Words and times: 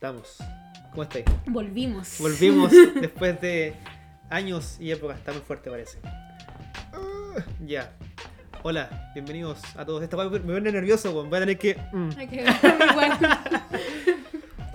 Estamos. 0.00 0.38
¿Cómo 0.92 1.02
estáis? 1.02 1.26
Volvimos. 1.44 2.16
Volvimos 2.20 2.72
después 3.02 3.38
de 3.42 3.74
años 4.30 4.78
y 4.80 4.90
épocas. 4.92 5.18
Está 5.18 5.30
muy 5.32 5.42
fuerte, 5.42 5.68
parece. 5.68 5.98
Ah, 6.02 7.44
ya. 7.66 7.92
Hola, 8.62 9.10
bienvenidos 9.12 9.60
a 9.76 9.84
todos. 9.84 10.02
Esta 10.02 10.16
me 10.16 10.40
pone 10.40 10.72
nervioso, 10.72 11.10
weón. 11.12 11.28
Voy 11.28 11.36
a 11.36 11.40
tener 11.40 11.58
que. 11.58 11.76
mm. 11.92 12.08
Hay 12.16 12.28
que 12.28 12.36
igual. 12.90 13.18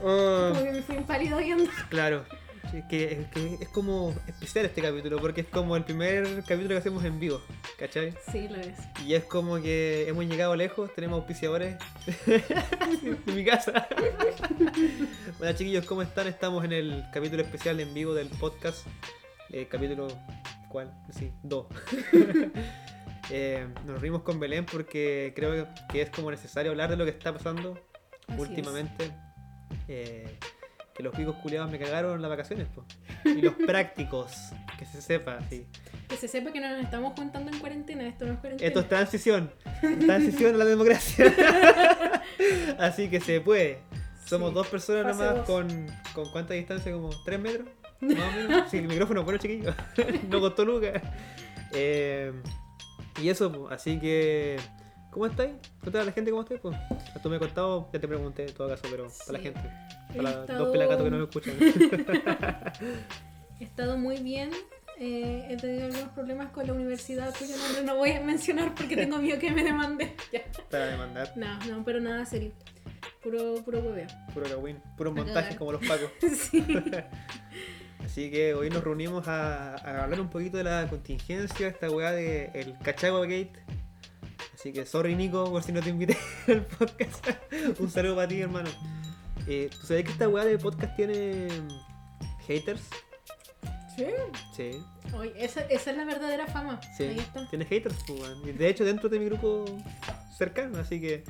Ah, 0.07 0.51
Como 0.53 0.63
que 0.63 0.71
me 0.73 0.81
fui 0.83 0.95
pálido 0.97 1.39
viendo. 1.39 1.71
claro. 1.89 2.23
Que 2.87 3.25
es 3.59 3.69
como 3.69 4.13
especial 4.27 4.65
este 4.65 4.83
capítulo, 4.83 5.17
porque 5.17 5.41
es 5.41 5.47
como 5.47 5.75
el 5.75 5.83
primer 5.85 6.43
capítulo 6.43 6.67
que 6.69 6.77
hacemos 6.77 7.03
en 7.03 7.19
vivo, 7.19 7.41
¿cachai? 7.77 8.13
Sí, 8.31 8.47
lo 8.47 8.57
es. 8.57 8.77
Y 9.05 9.13
es 9.13 9.23
como 9.23 9.61
que 9.61 10.07
hemos 10.07 10.25
llegado 10.25 10.55
lejos, 10.55 10.93
tenemos 10.93 11.17
auspiciadores 11.17 11.77
de 12.25 13.33
mi 13.33 13.43
casa. 13.43 13.87
Hola 15.39 15.55
chiquillos, 15.55 15.85
¿cómo 15.85 16.01
están? 16.01 16.27
Estamos 16.27 16.63
en 16.65 16.73
el 16.73 17.05
capítulo 17.11 17.41
especial 17.41 17.79
en 17.79 17.93
vivo 17.93 18.13
del 18.13 18.29
podcast. 18.29 18.85
Eh, 19.49 19.67
capítulo, 19.69 20.07
¿cuál? 20.69 20.93
Sí, 21.11 21.31
2. 21.43 21.67
nos 23.85 24.01
reunimos 24.01 24.21
con 24.21 24.39
Belén 24.39 24.65
porque 24.65 25.33
creo 25.35 25.67
que 25.91 26.01
es 26.01 26.09
como 26.09 26.31
necesario 26.31 26.71
hablar 26.71 26.91
de 26.91 26.97
lo 26.97 27.05
que 27.05 27.11
está 27.11 27.33
pasando 27.33 27.79
Así 28.27 28.39
últimamente. 28.39 29.11
Eh, 29.87 30.37
que 30.95 31.03
los 31.03 31.13
picos 31.15 31.35
culiados 31.37 31.69
me 31.69 31.77
cagaron 31.77 32.21
las 32.21 32.29
vacaciones, 32.29 32.67
po. 32.69 32.85
Y 33.25 33.41
los 33.41 33.53
prácticos, 33.67 34.31
que 34.79 34.85
se 34.85 35.01
sepa, 35.01 35.39
sí. 35.49 35.65
Que 36.07 36.15
se 36.17 36.27
sepa 36.27 36.51
que 36.51 36.59
no 36.61 36.69
nos 36.69 36.83
estamos 36.83 37.13
juntando 37.17 37.51
en 37.51 37.59
cuarentena. 37.59 38.07
Esto 38.07 38.25
no 38.25 38.33
es 38.33 38.39
cuarentena. 38.39 38.67
Esto 38.67 38.79
es 38.79 38.87
transición. 38.87 39.51
Transición 40.05 40.55
a 40.55 40.57
la 40.59 40.65
democracia. 40.65 41.33
Así 42.79 43.09
que 43.09 43.19
se 43.19 43.41
puede. 43.41 43.79
Somos 44.25 44.49
Sí. 44.49 44.55
dos 44.55 44.67
personas 44.67 45.03
Fase 45.17 45.23
nomás 45.29 45.35
dos. 45.35 45.45
con, 45.45 45.87
con 46.13 46.31
cuánta 46.31 46.53
distancia, 46.53 46.91
como 46.91 47.09
3 47.25 47.39
metros. 47.39 47.67
Más 48.01 48.11
o 48.17 48.31
menos. 48.37 48.71
Sí, 48.71 48.77
el 48.77 48.87
micrófono 48.87 49.23
bueno 49.23 49.39
chiquillo. 49.39 49.73
no 50.29 50.39
costó 50.39 50.65
lucas. 50.65 51.01
Eh, 51.73 52.31
y 53.21 53.29
eso, 53.29 53.67
así 53.71 53.99
que. 53.99 54.57
¿Cómo 55.15 55.27
estáis? 55.27 55.51
Cuéntale 55.79 56.01
a 56.01 56.05
la 56.07 56.11
gente 56.11 56.29
cómo 56.29 56.41
estáis, 56.43 56.59
pues. 56.59 56.75
Tú 57.23 57.29
me 57.29 57.37
he 57.37 57.39
contado, 57.39 57.89
ya 57.93 57.99
te 58.01 58.05
pregunté 58.07 58.43
en 58.47 58.53
todo 58.53 58.67
caso, 58.67 58.83
pero 58.91 59.07
para 59.25 59.31
la 59.31 59.37
Sí. 59.39 59.43
gente. 59.45 59.61
He 60.13 60.17
Para 60.17 60.29
los 60.31 60.39
estado- 60.41 60.59
dos 60.65 60.71
pelagatos 60.73 61.03
que 61.05 61.11
no 61.11 61.17
me 61.17 61.23
escuchan. 61.23 61.53
He 63.61 63.63
estado 63.63 63.97
muy 63.97 64.17
bien. 64.17 64.49
Eh, 64.99 65.47
he 65.49 65.55
tenido 65.55 65.85
algunos 65.85 66.09
problemas 66.09 66.51
con 66.51 66.67
la 66.67 66.73
universidad 66.73 67.33
cuyo 67.39 67.55
nombre 67.55 67.83
no 67.85 67.95
voy 67.95 68.11
a 68.11 68.19
mencionar 68.19 68.75
porque 68.75 68.97
tengo 68.97 69.17
miedo 69.19 69.39
que 69.39 69.51
me 69.51 69.63
demande. 69.63 70.13
Ya. 70.33 70.41
para 70.69 70.87
demandar. 70.87 71.31
No, 71.37 71.59
no, 71.65 71.85
pero 71.85 72.01
nada 72.01 72.25
serio. 72.25 72.51
Puro, 73.23 73.55
puro 73.63 73.79
hueveo. 73.79 74.07
Puro 74.33 74.45
cagüín, 74.49 74.81
puro 74.97 75.11
A 75.11 75.13
montaje 75.13 75.55
como 75.55 75.71
los 75.71 75.87
pacos. 75.87 76.09
Sí. 76.35 76.61
Así 78.03 78.29
que 78.29 78.53
hoy 78.53 78.69
nos 78.69 78.83
reunimos 78.83 79.29
a, 79.29 79.75
a 79.75 80.03
hablar 80.03 80.19
un 80.19 80.29
poquito 80.29 80.57
de 80.57 80.65
la 80.65 80.87
contingencia, 80.89 81.69
esta 81.69 81.89
weá 81.89 82.11
de 82.11 82.51
el 82.53 82.77
Cachagua 82.79 83.21
Gate. 83.21 83.53
Así 84.55 84.71
que 84.71 84.85
sorry 84.85 85.15
Nico 85.15 85.51
por 85.51 85.61
si 85.63 85.73
no 85.73 85.81
te 85.81 85.89
invité 85.89 86.17
al 86.47 86.65
podcast. 86.65 87.27
un 87.77 87.91
saludo 87.91 88.15
para 88.15 88.27
ti 88.29 88.39
hermano. 88.41 88.69
Eh, 89.47 89.69
¿Tú 89.69 89.85
sabes 89.85 90.05
que 90.05 90.11
esta 90.11 90.29
weá 90.29 90.45
de 90.45 90.57
podcast 90.57 90.95
tiene 90.95 91.49
haters? 92.47 92.81
Sí. 93.95 94.05
Sí, 94.55 94.83
Oye, 95.13 95.33
esa, 95.37 95.61
esa 95.61 95.91
es 95.91 95.97
la 95.97 96.05
verdadera 96.05 96.47
fama. 96.47 96.79
sí. 96.97 97.03
Ahí 97.03 97.19
está. 97.19 97.47
Tiene 97.49 97.65
haters, 97.65 97.95
pues, 98.07 98.19
weón. 98.21 98.47
Y 98.47 98.51
de 98.53 98.69
hecho 98.69 98.83
dentro 98.85 99.09
de 99.09 99.19
mi 99.19 99.25
grupo 99.25 99.65
cercano, 100.37 100.79
así 100.79 100.99
que... 100.99 101.23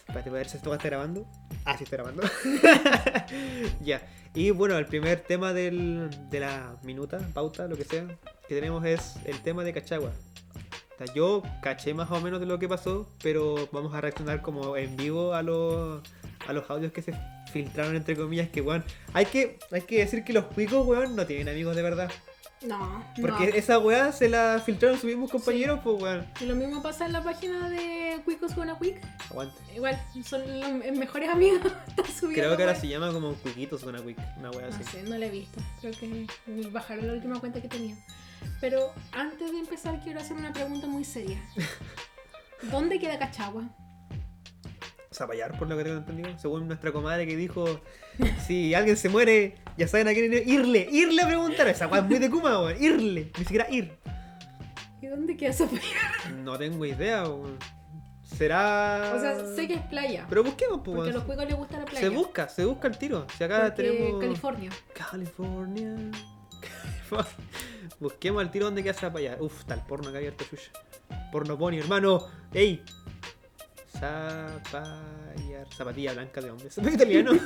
Espérate, 0.00 0.30
voy 0.30 0.38
a 0.38 0.40
ver 0.40 0.48
si 0.48 0.56
esto 0.56 0.70
va 0.70 0.76
a 0.76 0.78
estar 0.78 0.90
grabando. 0.90 1.26
Ah, 1.66 1.76
sí 1.76 1.84
está 1.84 1.96
grabando. 1.96 2.22
ya. 3.82 4.02
Y 4.34 4.50
bueno, 4.50 4.78
el 4.78 4.86
primer 4.86 5.20
tema 5.20 5.52
del, 5.52 6.08
de 6.30 6.40
la 6.40 6.76
minuta, 6.82 7.18
pauta, 7.34 7.68
lo 7.68 7.76
que 7.76 7.84
sea, 7.84 8.06
que 8.48 8.54
tenemos 8.54 8.84
es 8.86 9.16
el 9.26 9.40
tema 9.42 9.64
de 9.64 9.74
Cachagua. 9.74 10.12
Yo 11.14 11.42
caché 11.62 11.94
más 11.94 12.10
o 12.10 12.20
menos 12.20 12.40
de 12.40 12.46
lo 12.46 12.58
que 12.58 12.68
pasó, 12.68 13.08
pero 13.22 13.68
vamos 13.72 13.94
a 13.94 14.00
reaccionar 14.00 14.42
como 14.42 14.76
en 14.76 14.96
vivo 14.96 15.34
a 15.34 15.42
los, 15.42 16.02
a 16.46 16.52
los 16.52 16.68
audios 16.70 16.92
que 16.92 17.02
se 17.02 17.14
filtraron, 17.52 17.96
entre 17.96 18.16
comillas, 18.16 18.48
que, 18.48 18.60
weón, 18.60 18.84
hay 19.12 19.26
que, 19.26 19.58
hay 19.70 19.82
que 19.82 19.98
decir 19.98 20.24
que 20.24 20.32
los 20.32 20.46
cuicos, 20.46 20.86
weón, 20.86 21.16
no 21.16 21.26
tienen 21.26 21.48
amigos 21.48 21.76
de 21.76 21.82
verdad. 21.82 22.10
No. 22.62 23.04
Porque 23.20 23.46
no. 23.46 23.54
esa 23.54 23.78
weá 23.78 24.10
se 24.10 24.28
la 24.28 24.60
filtraron 24.64 24.98
sus 24.98 25.08
mismos 25.08 25.30
compañeros, 25.30 25.80
pues, 25.82 26.02
weón. 26.02 26.26
Y 26.40 26.44
lo 26.44 26.56
mismo 26.56 26.82
pasa 26.82 27.06
en 27.06 27.12
la 27.12 27.22
página 27.22 27.70
de 27.70 28.20
Cuicos 28.24 28.56
Buena 28.56 28.76
Quick. 28.78 29.00
Aguante. 29.30 29.56
Igual, 29.74 30.00
son 30.24 30.42
los 30.60 30.98
mejores 30.98 31.28
amigos. 31.28 31.60
Creo 32.20 32.56
que 32.56 32.62
ahora 32.62 32.74
se 32.74 32.88
llama 32.88 33.12
como 33.12 33.34
Cuiquitos 33.34 33.84
una 33.84 34.02
Quick, 34.02 34.18
una 34.38 34.50
weá 34.50 34.68
así. 34.68 34.82
No 34.82 34.90
sé, 34.90 35.02
no 35.04 35.18
la 35.18 35.26
he 35.26 35.30
visto. 35.30 35.60
Creo 35.80 35.92
que 35.92 36.26
bajaron 36.70 37.06
la 37.06 37.12
última 37.12 37.38
cuenta 37.38 37.62
que 37.62 37.68
tenía. 37.68 37.96
Pero 38.60 38.92
antes 39.12 39.52
de 39.52 39.58
empezar, 39.58 40.00
quiero 40.00 40.20
hacer 40.20 40.36
una 40.36 40.52
pregunta 40.52 40.86
muy 40.86 41.04
seria. 41.04 41.40
¿Dónde 42.70 42.98
queda 42.98 43.18
Cachagua? 43.18 43.64
Zapallar, 45.12 45.56
por 45.58 45.68
lo 45.68 45.76
que 45.76 45.84
tengo 45.84 45.98
entendido. 45.98 46.38
Según 46.38 46.66
nuestra 46.66 46.92
comadre 46.92 47.26
que 47.26 47.36
dijo, 47.36 47.80
si 48.46 48.74
alguien 48.74 48.96
se 48.96 49.08
muere, 49.08 49.56
ya 49.76 49.88
saben 49.88 50.08
a 50.08 50.12
quién 50.12 50.32
ir. 50.32 50.48
Irle, 50.48 50.88
irle 50.90 51.22
a 51.22 51.26
preguntar. 51.26 51.68
Esa 51.68 51.86
weá 51.86 52.00
es 52.00 52.06
muy 52.06 52.18
de 52.18 52.30
Kuma, 52.30 52.60
weón. 52.62 52.82
Irle, 52.82 53.32
ni 53.36 53.44
siquiera 53.44 53.70
ir. 53.70 53.96
¿Y 55.00 55.06
dónde 55.06 55.36
queda 55.36 55.52
Zapallar? 55.52 56.32
No 56.44 56.58
tengo 56.58 56.84
idea, 56.84 57.24
weón. 57.24 57.58
Será. 58.22 59.12
O 59.14 59.20
sea, 59.20 59.54
sé 59.54 59.66
que 59.66 59.74
es 59.74 59.82
playa. 59.82 60.26
Pero 60.28 60.44
busquemos, 60.44 60.80
pues, 60.84 60.96
porque 60.96 61.10
a 61.10 61.14
los 61.14 61.24
cuicos 61.24 61.46
les 61.46 61.56
gusta 61.56 61.78
la 61.78 61.84
playa. 61.86 62.00
Se 62.00 62.08
busca, 62.08 62.48
se 62.48 62.64
busca 62.64 62.88
el 62.88 62.98
tiro. 62.98 63.26
Si 63.36 63.44
acá 63.44 63.72
Porque 63.74 63.82
tenemos. 63.82 64.20
California. 64.20 64.70
California. 64.94 65.96
Busquemos 68.00 68.42
al 68.42 68.50
tiro 68.50 68.66
donde 68.66 68.82
queda 68.82 68.94
Zapallar. 68.94 69.40
Uf, 69.42 69.64
tal 69.64 69.84
porno 69.86 70.10
que 70.10 70.16
ha 70.16 70.18
abierto 70.18 70.44
Chucha. 70.44 70.70
Porno 71.32 71.58
pony, 71.58 71.78
hermano. 71.78 72.26
¡Ey! 72.52 72.82
Zapallar. 73.98 75.66
Zapatilla 75.76 76.12
blanca 76.12 76.40
de 76.40 76.50
hombre. 76.50 76.70
Soy 76.70 76.86
italiano. 76.94 77.32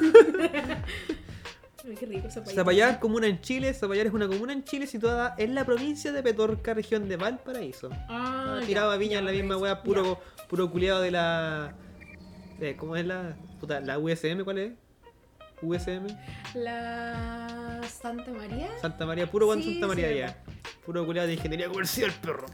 Qué 1.98 2.06
rico 2.06 2.30
Zapallar. 2.30 2.54
Zapallar, 2.54 3.00
comuna 3.00 3.26
en 3.26 3.40
Chile. 3.40 3.74
Zapallar 3.74 4.06
es 4.06 4.12
una 4.12 4.28
comuna 4.28 4.52
en 4.52 4.62
Chile 4.64 4.86
situada 4.86 5.34
en 5.38 5.54
la 5.54 5.64
provincia 5.64 6.12
de 6.12 6.22
Petorca, 6.22 6.74
región 6.74 7.08
de 7.08 7.16
Valparaíso. 7.16 7.90
Ah, 8.08 8.58
ya, 8.60 8.66
Tiraba 8.66 8.96
viña 8.96 9.14
ya, 9.14 9.18
en 9.20 9.24
la 9.26 9.32
misma 9.32 9.56
weá, 9.56 9.82
puro, 9.82 10.20
ya. 10.36 10.48
puro 10.48 10.70
culiado 10.70 11.00
de 11.00 11.10
la. 11.10 11.74
¿Cómo 12.76 12.94
es 12.96 13.04
la. 13.06 13.36
Puta, 13.58 13.80
la 13.80 13.98
USM, 13.98 14.44
¿cuál 14.44 14.58
es? 14.58 14.72
USM. 15.62 16.06
La 16.54 17.80
Santa 17.88 18.30
María. 18.30 18.68
Santa 18.80 19.06
María, 19.06 19.30
puro 19.30 19.46
Juan 19.46 19.62
Sí, 19.62 19.72
Santa 19.72 19.86
María 19.86 20.08
sí, 20.08 20.18
ya. 20.18 20.36
Puro 20.84 21.04
culiado 21.06 21.28
de 21.28 21.34
ingeniería 21.34 21.68
comercial, 21.68 22.12
perro. 22.22 22.46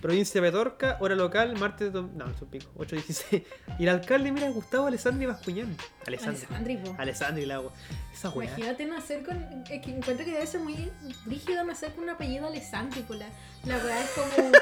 Provincia 0.00 0.40
de 0.40 0.48
Petorca, 0.48 0.96
hora 1.00 1.14
local, 1.14 1.54
martes 1.58 1.92
de... 1.92 1.98
dom- 2.00 2.12
No, 2.14 2.30
es 2.30 2.40
un 2.40 2.48
pico, 2.48 2.70
8.16. 2.78 3.44
Y 3.78 3.82
el 3.82 3.88
alcalde, 3.90 4.32
mira, 4.32 4.48
Gustavo 4.50 4.86
Alessandri 4.86 5.26
Bascuñán. 5.26 5.76
Alessandri. 6.06 6.46
Alessandri. 6.48 6.80
Alessandri, 6.96 7.42
el 7.42 7.50
agua. 7.50 7.72
Esa 8.12 8.30
weá. 8.30 8.48
Imagínate 8.48 8.86
nacer 8.86 9.22
con. 9.22 9.36
Es 9.70 9.82
que 9.82 9.90
encuentro 9.90 10.24
que 10.24 10.32
debe 10.32 10.46
ser 10.46 10.60
muy 10.62 10.90
rígido 11.26 11.62
nacer 11.64 11.92
con 11.92 12.04
un 12.04 12.10
apellido 12.10 12.46
Alessandri. 12.46 13.02
Pues 13.02 13.18
la, 13.20 13.26
la 13.66 13.76
weá 13.84 14.02
es 14.02 14.10
como. 14.10 14.52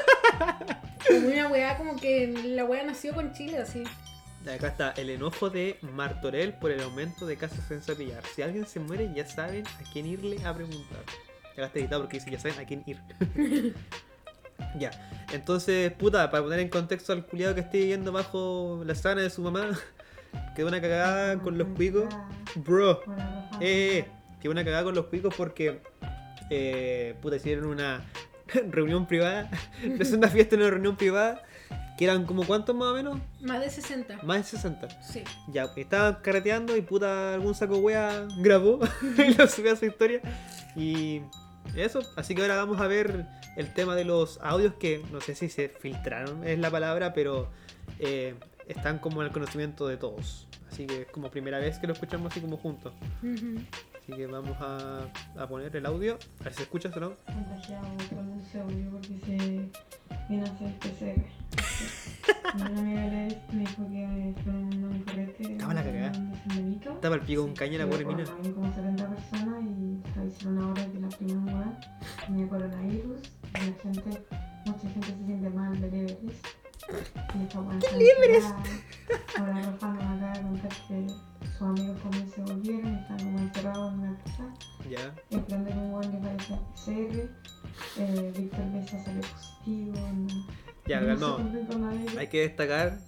como 1.08 1.28
una 1.28 1.48
weá, 1.48 1.76
como 1.78 1.96
que 1.96 2.26
la 2.56 2.64
weá 2.64 2.82
nació 2.82 3.14
con 3.14 3.32
Chile, 3.32 3.58
así. 3.58 3.84
Acá 4.46 4.68
está 4.68 4.90
el 4.92 5.10
enojo 5.10 5.50
de 5.50 5.78
Martorell 5.82 6.54
por 6.54 6.70
el 6.70 6.80
aumento 6.80 7.26
de 7.26 7.36
casos 7.36 7.70
en 7.70 7.82
Zapillar. 7.82 8.22
Si 8.34 8.40
alguien 8.40 8.66
se 8.66 8.80
muere, 8.80 9.10
ya 9.14 9.26
saben 9.26 9.66
a 9.66 9.92
quién 9.92 10.06
irle 10.06 10.42
a 10.44 10.54
preguntar. 10.54 11.02
Acá 11.52 11.66
está 11.66 11.78
editado 11.80 12.02
porque 12.02 12.18
dice, 12.18 12.30
ya 12.30 12.38
saben 12.38 12.58
a 12.58 12.64
quién 12.64 12.82
ir. 12.86 12.98
ya. 14.78 14.90
Entonces, 15.32 15.92
puta, 15.92 16.30
para 16.30 16.42
poner 16.42 16.60
en 16.60 16.68
contexto 16.68 17.12
al 17.12 17.26
culiado 17.26 17.54
que 17.54 17.60
esté 17.60 17.78
viviendo 17.78 18.12
bajo 18.12 18.82
la 18.86 18.94
sana 18.94 19.20
de 19.20 19.28
su 19.28 19.42
mamá, 19.42 19.70
quedó 20.56 20.68
una 20.68 20.80
cagada 20.80 21.38
con 21.38 21.58
los 21.58 21.68
cuicos. 21.68 22.06
Bro, 22.54 23.02
eh, 23.60 23.98
eh, 23.98 24.04
quedó 24.40 24.52
una 24.52 24.64
cagada 24.64 24.84
con 24.84 24.94
los 24.94 25.06
cuicos 25.06 25.34
porque, 25.36 25.82
eh, 26.48 27.16
puta, 27.20 27.36
hicieron 27.36 27.66
una 27.66 28.04
reunión 28.70 29.06
privada. 29.06 29.50
No 29.84 30.02
es 30.02 30.12
una 30.12 30.28
fiesta, 30.28 30.56
una 30.56 30.70
reunión 30.70 30.96
privada. 30.96 31.42
Que 31.98 32.04
eran 32.04 32.24
como 32.24 32.46
cuántos 32.46 32.76
más 32.76 32.88
o 32.88 32.94
menos? 32.94 33.18
Más 33.40 33.60
de 33.60 33.68
60. 33.68 34.20
Más 34.22 34.38
de 34.38 34.44
60. 34.44 35.02
Sí. 35.02 35.24
Ya, 35.48 35.64
estaban 35.76 36.18
carreteando 36.22 36.76
y 36.76 36.80
puta 36.80 37.34
algún 37.34 37.56
saco 37.56 37.78
wea 37.78 38.26
grabó 38.38 38.78
y 39.18 39.34
lo 39.34 39.48
subió 39.48 39.72
a 39.72 39.76
su 39.76 39.86
historia. 39.86 40.20
Y 40.76 41.22
eso, 41.74 42.00
así 42.16 42.36
que 42.36 42.42
ahora 42.42 42.56
vamos 42.56 42.80
a 42.80 42.86
ver 42.86 43.26
el 43.56 43.74
tema 43.74 43.96
de 43.96 44.04
los 44.04 44.38
audios 44.40 44.74
que 44.74 45.02
no 45.10 45.20
sé 45.20 45.34
si 45.34 45.48
se 45.48 45.68
filtraron, 45.68 46.46
es 46.46 46.60
la 46.60 46.70
palabra, 46.70 47.12
pero 47.12 47.50
eh, 47.98 48.36
están 48.68 49.00
como 49.00 49.20
en 49.20 49.26
el 49.26 49.32
conocimiento 49.32 49.88
de 49.88 49.96
todos. 49.96 50.46
Así 50.70 50.86
que 50.86 51.02
es 51.02 51.08
como 51.08 51.30
primera 51.30 51.58
vez 51.58 51.78
que 51.78 51.88
lo 51.88 51.94
escuchamos 51.94 52.30
así 52.30 52.40
como 52.40 52.56
juntos. 52.58 52.92
Ujú. 53.22 53.60
Así 54.08 54.16
que 54.16 54.26
vamos 54.26 54.56
a, 54.58 55.06
a 55.36 55.46
poner 55.46 55.76
el 55.76 55.84
audio, 55.84 56.18
a 56.40 56.44
ver 56.44 56.52
si 56.54 56.56
se 56.56 56.62
escucha 56.62 56.88
o 56.96 56.98
no. 56.98 57.12
contagiado 57.26 57.84
con 58.08 58.40
ese 58.40 58.58
audio 58.58 58.90
porque 58.90 59.18
se 59.26 59.70
viene 60.30 60.48
a 60.48 60.50
hacer 60.50 60.78
PCR. 60.78 61.26
Una 62.54 62.80
amiga 62.80 63.02
me 63.52 63.60
dijo 63.60 63.86
que 63.86 64.34
fue 64.42 64.52
un 64.54 65.04
correte. 65.04 65.52
Estaba 65.52 65.74
la 65.74 65.84
cagada. 65.84 66.12
Estaba 66.94 67.14
el 67.16 67.20
pico 67.20 67.42
con 67.42 67.52
caña 67.54 67.76
la 67.76 67.84
Sí, 67.84 67.90
pobre 67.90 68.04
bueno, 68.04 68.18
mina. 68.20 68.32
Había 68.32 68.54
como 68.54 68.74
70 68.74 69.08
personas 69.10 69.64
y 69.64 70.00
estaba 70.08 70.26
hicieron 70.26 70.56
una 70.56 70.68
hora 70.70 70.86
que 70.90 71.00
la 71.00 71.08
primera 71.08 71.80
tenía 72.26 72.48
coronavirus 72.48 73.20
y 73.44 73.58
la 73.58 73.74
gente, 73.82 74.24
mucha 74.64 74.88
gente 74.88 75.06
se 75.06 75.26
siente 75.26 75.50
mal 75.50 75.78
de 75.82 75.90
libres. 75.90 76.40
Buena 77.54 77.80
libres! 77.96 78.44
Ahora 79.36 79.62
Rafa 79.62 79.88
nos 79.88 80.02
acaba 80.02 80.32
de 80.32 80.42
contar 80.42 80.70
que 80.70 81.06
sus 81.52 81.62
amigos 81.62 82.02
también 82.02 82.30
se 82.30 82.40
volvieron 82.40 82.94
y 82.94 82.98
están 82.98 83.18
como 83.18 83.38
encerrados 83.38 83.92
en 83.92 84.00
una 84.00 84.18
casa. 84.18 84.54
Ya. 84.88 85.14
Esperando 85.30 85.70
que 85.70 85.76
un 85.76 85.92
buen 85.92 86.12
le 86.12 86.18
parezca 86.18 86.56
PCR. 86.74 87.30
Eh, 87.98 88.32
Víctor 88.36 88.72
Besa 88.72 89.04
salió 89.04 89.20
positivo. 89.20 90.08
No, 90.14 90.46
Ya, 90.86 91.00
no. 91.00 91.38
Hay 92.18 92.26
que 92.28 92.40
destacar 92.40 92.98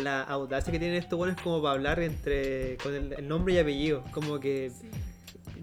la 0.00 0.22
audacia 0.22 0.72
que 0.72 0.78
tienen 0.78 0.96
estos 0.96 1.18
buenos 1.18 1.40
como 1.40 1.60
para 1.60 1.74
hablar 1.74 2.00
entre 2.00 2.76
con 2.78 2.94
el, 2.94 3.12
el 3.14 3.28
nombre 3.28 3.54
y 3.54 3.58
apellido. 3.58 4.04
Como 4.12 4.38
que 4.38 4.70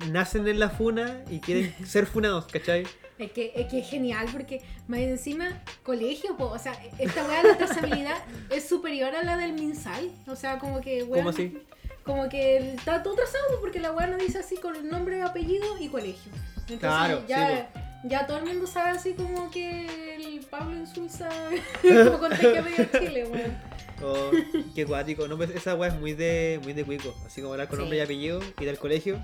nacen 0.09 0.47
en 0.47 0.59
la 0.59 0.69
funa 0.69 1.23
y 1.29 1.39
quieren 1.39 1.73
ser 1.85 2.05
funados, 2.05 2.47
¿cachai? 2.47 2.85
Es 3.21 3.31
que, 3.31 3.51
es 3.55 3.67
que 3.67 3.79
es 3.79 3.89
genial 3.89 4.27
porque 4.31 4.61
más 4.87 4.99
encima 4.99 5.61
colegio, 5.83 6.35
po, 6.37 6.45
o 6.45 6.59
sea, 6.59 6.73
esta 6.97 7.23
weá 7.25 7.43
de 7.43 7.49
la 7.49 7.57
trazabilidad 7.57 8.17
es 8.49 8.67
superior 8.67 9.15
a 9.15 9.23
la 9.23 9.37
del 9.37 9.53
MinSal. 9.53 10.09
O 10.27 10.35
sea, 10.35 10.57
como 10.59 10.81
que 10.81 11.05
¿Cómo 11.07 11.29
así? 11.29 11.57
Como 12.03 12.27
que 12.29 12.73
está 12.73 13.03
todo 13.03 13.13
trazado 13.15 13.59
porque 13.61 13.79
la 13.79 13.91
weá 13.91 14.07
no 14.07 14.17
dice 14.17 14.39
así 14.39 14.55
con 14.57 14.89
nombre, 14.89 15.21
apellido 15.21 15.77
y 15.79 15.87
colegio. 15.87 16.31
Entonces 16.61 16.79
Claro, 16.79 17.23
ya, 17.27 17.69
ya 18.03 18.25
todo 18.25 18.39
el 18.39 18.45
mundo 18.45 18.65
sabe 18.65 18.89
así 18.91 19.13
como 19.13 19.51
que 19.51 20.15
el 20.15 20.39
Pablo 20.47 20.75
Insulza 20.77 21.29
como 22.05 22.17
contagia 22.19 22.61
medio 22.63 22.85
Chile, 22.97 23.25
weón. 23.25 23.71
Oh, 24.03 24.31
qué 24.73 24.83
cuático. 24.87 25.27
No, 25.27 25.37
pues 25.37 25.51
esa 25.51 25.75
weá 25.75 25.89
es 25.91 25.99
muy 25.99 26.13
de, 26.13 26.59
muy 26.63 26.73
de 26.73 26.83
cuico. 26.83 27.13
Así 27.23 27.39
como 27.41 27.53
hablar 27.53 27.67
con 27.67 27.77
Sí. 27.77 27.81
nombre 27.81 27.99
y 27.99 28.01
apellido 28.01 28.41
y 28.59 28.65
del 28.65 28.79
colegio. 28.79 29.19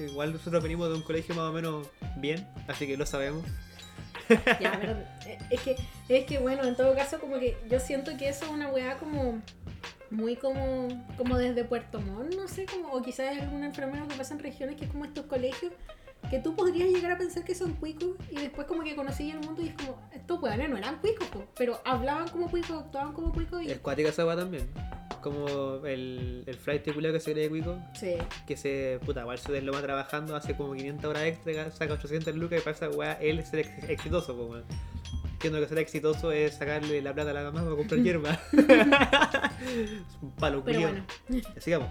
Igual 0.00 0.32
nosotros 0.32 0.62
venimos 0.62 0.88
de 0.88 0.94
un 0.94 1.02
colegio 1.02 1.34
más 1.34 1.44
o 1.44 1.52
menos 1.52 1.86
bien, 2.16 2.46
así 2.66 2.86
que 2.86 2.96
lo 2.96 3.06
sabemos. 3.06 3.44
Ya, 4.60 4.76
pero 4.78 4.92
eh, 5.26 5.38
es 5.50 5.60
que, 5.60 5.76
es 6.08 6.26
que 6.26 6.38
bueno, 6.38 6.64
en 6.64 6.76
todo 6.76 6.94
caso 6.94 7.18
como 7.18 7.38
que 7.38 7.56
yo 7.70 7.80
siento 7.80 8.16
que 8.16 8.28
eso 8.28 8.44
es 8.44 8.50
una 8.50 8.68
weá 8.68 8.98
como 8.98 9.40
muy 10.10 10.36
como, 10.36 10.88
como 11.16 11.38
desde 11.38 11.64
Puerto 11.64 12.00
Montt, 12.00 12.34
no 12.34 12.48
sé, 12.48 12.66
como, 12.66 12.92
o 12.92 13.02
quizás 13.02 13.36
es 13.36 13.42
algún 13.42 13.64
enfermero 13.64 14.06
que 14.08 14.16
pasa 14.16 14.34
en 14.34 14.40
regiones 14.40 14.76
que 14.76 14.84
es 14.84 14.90
como 14.90 15.04
estos 15.04 15.26
colegios 15.26 15.72
que 16.30 16.38
tú 16.40 16.54
podrías 16.54 16.88
llegar 16.88 17.12
a 17.12 17.18
pensar 17.18 17.44
que 17.44 17.54
son 17.54 17.72
cuicos 17.74 18.10
y 18.30 18.36
después 18.36 18.66
como 18.66 18.82
que 18.82 18.94
conocí 18.94 19.30
el 19.30 19.38
mundo 19.40 19.62
y 19.62 19.68
es 19.68 19.74
como, 19.74 19.98
estos 20.12 20.42
weones 20.42 20.68
no 20.68 20.76
eran 20.76 20.98
cuicos, 20.98 21.26
po, 21.28 21.44
pero 21.56 21.80
hablaban 21.84 22.28
como 22.28 22.50
cuicos, 22.50 22.84
actuaban 22.84 23.12
como 23.14 23.32
cuicos 23.32 23.62
y... 23.62 23.70
Es 23.70 23.78
cuática 23.78 24.10
esa 24.10 24.26
weá 24.26 24.36
también. 24.36 24.68
Como 25.22 25.84
el, 25.86 26.44
el 26.46 26.54
flight 26.56 26.92
culiao 26.92 27.12
que 27.12 27.20
se 27.20 27.32
cree 27.32 27.48
cuico, 27.48 27.78
Sí, 27.94 28.14
que 28.46 28.56
se, 28.56 29.00
puta, 29.04 29.22
igual 29.22 29.38
se 29.38 29.50
desloma 29.52 29.80
trabajando, 29.82 30.36
hace 30.36 30.54
como 30.56 30.74
500 30.74 31.04
horas 31.10 31.22
extra, 31.24 31.70
saca 31.72 31.94
800 31.94 32.34
lucas 32.36 32.60
y 32.60 32.62
para 32.62 32.76
esa 32.76 32.88
weá 32.90 33.12
él 33.14 33.38
es 33.40 33.52
ex- 33.54 33.88
exitoso, 33.88 34.36
pues 34.36 34.50
weón. 34.50 34.64
Entiendo 35.32 35.60
que 35.60 35.68
ser 35.68 35.78
exitoso 35.78 36.30
es 36.32 36.54
sacarle 36.56 37.00
la 37.00 37.14
plata 37.14 37.30
a 37.30 37.34
la 37.34 37.44
mamá 37.44 37.62
para 37.64 37.76
comprar 37.76 38.00
hierba. 38.02 38.38
es 38.52 40.22
un 40.22 40.30
palo 40.32 40.62
pero 40.64 40.80
bueno. 40.82 41.04
Sigamos. 41.58 41.88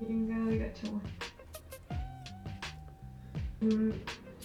De 0.00 0.58
Cachagua. 0.58 1.00
Mm, 3.66 3.90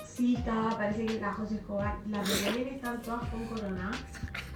sí, 0.06 0.36
está, 0.38 0.70
parece 0.78 1.06
que 1.06 1.20
la 1.20 1.34
José 1.34 1.56
Escobar, 1.56 1.98
las 2.10 2.28
de 2.28 2.64
que 2.64 2.76
están 2.76 3.02
todas 3.02 3.28
con 3.30 3.46
corona 3.46 3.92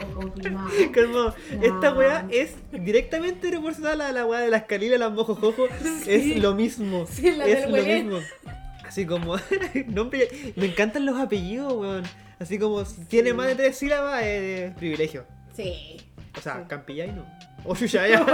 o 0.01 0.19
confirmadas. 0.19 0.73
Esta 1.61 1.93
weá 1.93 2.25
es 2.31 2.55
directamente 2.71 3.49
proporcional 3.49 4.01
a 4.01 4.11
la 4.11 4.25
weá 4.25 4.41
de 4.41 4.49
las 4.49 4.63
calilas, 4.63 4.99
las 4.99 5.11
mojojojo. 5.11 5.67
Es 6.07 6.37
lo 6.37 6.55
mismo. 6.55 7.05
Sí, 7.09 7.31
la 7.31 7.45
es 7.45 7.69
lo 7.69 7.83
mismo. 7.83 8.19
Así 8.85 9.05
como. 9.05 9.35
nombre, 9.87 10.53
me 10.55 10.65
encantan 10.67 11.05
los 11.05 11.19
apellidos, 11.19 11.73
weón. 11.73 12.03
Así 12.39 12.59
como 12.59 12.83
si 12.85 13.05
tiene 13.05 13.33
más 13.33 13.47
de 13.47 13.55
tres 13.55 13.77
sílabas, 13.77 14.23
es 14.23 14.73
privilegio. 14.75 15.25
Sí. 15.55 15.97
O 16.37 16.41
sea, 16.41 16.57
Sí. 16.59 16.65
Campillay 16.67 17.11
no. 17.11 17.25
O 17.63 17.75
Yuyaya. 17.75 18.25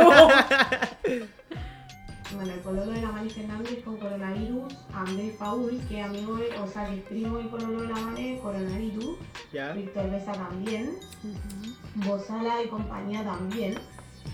Bueno, 2.36 2.54
el 2.54 2.60
pololo 2.62 2.92
de 2.92 3.02
la 3.02 3.12
Mani 3.12 3.30
Fernández 3.30 3.84
con 3.84 3.98
coronavirus, 3.98 4.74
Andrés 4.94 5.36
Paul, 5.38 5.82
que 5.90 6.00
es 6.00 6.06
amigo 6.06 6.36
de, 6.38 6.48
o 6.60 6.68
sea, 6.68 6.88
que 6.88 6.96
es 6.96 7.02
primo 7.04 7.38
del 7.38 7.48
pololo 7.48 7.82
de 7.82 7.88
la 7.90 7.96
Mani, 8.00 8.38
coronavirus. 8.38 9.18
Víctor 9.76 10.10
Besa 10.12 10.32
también, 10.32 10.92
Bozala 11.96 12.64
y 12.64 12.68
compañía 12.70 13.24
también. 13.24 13.76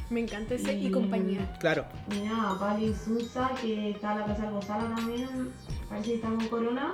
Me 0.10 0.22
encanta 0.22 0.54
ese 0.54 0.74
y 0.74 0.88
Y- 0.88 0.92
compañía. 0.92 1.58
Claro. 1.60 1.86
Y 2.16 2.20
nada, 2.28 2.58
Pali 2.60 2.88
Insulza, 2.88 3.50
que 3.62 3.92
está 3.92 4.14
en 4.14 4.20
la 4.22 4.26
casa 4.28 4.44
del 4.44 4.52
Bozala 4.54 4.96
también, 4.96 5.52
parece 5.90 6.10
que 6.10 6.16
está 6.16 6.28
con 6.30 6.48
corona. 6.48 6.94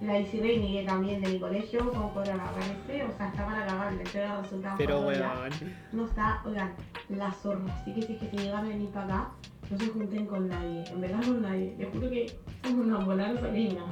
La 0.00 0.16
Isi 0.20 0.38
que 0.38 0.84
también 0.86 1.20
de 1.20 1.28
mi 1.28 1.40
colegio, 1.40 1.90
con 1.92 2.10
corona, 2.10 2.44
parece, 2.52 3.02
o 3.04 3.16
sea, 3.16 3.28
está 3.28 3.44
para 3.44 3.66
cagar, 3.66 3.92
le 3.94 4.02
entrega 4.02 4.34
los 4.34 4.42
resultados. 4.44 4.78
Pero 4.78 5.02
por 5.02 5.12
día. 5.12 5.32
weón. 5.40 5.74
No 5.90 6.04
está, 6.06 6.40
oigan, 6.46 6.72
la 7.08 7.32
zorra. 7.32 7.64
Así 7.80 7.92
que 7.94 8.02
si 8.02 8.12
es 8.12 8.20
que 8.20 8.30
se 8.30 8.36
llegan 8.36 8.64
a 8.64 8.68
venir 8.68 8.88
para 8.90 9.04
acá, 9.06 9.30
no 9.70 9.78
se 9.78 9.86
junten 9.88 10.26
con 10.26 10.48
nadie. 10.48 10.84
En 10.90 11.00
verdad 11.00 11.20
con 11.24 11.42
nadie. 11.42 11.74
Les 11.78 11.88
juro 11.92 12.10
que 12.10 12.26
somos 12.64 12.86
una 12.86 12.98
bola 13.04 13.32
de 13.32 13.40
sobrinas. 13.40 13.84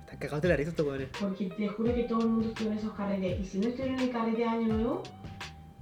Están 0.00 0.18
cagados 0.18 0.42
de 0.42 0.48
la 0.48 0.56
risa 0.56 0.70
estos 0.70 0.86
weones. 0.86 1.08
Porque 1.20 1.46
te 1.46 1.68
juro 1.68 1.94
que 1.94 2.02
todo 2.04 2.20
el 2.20 2.28
mundo 2.28 2.48
estuvo 2.48 2.70
en 2.70 2.78
esos 2.78 2.92
carretes. 2.92 3.40
Y 3.40 3.44
si 3.44 3.58
no 3.58 3.68
estuvieron 3.68 3.96
en 3.98 4.04
el 4.04 4.10
carrete 4.10 4.38
de 4.38 4.44
Año 4.44 4.68
Nuevo, 4.74 5.02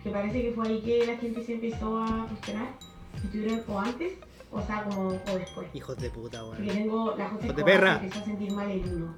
que 0.02 0.10
parece 0.10 0.42
que 0.42 0.52
fue 0.52 0.68
ahí 0.68 0.80
que 0.80 1.06
la 1.06 1.16
gente 1.16 1.42
se 1.44 1.54
empezó 1.54 1.98
a 2.02 2.26
cuestionar, 2.28 2.68
si 3.20 3.26
estuvieron 3.26 3.62
o 3.68 3.78
antes, 3.78 4.12
o 4.50 4.60
sea, 4.62 4.84
como 4.84 5.08
o 5.08 5.12
después. 5.38 5.66
Hijos 5.74 5.96
de 5.98 6.10
puta, 6.10 6.42
Porque 6.44 6.62
weón. 6.62 6.74
tengo 6.76 7.14
la 7.16 7.28
José 7.30 7.52
de 7.52 7.64
perra. 7.64 7.98
que 8.00 8.06
empezó 8.06 8.22
a 8.22 8.24
sentir 8.26 8.52
mal 8.52 8.70
el 8.70 8.94
uno. 8.94 9.14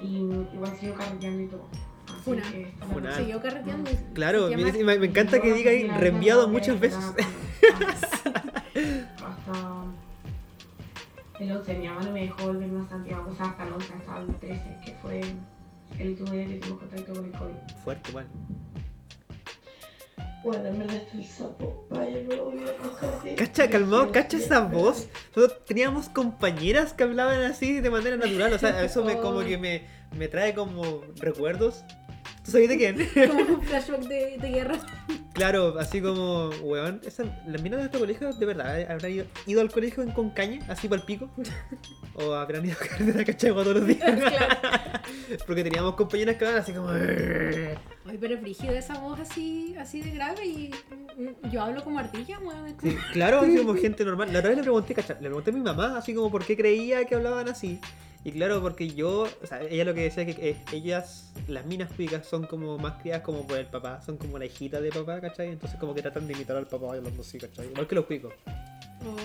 Y 0.00 0.16
igual 0.54 0.72
siguió 0.78 0.94
carreteando 0.94 1.42
y 1.42 1.46
todo. 1.48 1.68
Así 2.06 2.22
Funa. 2.22 2.42
Funa. 2.92 3.12
Siguió 3.16 3.42
carreteando. 3.42 3.90
Claro, 4.14 4.48
Se 4.48 4.56
me, 4.56 4.72
me- 4.84 4.98
me 4.98 5.06
encanta 5.06 5.40
que 5.42 5.52
diga 5.52 5.70
ahí 5.72 5.88
reenviado 5.88 6.48
muchas 6.48 6.78
veces. 6.80 7.04
Hasta 9.24 9.84
el 11.40 11.52
11, 11.52 11.74
mi 11.74 11.88
mamá 11.88 12.02
no 12.02 12.12
me 12.12 12.20
dejó 12.22 12.46
volverme 12.46 12.80
a 12.80 12.88
Santiago, 12.88 13.30
o 13.30 13.34
sea, 13.34 13.46
hasta 13.46 13.64
el 13.64 13.72
11, 13.72 13.94
hasta 13.94 14.18
el 14.18 14.34
13, 14.36 14.76
que 14.84 14.92
fue 15.02 15.20
el 15.98 16.08
último 16.08 16.30
día 16.30 16.46
que 16.46 16.54
tuvimos 16.54 16.80
contacto 16.80 17.12
con 17.14 17.24
el 17.24 17.32
COVID. 17.32 17.54
Fuerte, 17.84 18.12
weón. 18.12 18.28
Bueno, 20.44 20.62
verdad 20.62 20.96
estoy 20.96 21.24
sapo. 21.24 21.86
Vaya, 21.90 22.22
no 22.28 22.44
voy 22.44 22.58
a 22.62 22.76
coger. 22.76 23.34
Cacha, 23.34 23.68
calmado, 23.68 24.12
cacha 24.12 24.36
esa 24.36 24.60
voz. 24.60 25.08
Nosotros 25.34 25.64
teníamos 25.64 26.08
compañeras 26.08 26.92
que 26.92 27.02
hablaban 27.02 27.42
así 27.42 27.80
de 27.80 27.90
manera 27.90 28.16
natural. 28.16 28.52
O 28.52 28.58
sea, 28.58 28.82
eso 28.84 29.04
me 29.04 29.18
como 29.18 29.40
que 29.40 29.58
me, 29.58 29.86
me 30.16 30.28
trae 30.28 30.54
como 30.54 31.02
recuerdos. 31.16 31.84
¿Tú 32.48 32.52
sabes 32.52 32.70
de 32.70 32.78
quién? 32.78 32.96
Como 33.28 33.56
un 33.56 33.62
flashback 33.62 34.00
de, 34.04 34.38
de 34.38 34.48
guerra. 34.48 34.78
Claro, 35.34 35.78
así 35.78 36.00
como, 36.00 36.48
weón, 36.62 36.98
esa, 37.04 37.24
las 37.46 37.60
minas 37.60 37.78
de 37.80 37.84
este 37.84 37.98
colegio, 37.98 38.32
de 38.32 38.46
verdad, 38.46 38.90
¿habrán 38.90 39.12
ido, 39.12 39.26
ido 39.46 39.60
al 39.60 39.70
colegio 39.70 40.02
en, 40.02 40.12
con 40.12 40.30
caña, 40.30 40.64
así 40.66 40.88
para 40.88 41.02
el 41.02 41.06
pico? 41.06 41.28
¿O 42.14 42.32
habrán 42.32 42.64
ido 42.64 42.74
a 42.80 42.86
carretera 42.86 43.24
cachagua 43.26 43.64
todos 43.64 43.76
los 43.76 43.86
días? 43.86 44.02
Porque 45.46 45.62
teníamos 45.62 45.94
compañeras 45.94 46.36
que 46.36 46.46
hablaban 46.46 46.62
así 46.62 46.72
como... 46.72 46.88
Ay, 46.88 48.16
pero 48.18 48.34
es 48.34 48.40
brígido 48.40 48.72
esa 48.72 48.98
voz 48.98 49.20
así, 49.20 49.76
así 49.78 50.00
de 50.00 50.12
grave 50.12 50.46
y 50.46 50.70
yo 51.52 51.60
hablo 51.60 51.84
como 51.84 51.98
ardilla, 51.98 52.38
weón. 52.38 52.74
Sí, 52.80 52.96
claro, 53.12 53.40
así 53.40 53.58
como 53.58 53.74
gente 53.76 54.06
normal. 54.06 54.32
La 54.32 54.38
otra 54.38 54.48
vez 54.48 54.56
le 54.56 54.62
pregunté, 54.62 54.94
cacha, 54.94 55.18
le 55.20 55.28
pregunté 55.28 55.50
a 55.50 55.52
mi 55.52 55.60
mamá, 55.60 55.98
así 55.98 56.14
como 56.14 56.30
por 56.30 56.46
qué 56.46 56.56
creía 56.56 57.04
que 57.04 57.14
hablaban 57.14 57.46
así. 57.50 57.78
Y 58.28 58.32
claro, 58.32 58.60
porque 58.60 58.90
yo, 58.90 59.26
o 59.42 59.46
sea, 59.46 59.62
ella 59.62 59.86
lo 59.86 59.94
que 59.94 60.02
decía 60.02 60.22
es 60.22 60.36
que 60.36 60.50
eh, 60.50 60.56
ellas, 60.70 61.32
las 61.46 61.64
minas 61.64 61.90
cuicas, 61.90 62.26
son 62.26 62.44
como 62.44 62.76
más 62.76 63.00
criadas 63.00 63.22
como 63.22 63.46
por 63.46 63.56
el 63.56 63.64
papá, 63.64 64.02
son 64.02 64.18
como 64.18 64.38
la 64.38 64.44
hijita 64.44 64.82
de 64.82 64.90
papá, 64.90 65.18
¿cachai? 65.18 65.48
Entonces 65.48 65.80
como 65.80 65.94
que 65.94 66.02
tratan 66.02 66.26
de 66.26 66.34
imitar 66.34 66.54
al 66.54 66.66
papá 66.66 66.88
y 66.88 66.98
hablando 66.98 67.22
así, 67.22 67.38
¿cachai? 67.38 67.68
Igual 67.68 67.86
que 67.86 67.94
los 67.94 68.04
cuicos. 68.04 68.34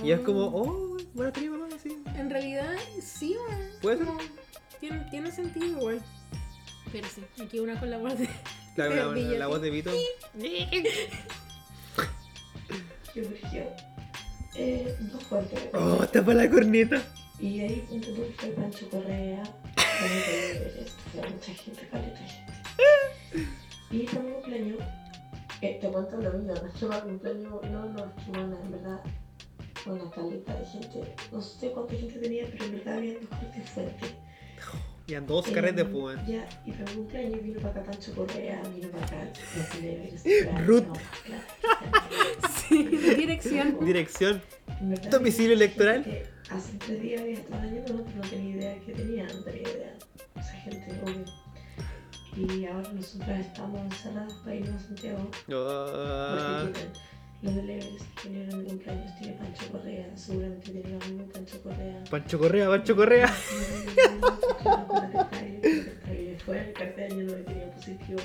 Y 0.05 0.11
es 0.11 0.21
como, 0.21 0.45
oh, 0.45 0.97
bueno, 1.13 1.33
tenía 1.33 1.51
mamá 1.51 1.67
así. 1.75 2.01
En 2.15 2.29
realidad, 2.29 2.77
sí, 3.01 3.35
weón. 3.35 3.61
¿Puede 3.81 3.97
ser? 3.97 4.07
Tiene, 4.79 4.99
tiene 5.11 5.31
sentido 5.33 5.65
igual. 5.65 6.01
Pero 6.93 7.07
sí, 7.13 7.23
aquí 7.43 7.59
una 7.59 7.77
con 7.77 7.91
la 7.91 7.97
voz 7.97 8.17
de. 8.17 8.29
Claro, 8.73 9.13
la, 9.13 9.47
voz 9.47 9.61
de 9.61 9.69
Vito. 9.69 9.91
Qué. 13.13 13.67
Eh, 14.55 14.95
no 15.11 15.19
fuerte. 15.19 15.71
Oh, 15.73 16.07
tapa 16.07 16.33
la 16.33 16.49
corneta. 16.49 17.03
Y 17.43 17.59
ahí 17.59 17.85
punto 17.89 18.07
fue 18.37 18.47
Pancho 18.51 18.89
Correa. 18.89 19.43
De 19.43 21.29
mucha 21.29 21.53
gente, 21.53 21.87
caleta 21.91 22.19
de 22.21 22.25
gente. 22.25 22.53
Y 23.91 24.05
este 24.05 24.19
mi 24.21 24.31
cumpleaños, 24.31 24.79
eh, 25.59 25.77
te 25.81 25.89
cuento 25.89 26.17
lo 26.21 26.31
mismo, 26.31 26.53
nuestro 26.53 26.89
cumpleaños 27.03 27.61
no 27.69 27.85
nos 27.89 28.15
chumana, 28.23 28.57
en 28.63 28.71
verdad. 28.71 29.01
Una 29.85 30.09
caleta 30.11 30.55
de 30.55 30.65
gente. 30.65 31.15
No 31.33 31.41
sé 31.41 31.71
cuánta 31.71 31.95
gente 31.95 32.17
tenía, 32.17 32.45
pero 32.49 32.63
en 32.63 32.71
verdad 32.77 32.93
había 32.95 33.13
dos 33.15 33.29
gente 33.41 33.61
fuerte. 33.73 34.07
Y 35.07 35.13
en 35.15 35.27
dos 35.27 35.45
carretes, 35.49 35.85
pues. 35.91 36.25
Ya, 36.25 36.47
y 36.65 36.71
para 36.71 36.85
mi 36.91 36.95
cumpleaños 36.95 37.43
vino 37.43 37.59
para 37.59 37.81
acá 37.81 37.91
Pancho 37.91 38.15
Correa, 38.15 38.61
vino 38.73 38.87
para 38.87 39.05
acá 39.05 39.33
los. 39.59 40.23
Ruth. 40.65 40.85
No, 40.85 40.93
claro. 41.25 41.43
Sí, 42.69 42.83
dirección. 42.85 43.85
Dirección. 43.85 44.41
Domicilio 45.11 45.51
electoral. 45.51 46.31
Hace 46.53 46.77
tres 46.77 47.01
días 47.01 47.21
había 47.21 47.33
estado 47.33 47.63
yendo, 47.63 47.93
no, 47.95 48.01
no 48.15 48.21
tenía 48.29 48.55
idea 48.55 48.79
que 48.81 48.93
tenía, 48.93 49.25
no 49.25 49.43
tenía 49.43 49.61
idea. 49.63 49.97
Esa 50.35 50.51
gente, 50.51 51.01
obvio. 51.03 51.25
Y 52.35 52.65
ahora 52.65 52.91
nosotros 52.93 53.39
estamos 53.39 53.81
encerrados 53.81 54.33
para 54.35 54.55
irnos 54.55 54.75
a 54.75 54.85
Santiago. 54.85 55.31
Ah, 55.51 56.61
Porque 56.65 56.87
los 57.41 57.55
del 57.55 57.69
Everest 57.71 58.19
que 58.21 58.29
vinieron 58.29 58.59
mi 58.59 58.65
cumpleaños, 58.69 59.15
tiene 59.17 59.33
Pancho 59.33 59.71
Correa, 59.71 60.15
seguramente 60.15 60.73
lo 60.73 60.99
mismo 60.99 61.25
Pancho 61.33 61.63
Correa. 61.63 62.03
Pancho 62.11 62.37
Correa, 62.37 62.69
Pancho 62.69 62.95
Correa. 62.95 63.27
Fue 66.45 66.59
el 66.59 66.73
cartel 66.73 66.95
de 66.95 67.05
año 67.15 67.23
no 67.23 67.33
tenía 67.45 67.71
positivo. 67.71 68.19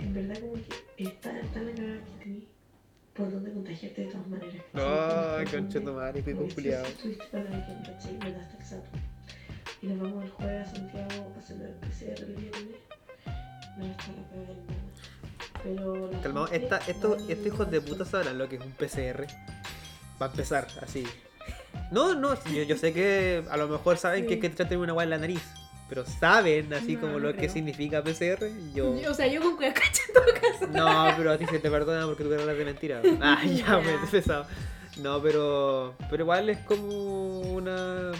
En 0.00 0.12
verdad 0.12 0.38
como 0.40 0.54
que 0.54 1.04
está 1.04 1.30
tan 1.52 1.66
la 1.66 1.72
cagada 1.72 2.04
que 2.04 2.24
tenía 2.24 2.53
por 3.14 3.30
dónde 3.30 3.52
contagiarte 3.52 4.04
de 4.04 4.10
todas 4.10 4.26
maneras. 4.26 4.64
¿cachai? 4.72 5.60
concha 5.60 5.80
tu 5.80 5.92
madre, 5.92 6.22
pico 6.22 6.38
Como 6.38 6.48
que 6.48 6.54
culiao. 6.54 6.84
sí, 6.84 6.92
sí, 6.92 7.02
Tuviste 7.02 7.24
para 7.30 7.44
la 7.44 7.60
gente, 7.64 7.92
¿cachai? 7.92 8.18
Me 8.18 8.32
das. 8.32 8.48
Y 9.82 9.86
nos 9.86 9.98
vamos 10.00 10.24
el 10.24 10.30
jueves 10.30 10.68
a 10.68 10.74
Santiago 10.74 11.32
a 11.34 11.38
hacer 11.38 11.56
el 11.60 11.74
PCR 11.74 12.24
el 12.24 12.34
viernes. 12.34 12.76
No 13.76 13.86
está 13.86 14.06
la 14.12 14.28
cagada 14.28 14.46
del 14.48 14.56
mundo. 14.56 14.74
Pero 15.62 16.10
Calmado, 16.22 16.48
esta, 16.48 16.76
a 16.76 16.78
estos 16.88 17.46
hijos 17.46 17.70
de 17.70 17.80
puta 17.80 18.04
sabrán 18.04 18.38
lo 18.38 18.48
que 18.48 18.56
es 18.56 18.62
un 18.62 18.72
PCR. 18.72 19.26
Va 20.20 20.26
a 20.26 20.30
empezar 20.30 20.66
así. 20.80 21.04
No, 21.90 22.14
no, 22.14 22.34
yo, 22.44 22.62
yo 22.62 22.76
sé 22.76 22.92
que 22.92 23.44
a 23.50 23.56
lo 23.56 23.68
mejor 23.68 23.98
saben 23.98 24.26
que 24.26 24.34
es 24.34 24.40
que 24.40 24.48
te 24.48 24.56
traten 24.56 24.78
una 24.78 24.92
guay 24.92 25.04
en 25.04 25.10
la 25.10 25.18
nariz. 25.18 25.42
Pero 25.88 26.04
saben 26.06 26.72
así 26.72 26.94
No, 26.94 27.00
como 27.02 27.12
no 27.14 27.18
lo 27.20 27.34
que 27.34 27.48
significa 27.48 28.02
PCR. 28.02 28.48
Yo. 28.74 28.98
Yo- 28.98 29.10
O 29.10 29.14
sea, 29.14 29.26
yo 29.26 29.40
con 29.42 29.56
cuidado 29.56 29.74
en 29.80 30.14
todo 30.14 30.24
caso. 30.40 30.66
No, 30.72 31.14
pero 31.16 31.32
a 31.32 31.38
ti 31.38 31.46
se 31.46 31.58
te 31.58 31.70
perdona 31.70 32.06
porque 32.06 32.22
tú 32.22 32.28
quieres 32.30 32.42
hablar 32.42 32.56
de 32.58 32.64
mentira. 32.64 33.02
Ah, 33.20 33.42
ya, 33.44 33.78
me 33.78 33.94
he 33.94 33.98
pesado. 34.10 34.46
No, 34.98 35.20
pero. 35.20 35.94
Pero 36.10 36.22
igual 36.22 36.48
es 36.50 36.58
como 36.60 37.40
una. 37.40 38.12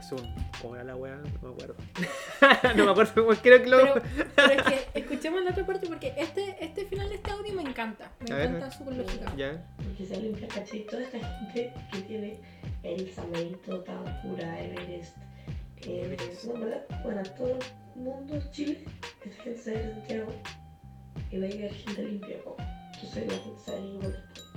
Es 0.00 0.10
un. 0.12 0.34
¿Cómo 0.60 0.74
era 0.76 0.84
la 0.84 0.96
weá? 0.96 1.16
No 1.42 1.48
me 1.48 1.54
acuerdo. 1.54 1.74
no 2.76 2.84
me 2.84 2.90
acuerdo 2.92 3.26
creo 3.42 3.62
que 3.62 3.68
lo. 3.68 3.78
Pero, 3.78 4.02
pero 4.36 4.52
es 4.52 4.62
que 4.62 4.86
escuchemos 5.00 5.42
la 5.44 5.50
otra 5.50 5.66
parte 5.66 5.86
porque 5.88 6.14
este, 6.16 6.56
este 6.64 6.86
final 6.86 7.08
de 7.08 7.16
este 7.16 7.30
audio 7.32 7.52
me 7.54 7.62
encanta. 7.62 8.10
Me 8.20 8.32
A 8.32 8.38
ver, 8.38 8.46
encanta 8.50 8.70
su 8.70 8.84
lógica. 8.90 9.32
Ya. 9.36 9.60
Porque 9.76 10.06
se 10.06 10.20
limpia, 10.20 10.46
¿cachai? 10.48 10.86
Toda 10.86 11.02
esta 11.02 11.18
gente 11.18 11.72
que 11.92 12.00
tiene 12.02 12.40
el 12.84 13.12
Sameito, 13.12 13.80
Tampura, 13.80 14.60
Everest, 14.62 15.16
eh, 15.86 16.16
¿verdad? 16.58 16.84
Bueno, 17.04 17.22
todo 17.36 17.58
el 17.96 18.00
mundo, 18.02 18.38
Chile, 18.52 18.84
esta 19.24 19.42
gente 19.42 19.70
de 19.70 19.92
Santiago 19.94 20.32
y 21.30 21.38
va 21.38 21.46
a 21.46 21.48
llegar 21.48 21.70
gente 21.72 22.02
limpia, 22.02 22.36
po. 22.44 22.56
Entonces 22.94 23.26
la 23.26 23.38
gente 23.42 23.60
sale 23.64 23.86
igual 23.86 24.12
después. 24.12 24.52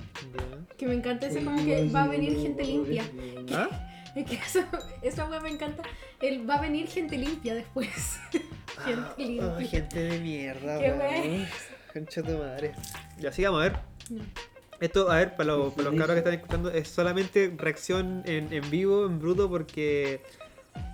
ya. 0.68 0.76
Que 0.76 0.86
me 0.86 0.94
encanta 0.94 1.26
eso 1.26 1.38
como 1.44 1.64
que 1.64 1.88
va 1.90 2.04
a 2.04 2.08
venir 2.08 2.38
gente 2.40 2.64
limpia. 2.64 3.04
¿Ah? 3.52 3.68
Es 4.16 4.24
que 4.24 4.36
eso, 4.36 4.60
esa 5.02 5.26
me 5.40 5.50
encanta. 5.50 5.82
El 6.22 6.48
va 6.48 6.54
a 6.54 6.60
venir 6.62 6.88
gente 6.88 7.18
limpia 7.18 7.54
después. 7.54 7.88
gente 8.32 8.42
Ah, 8.88 9.14
limpia. 9.18 9.68
gente 9.68 9.98
de 9.98 10.18
mierda, 10.20 10.78
Qué. 10.78 11.46
Concha 11.92 12.22
tu 12.22 12.38
madre. 12.38 12.72
Ya, 13.18 13.30
sigamos 13.30 13.60
a 13.60 13.64
ver. 13.64 13.78
No. 14.08 14.24
Esto, 14.80 15.10
a 15.10 15.16
ver, 15.16 15.36
para, 15.36 15.54
los- 15.54 15.74
para 15.74 15.90
los 15.90 15.98
cabros 15.98 16.14
que 16.14 16.18
están 16.20 16.32
escuchando, 16.32 16.70
es 16.70 16.88
solamente 16.88 17.52
reacción 17.58 18.22
en, 18.24 18.50
en 18.54 18.70
vivo, 18.70 19.04
en 19.04 19.18
bruto, 19.18 19.50
porque. 19.50 20.22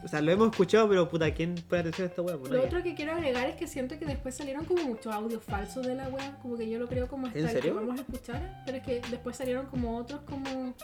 O 0.04 0.08
sea, 0.08 0.20
lo 0.20 0.32
hemos 0.32 0.50
escuchado, 0.50 0.88
pero 0.88 1.08
puta, 1.08 1.32
¿quién 1.32 1.54
pone 1.54 1.80
atención 1.80 2.06
a 2.06 2.10
esta 2.10 2.22
weá? 2.22 2.36
Lo 2.36 2.64
otro 2.64 2.82
que 2.82 2.94
quiero 2.94 3.12
agregar 3.12 3.48
es 3.48 3.56
que 3.56 3.66
siento 3.66 3.98
que 3.98 4.04
después 4.04 4.34
salieron 4.34 4.64
como 4.64 4.82
muchos 4.84 5.12
audios 5.12 5.42
falsos 5.42 5.86
de 5.86 5.94
la 5.94 6.08
wea, 6.08 6.38
como 6.42 6.56
que 6.56 6.68
yo 6.68 6.78
lo 6.78 6.88
creo 6.88 7.08
como 7.08 7.26
hasta 7.26 7.38
¿En 7.38 7.48
serio? 7.48 7.74
que 7.74 7.80
vamos 7.80 7.98
a 7.98 8.02
escuchar, 8.02 8.62
pero 8.66 8.78
es 8.78 8.84
que 8.84 9.00
después 9.10 9.36
salieron 9.36 9.66
como 9.66 9.96
otros 9.96 10.20
como 10.22 10.74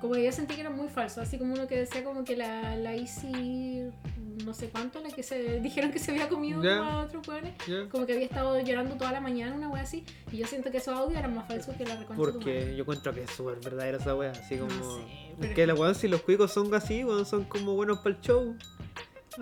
como 0.00 0.14
que 0.14 0.24
yo 0.24 0.32
sentí 0.32 0.54
que 0.54 0.60
eran 0.60 0.76
muy 0.76 0.88
falsos, 0.88 1.18
así 1.18 1.38
como 1.38 1.54
uno 1.54 1.66
que 1.66 1.78
decía 1.78 2.04
como 2.04 2.24
que 2.24 2.36
la, 2.36 2.76
la 2.76 2.94
Easy 2.94 3.90
no 4.44 4.52
sé 4.52 4.68
cuánto, 4.68 5.00
la 5.00 5.10
que 5.10 5.22
se 5.22 5.60
dijeron 5.62 5.92
que 5.92 5.98
se 5.98 6.10
había 6.10 6.28
comido 6.28 6.60
como 6.60 6.90
a 6.90 7.04
otros 7.04 7.26
weones, 7.26 7.54
¿Ya? 7.66 7.88
como 7.88 8.04
que 8.04 8.12
había 8.12 8.26
estado 8.26 8.60
llorando 8.60 8.96
toda 8.96 9.12
la 9.12 9.20
mañana, 9.20 9.54
una 9.54 9.68
wea 9.68 9.82
así, 9.82 10.04
y 10.30 10.38
yo 10.38 10.46
siento 10.46 10.70
que 10.70 10.78
esos 10.78 10.94
audios 10.96 11.18
eran 11.18 11.34
más 11.34 11.48
falsos 11.48 11.74
que 11.76 11.84
la 11.86 11.94
madre. 11.94 12.06
Porque 12.16 12.74
yo 12.76 12.82
encuentro 12.82 13.14
que 13.14 13.22
es 13.22 13.30
súper 13.30 13.60
verdadera 13.60 13.98
esa 13.98 14.14
wea, 14.14 14.32
así 14.32 14.56
como. 14.58 14.72
No 14.72 14.96
sé, 14.96 15.02
pero 15.40 15.54
que 15.54 15.66
la 15.66 15.74
weón, 15.74 15.94
si 15.94 16.08
los 16.08 16.22
cuicos 16.22 16.52
son 16.52 16.72
así, 16.74 17.04
weón, 17.04 17.26
son 17.26 17.44
como 17.44 17.74
buenos 17.74 17.98
para 17.98 18.16
el 18.16 18.20
show. 18.20 18.56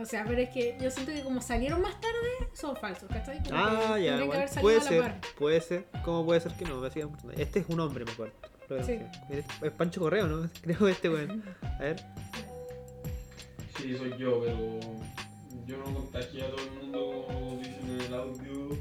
O 0.00 0.04
sea, 0.06 0.24
pero 0.26 0.40
es 0.40 0.48
que 0.50 0.76
yo 0.80 0.90
siento 0.90 1.12
que 1.12 1.22
como 1.22 1.42
salieron 1.42 1.82
más 1.82 2.00
tarde, 2.00 2.48
son 2.54 2.74
falsos, 2.76 3.08
¿cachai? 3.10 3.42
Como 3.42 3.58
Ah, 3.58 3.94
que 3.96 4.04
ya, 4.04 4.16
que 4.16 4.22
haber 4.24 4.48
Puede 4.62 4.76
a 4.76 4.82
la 4.84 4.88
ser, 4.88 5.00
par. 5.02 5.20
puede 5.38 5.60
ser. 5.60 5.86
¿Cómo 6.04 6.24
puede 6.24 6.40
ser 6.40 6.52
que 6.54 6.64
no? 6.64 6.76
Me 6.80 6.90
sigan 6.90 7.10
preguntando. 7.12 7.42
Este 7.42 7.58
es 7.60 7.66
un 7.68 7.80
hombre, 7.80 8.04
me 8.06 8.12
acuerdo. 8.12 8.34
Lo 8.68 8.76
que 8.78 8.84
Sí. 8.84 8.98
Es, 9.28 9.44
es 9.62 9.70
Pancho 9.72 10.00
Correo, 10.00 10.26
¿no? 10.28 10.48
Creo 10.62 10.88
este 10.88 11.10
weón. 11.10 11.44
A 11.62 11.78
ver. 11.82 11.96
Sí, 13.76 13.96
soy 13.98 14.14
yo, 14.18 14.40
pero 14.44 14.80
yo 15.66 15.76
no 15.78 15.84
contagié 15.94 16.44
a 16.44 16.50
todo 16.50 16.62
el 16.62 16.70
mundo 16.70 17.24
como 17.26 17.56
dicen 17.58 17.90
en 17.90 18.00
el 18.00 18.14
audio. 18.14 18.78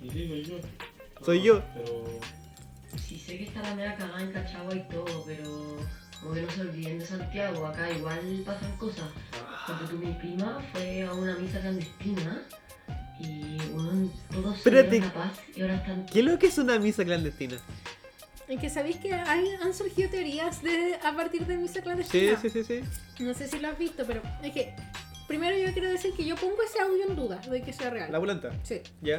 Y, 0.00 0.06
y 0.06 0.10
sí, 0.10 0.28
soy 0.28 0.44
yo. 0.44 0.56
Soy 1.24 1.42
yo. 1.42 1.62
Pero 1.74 2.04
sé 3.26 3.38
que 3.38 3.44
está 3.44 3.62
la 3.62 3.74
media 3.74 3.96
cagada 3.96 4.20
en 4.22 4.32
Cachagua 4.32 4.74
y 4.74 4.88
todo, 4.88 5.24
pero 5.26 5.76
como 6.22 6.34
que 6.34 6.42
no 6.42 6.50
se 6.50 6.60
olviden 6.62 6.98
de 6.98 7.06
Santiago, 7.06 7.66
acá 7.66 7.90
igual 7.90 8.42
pasan 8.44 8.76
cosas. 8.76 9.08
Porque 9.66 9.84
tú, 9.86 9.98
mi 9.98 10.12
prima 10.12 10.62
fue 10.72 11.02
a 11.02 11.12
una 11.12 11.36
misa 11.36 11.60
clandestina 11.60 12.42
y 13.18 13.56
bueno, 13.72 14.10
todos 14.30 14.52
se 14.54 14.58
Espérate. 14.68 15.00
la 15.00 15.12
paz 15.12 15.32
y 15.54 15.62
ahora 15.62 15.74
están... 15.76 16.06
¿Qué 16.06 16.20
es 16.20 16.24
lo 16.24 16.38
que 16.38 16.46
es 16.46 16.58
una 16.58 16.78
misa 16.78 17.04
clandestina? 17.04 17.56
Es 18.48 18.60
que 18.60 18.70
sabéis 18.70 18.96
que 18.98 19.12
hay, 19.12 19.48
han 19.60 19.74
surgido 19.74 20.08
teorías 20.10 20.62
de, 20.62 20.94
a 21.02 21.12
partir 21.16 21.44
de 21.46 21.56
misa 21.56 21.74
Sí, 21.74 21.80
clandestina. 21.82 22.40
sí, 22.40 22.48
sí, 22.50 22.62
sí. 22.64 22.80
No 23.18 23.34
sé 23.34 23.48
si 23.48 23.58
lo 23.58 23.68
has 23.68 23.78
visto, 23.78 24.04
pero 24.06 24.22
es 24.42 24.52
que 24.52 24.72
primero 25.26 25.56
yo 25.58 25.72
quiero 25.72 25.88
decir 25.90 26.12
que 26.14 26.24
yo 26.24 26.36
pongo 26.36 26.62
ese 26.62 26.78
audio 26.80 27.08
en 27.08 27.16
duda 27.16 27.38
de 27.38 27.60
que 27.62 27.72
sea 27.72 27.90
real. 27.90 28.12
La 28.12 28.18
volanta. 28.18 28.52
Sí, 28.62 28.82
Ya. 29.02 29.18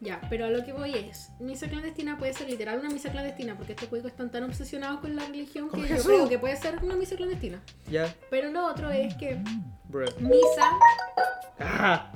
Ya, 0.00 0.20
pero 0.28 0.44
a 0.46 0.50
lo 0.50 0.64
que 0.64 0.72
voy 0.72 0.94
es, 0.94 1.30
misa 1.40 1.68
clandestina 1.68 2.18
puede 2.18 2.32
ser 2.34 2.48
literal 2.48 2.78
una 2.80 2.90
misa 2.90 3.10
clandestina, 3.10 3.56
porque 3.56 3.72
estos 3.72 3.88
cuicos 3.88 4.10
están 4.10 4.30
tan 4.30 4.44
obsesionados 4.44 5.00
con 5.00 5.16
la 5.16 5.24
religión 5.26 5.70
que 5.70 5.88
yo 5.88 6.02
creo 6.02 6.28
que 6.28 6.38
puede 6.38 6.56
ser 6.56 6.82
una 6.82 6.94
misa 6.96 7.16
clandestina. 7.16 7.62
Ya. 7.90 8.14
Pero 8.30 8.50
lo 8.50 8.66
otro 8.66 8.90
es 8.90 9.14
que 9.14 9.38
misa 10.20 10.70
Ah. 11.58 12.12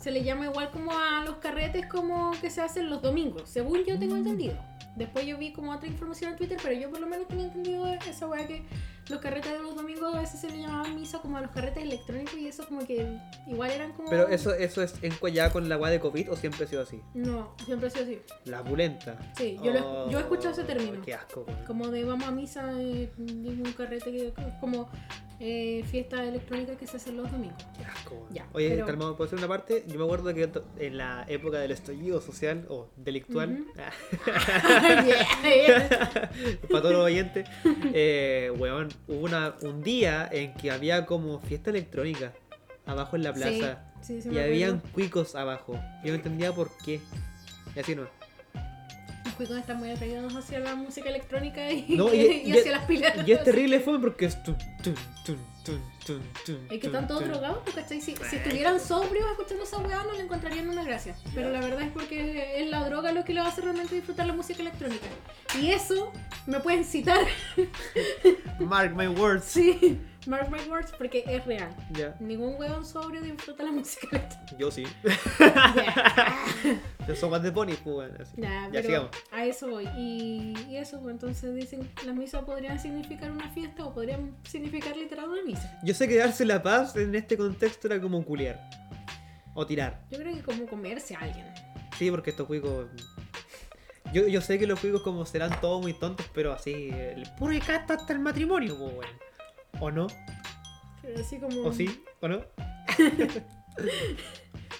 se 0.00 0.10
le 0.10 0.22
llama 0.24 0.46
igual 0.46 0.70
como 0.70 0.90
a 0.92 1.24
los 1.24 1.36
carretes 1.36 1.86
como 1.86 2.32
que 2.40 2.50
se 2.50 2.60
hacen 2.60 2.90
los 2.90 3.00
domingos, 3.00 3.48
según 3.48 3.84
yo 3.84 3.98
tengo 3.98 4.16
entendido. 4.16 4.56
Después 4.96 5.26
yo 5.26 5.38
vi 5.38 5.52
como 5.52 5.72
otra 5.72 5.88
información 5.88 6.32
en 6.32 6.36
Twitter, 6.36 6.58
pero 6.62 6.78
yo 6.78 6.90
por 6.90 7.00
lo 7.00 7.06
menos 7.06 7.26
tenía 7.26 7.46
entendido 7.46 7.86
esa 7.86 8.26
weá 8.28 8.46
que 8.46 8.64
los 9.10 9.20
carretes 9.20 9.52
de 9.52 9.58
los 9.58 9.74
domingos 9.76 10.14
a 10.14 10.20
veces 10.20 10.40
se 10.40 10.48
le 10.50 10.60
llamaban 10.62 10.94
misa 10.94 11.18
como 11.20 11.36
a 11.36 11.40
los 11.42 11.50
carretes 11.50 11.82
electrónicos 11.82 12.34
y 12.38 12.48
eso 12.48 12.66
como 12.66 12.86
que 12.86 13.18
igual 13.46 13.70
eran 13.70 13.92
como... 13.92 14.08
Pero 14.10 14.28
eso, 14.28 14.54
eso 14.54 14.82
es 14.82 14.94
encuadrado 15.02 15.52
con 15.52 15.68
la 15.68 15.76
weá 15.76 15.90
de 15.90 16.00
COVID 16.00 16.30
o 16.32 16.36
siempre 16.36 16.64
ha 16.64 16.68
sido 16.68 16.82
así. 16.82 17.00
No, 17.14 17.54
siempre 17.64 17.88
ha 17.88 17.90
sido 17.90 18.04
así. 18.04 18.20
La 18.46 18.62
pulenta. 18.64 19.18
Sí, 19.36 19.58
yo, 19.62 19.72
lo 19.72 20.06
he- 20.08 20.12
yo 20.12 20.18
he 20.18 20.22
escuchado 20.22 20.52
ese 20.52 20.62
Oh, 20.62 20.66
término. 20.66 21.02
Qué 21.02 21.14
asco. 21.14 21.44
Como 21.66 21.88
de 21.88 22.04
vamos 22.04 22.26
a 22.26 22.30
misa, 22.30 22.72
eh, 22.80 23.10
ningún 23.18 23.72
carrete 23.72 24.10
que 24.10 24.32
como 24.60 24.88
eh, 25.40 25.84
fiesta 25.90 26.24
electrónica 26.24 26.76
que 26.76 26.86
se 26.86 26.96
hace 26.96 27.12
los 27.12 27.30
domingos. 27.30 27.62
Qué 27.76 27.84
asco, 27.84 28.14
weón. 28.14 28.32
Ya, 28.32 28.46
Oye, 28.54 28.70
pero- 28.70 28.86
calmado, 28.86 29.16
¿puedo 29.16 29.26
hacer 29.26 29.38
una 29.38 29.48
parte? 29.48 29.84
Yo 29.86 29.98
me 29.98 30.04
acuerdo 30.04 30.32
que 30.32 30.48
en 30.78 30.96
la 30.96 31.24
época 31.28 31.58
del 31.58 31.72
estallido 31.72 32.20
social 32.22 32.64
o 32.70 32.88
delictual, 32.96 33.64
Bien. 35.04 35.88
para 36.70 36.82
todos 36.82 36.92
los 36.92 37.04
oyentes, 37.04 37.46
eh, 37.92 38.52
weón, 38.56 38.88
hubo 39.08 39.24
una, 39.24 39.54
un 39.62 39.82
día 39.82 40.28
en 40.30 40.54
que 40.54 40.70
había 40.70 41.06
como 41.06 41.40
fiesta 41.40 41.70
electrónica 41.70 42.32
abajo 42.86 43.16
en 43.16 43.22
la 43.24 43.32
plaza 43.32 43.84
Sí, 44.02 44.16
sí, 44.16 44.22
sí 44.22 44.28
y 44.28 44.30
acuerdo. 44.32 44.48
habían 44.48 44.78
cuicos 44.92 45.34
abajo. 45.34 45.72
Yo 46.04 46.10
no 46.10 46.14
entendía 46.16 46.52
por 46.52 46.70
qué. 46.84 47.00
Y 47.74 47.78
así 47.80 47.94
no. 47.96 48.02
Los 49.24 49.34
cuicos 49.34 49.56
están 49.56 49.78
muy 49.78 49.90
atraídos 49.90 50.34
hacia 50.36 50.60
la 50.60 50.74
música 50.74 51.08
electrónica 51.08 51.72
y, 51.72 51.96
No, 51.96 52.08
y, 52.14 52.18
y- 52.20 52.50
y- 52.50 52.58
hacia 52.58 52.72
las 52.72 52.84
pilas. 52.84 53.26
Y 53.26 53.32
es 53.32 53.42
terrible 53.42 53.80
fue 53.80 53.98
porque 54.00 54.26
es 54.26 54.42
tun, 54.42 54.56
tun, 54.82 54.94
tun, 55.24 55.38
Es 56.70 56.78
que 56.80 56.86
están 56.88 57.08
todos 57.08 57.24
drogados, 57.24 57.60
pues, 57.64 57.74
¿cachai? 57.76 58.02
Si, 58.02 58.14
si 58.14 58.36
estuvieran 58.36 58.78
sobrios 58.78 59.24
escuchando 59.30 59.64
esa 59.64 59.78
weá 59.78 60.04
no 60.04 60.12
le 60.12 60.20
encontrarían 60.20 60.68
una 60.68 60.84
gracia. 60.84 61.16
Pero 61.34 61.48
la 61.50 61.60
verdad 61.60 61.80
es 61.82 61.90
porque 61.92 62.60
es 62.62 62.68
la 62.68 62.84
droga 62.86 63.10
lo 63.12 63.24
que 63.24 63.32
lo 63.32 63.42
hace 63.42 63.62
realmente 63.62 63.94
disfrutar 63.94 64.26
la 64.26 64.34
música 64.34 64.60
electrónica. 64.60 65.06
Y 65.58 65.70
eso 65.70 66.12
me 66.46 66.60
pueden 66.60 66.84
citar, 66.84 67.18
Mark 68.60 68.94
my 68.94 69.08
words. 69.08 69.44
sí, 69.44 69.98
Mark 70.26 70.50
my 70.50 70.60
words, 70.70 70.92
porque 70.96 71.24
es 71.26 71.44
real. 71.46 71.74
Ya. 71.92 72.14
Ningún 72.20 72.54
huevón 72.58 72.84
sobrio 72.84 73.22
disfruta 73.22 73.62
la 73.62 73.72
música 73.72 74.06
electrónica. 74.10 74.56
Yo 74.58 74.70
sí. 74.70 74.84
Yo 77.06 77.14
soy 77.14 77.30
más 77.30 77.42
de 77.42 77.52
pony, 77.52 77.72
pues 77.82 77.94
bueno. 77.94 78.14
así. 78.20 78.32
Ya, 78.36 78.48
Ya, 78.66 78.70
pero 78.72 78.82
sigamos. 78.86 79.10
a 79.32 79.44
eso 79.44 79.68
voy. 79.68 79.86
Y, 79.96 80.54
y 80.70 80.76
eso, 80.76 81.00
pues, 81.02 81.12
entonces 81.12 81.54
dicen 81.54 81.90
las 82.06 82.14
misas 82.14 82.42
podrían 82.44 82.78
significar 82.80 83.30
una 83.30 83.48
fiesta 83.50 83.84
o 83.84 83.92
podrían 83.92 84.34
significar 84.44 84.96
literal 84.96 85.28
una 85.28 85.42
misa. 85.42 85.78
Yo 85.82 85.92
sé 85.94 86.08
que 86.08 86.16
darse 86.16 86.44
la 86.46 86.62
paz 86.62 86.96
en 86.96 87.14
este 87.14 87.36
contexto 87.36 87.88
era 87.88 88.00
como 88.00 88.24
culiar. 88.24 88.58
O 89.54 89.66
tirar. 89.66 90.00
Yo 90.10 90.18
creo 90.18 90.34
que 90.34 90.42
como 90.42 90.66
comerse 90.66 91.14
a 91.14 91.20
alguien. 91.20 91.46
Sí, 91.98 92.10
porque 92.10 92.30
estos 92.30 92.46
juegos. 92.46 92.86
Yo, 94.14 94.28
yo 94.28 94.40
sé 94.40 94.60
que 94.60 94.66
los 94.68 94.78
juegos 94.78 95.02
como 95.02 95.26
serán 95.26 95.60
todos 95.60 95.82
muy 95.82 95.92
tontos, 95.92 96.24
pero 96.32 96.52
así, 96.52 96.88
el 96.92 97.28
puro 97.36 97.52
y 97.52 97.58
casta 97.58 97.94
hasta 97.94 98.12
el 98.12 98.20
matrimonio, 98.20 98.78
pues 98.78 98.94
bueno. 98.94 99.12
¿O 99.80 99.90
no? 99.90 100.06
Pero 101.02 101.20
así 101.20 101.40
como... 101.40 101.62
¿O 101.62 101.72
sí? 101.72 102.00
¿O 102.20 102.28
no? 102.28 102.40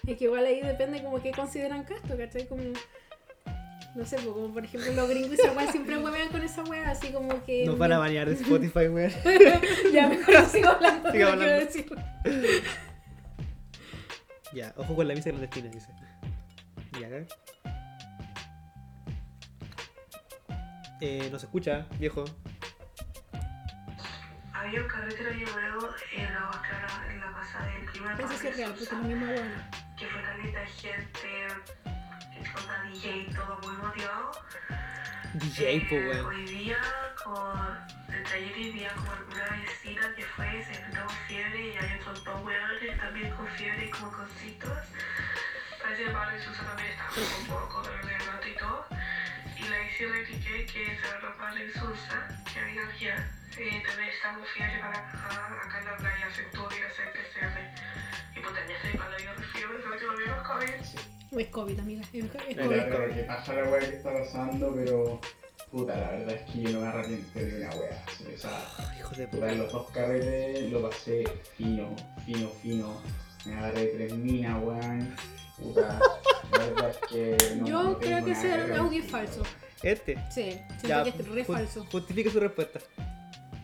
Es 0.06 0.18
que 0.18 0.24
igual 0.24 0.44
ahí 0.44 0.60
depende 0.60 1.02
como 1.02 1.20
que 1.20 1.32
consideran 1.32 1.82
casto, 1.82 2.16
¿cachai? 2.16 2.46
Como... 2.46 2.62
No 3.96 4.04
sé, 4.04 4.16
como 4.18 4.52
por 4.52 4.64
ejemplo 4.64 4.92
los 4.92 5.08
gringos 5.08 5.36
esa 5.36 5.50
weá 5.56 5.72
siempre 5.72 5.98
huevean 5.98 6.28
con 6.28 6.42
esa 6.42 6.62
weá, 6.62 6.90
así 6.90 7.08
como 7.08 7.42
que... 7.44 7.66
Nos 7.66 7.76
van 7.76 7.92
a 7.92 7.98
banear 7.98 8.28
de 8.28 8.34
Spotify, 8.34 8.86
weón. 8.86 9.10
ya, 9.92 10.10
mejor 10.10 10.34
no 10.34 10.48
sigo 10.48 10.68
hablando, 10.68 11.10
quiero 11.10 11.28
hablando. 11.30 11.54
decirlo. 11.56 11.96
Ya, 14.52 14.72
ojo 14.76 14.94
con 14.94 15.08
la 15.08 15.14
misa 15.14 15.30
clandestina, 15.30 15.70
dice. 15.70 15.88
Ya, 17.00 17.08
Eh, 21.00 21.28
no 21.30 21.38
se 21.38 21.46
escucha, 21.46 21.86
viejo. 21.98 22.24
Había 24.52 24.80
un 24.80 24.88
carretero 24.88 25.30
de 25.30 25.36
nuevo 25.36 25.90
en 26.12 26.24
la, 26.32 26.50
claro, 26.50 27.10
en 27.10 27.20
la 27.20 27.32
casa 27.32 27.66
del 27.66 27.84
primer 27.86 28.20
Eso 28.20 28.28
sí 28.38 28.46
es 28.46 28.56
real, 28.56 28.70
porque 28.70 28.84
es 28.84 28.92
la 28.92 28.98
misma 28.98 29.26
weá. 29.28 29.70
que 29.98 30.06
fue 30.06 30.22
caleta 30.22 30.60
de 30.60 30.66
gente, 30.66 31.48
con 32.52 32.66
la 32.66 32.82
DJ 32.90 33.16
y 33.16 33.34
todo 33.34 33.58
muy 33.62 33.76
motivado. 33.76 34.30
DJ, 35.34 35.76
Eh, 35.76 35.86
pues, 35.88 36.06
weón. 36.06 36.26
Hoy 36.26 36.44
día, 36.46 36.78
con 37.22 38.14
el 38.14 38.22
taller 38.24 38.54
hoy 38.54 38.72
día, 38.72 38.90
como 38.94 39.12
alguna 39.12 39.44
vecina 39.66 40.14
que 40.16 40.22
fue, 40.24 40.64
se 40.64 40.80
con 40.96 41.10
fiebre 41.26 41.66
y 41.66 41.76
hay 41.76 41.98
otros 42.00 42.24
dos 42.24 42.42
weones 42.44 42.98
también 42.98 43.30
con 43.34 43.46
fiebre 43.48 43.86
y 43.86 43.90
como 43.90 44.12
con 44.12 44.28
síntomas. 44.40 44.86
Parece 45.82 46.04
que 46.04 46.10
Pablo 46.10 46.38
y 46.38 46.40
Susa 46.40 46.64
también 46.64 46.88
estaban 46.88 47.40
un 47.40 47.46
poco 47.46 47.82
de 47.82 48.50
y 48.50 48.56
todo. 48.56 48.86
Y 49.64 49.68
la 49.70 49.78
de 49.78 50.24
DJ 50.26 50.66
que 50.66 50.84
se 50.84 51.22
lo 51.22 51.38
Pablo 51.38 51.64
y 51.64 51.70
Susa, 51.70 52.28
que 52.52 52.60
amiga 52.60 52.84
mía, 53.00 53.30
eh, 53.56 53.82
también 53.86 54.10
está 54.10 54.34
con 54.34 54.44
fiebre 54.44 54.78
para 54.78 54.98
acá, 54.98 55.60
acá 55.64 55.78
en 55.78 55.84
la 55.86 55.96
playa, 55.96 56.28
se 56.34 56.42
tuvo 56.54 56.68
que 56.68 56.84
hacer 56.84 57.12
PCR. 57.12 58.36
Y 58.36 58.40
pues 58.40 58.54
tenía 58.54 58.76
ese 58.76 58.98
Pablo 58.98 59.16
y 59.18 59.22
de 59.22 59.46
fiebre, 59.48 59.78
pero 59.82 59.98
que 59.98 60.04
lo 60.04 60.16
vimos 60.18 60.46
COVID. 60.46 61.34
O 61.34 61.40
es 61.40 61.48
COVID, 61.48 61.80
amiga. 61.80 62.02
Es, 62.12 62.24
es 62.24 62.30
COVID. 62.30 62.56
Pero 62.56 63.14
que 63.14 63.22
pasa 63.22 63.52
la 63.54 63.64
weá 63.70 63.80
que 63.80 63.96
está 63.96 64.12
pasando, 64.12 64.74
pero 64.74 65.20
puta, 65.70 65.96
la 65.96 66.10
verdad 66.10 66.34
es 66.34 66.50
que 66.52 66.60
yo 66.60 66.70
no 66.70 66.80
me 66.80 66.86
arrepiento 66.88 67.38
de 67.38 67.56
una 67.56 67.70
weá. 67.76 68.04
O 68.34 68.38
sea, 68.38 68.96
Hijo 68.98 69.14
de 69.14 69.28
puta, 69.28 69.52
los 69.52 69.72
dos 69.72 69.90
carretes 69.92 70.70
lo 70.70 70.90
pasé 70.90 71.24
fino, 71.56 71.96
fino, 72.26 72.50
fino. 72.60 73.02
Me 73.46 73.54
agarré 73.56 73.86
tres 73.86 74.12
minas, 74.12 74.62
weón. 74.62 75.16
Puta, 75.56 75.98
verdad 76.66 76.90
es 76.90 77.08
que 77.08 77.54
no, 77.56 77.66
Yo 77.66 77.82
no 77.82 77.98
creo 77.98 78.24
que 78.24 78.30
ese 78.32 78.42
que 78.48 78.52
audio 78.54 78.64
es 78.64 78.70
arrepentir, 78.70 79.02
falso. 79.04 79.42
Este. 79.82 80.14
Sí, 80.30 80.42
siento 80.68 80.88
Ya, 80.88 81.02
que 81.04 81.10
es 81.10 81.28
re 81.28 81.42
ju- 81.42 81.52
falso. 81.52 81.86
Justifique 81.90 82.30
su 82.30 82.40
respuesta. 82.40 82.80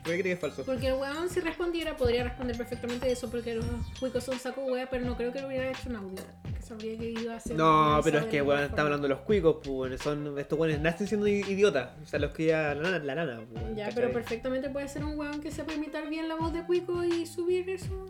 ¿Por 0.02 0.12
qué 0.14 0.20
cree 0.20 0.22
que 0.22 0.32
es 0.32 0.38
falso? 0.40 0.64
Porque 0.64 0.88
el 0.88 0.94
weón 0.94 1.28
si 1.28 1.40
respondiera 1.40 1.94
podría 1.96 2.24
responder 2.24 2.56
perfectamente 2.56 3.10
eso 3.12 3.30
porque 3.30 3.54
los 3.54 3.64
cuicos 3.98 4.24
son 4.24 4.38
saco 4.38 4.62
wea, 4.62 4.88
pero 4.88 5.04
no 5.04 5.14
creo 5.14 5.30
que 5.30 5.40
lo 5.42 5.48
hubiera 5.48 5.68
hecho 5.70 5.90
en 5.90 5.96
audio. 5.96 6.22
Que 6.56 6.62
sabría 6.62 6.96
que 6.98 7.10
iba 7.10 7.34
a 7.34 7.36
hacer. 7.36 7.54
No, 7.54 8.00
pero 8.02 8.18
es 8.20 8.24
que, 8.26 8.40
weón, 8.40 8.60
estamos 8.62 8.84
hablando 8.86 9.08
de 9.08 9.14
los 9.14 9.20
cuicos, 9.24 9.56
pues, 9.62 9.68
weón. 9.68 9.98
Son, 9.98 10.38
estos 10.38 10.58
weones 10.58 10.80
nacen 10.80 11.06
siendo 11.06 11.26
idiotas. 11.28 11.90
O 12.02 12.06
sea, 12.06 12.18
los 12.18 12.32
que 12.32 12.46
ya 12.46 12.74
la 12.74 12.82
nana, 12.90 12.98
la 13.04 13.14
nana, 13.14 13.40
pues, 13.52 13.62
Ya, 13.76 13.84
¿cachai? 13.86 13.94
pero 13.94 14.12
perfectamente 14.14 14.70
puede 14.70 14.88
ser 14.88 15.04
un 15.04 15.18
weón 15.18 15.40
que 15.42 15.50
sepa 15.50 15.74
imitar 15.74 16.08
bien 16.08 16.28
la 16.28 16.34
voz 16.36 16.52
de 16.54 16.64
cuico 16.64 17.04
y 17.04 17.26
subir 17.26 17.68
eso. 17.68 18.06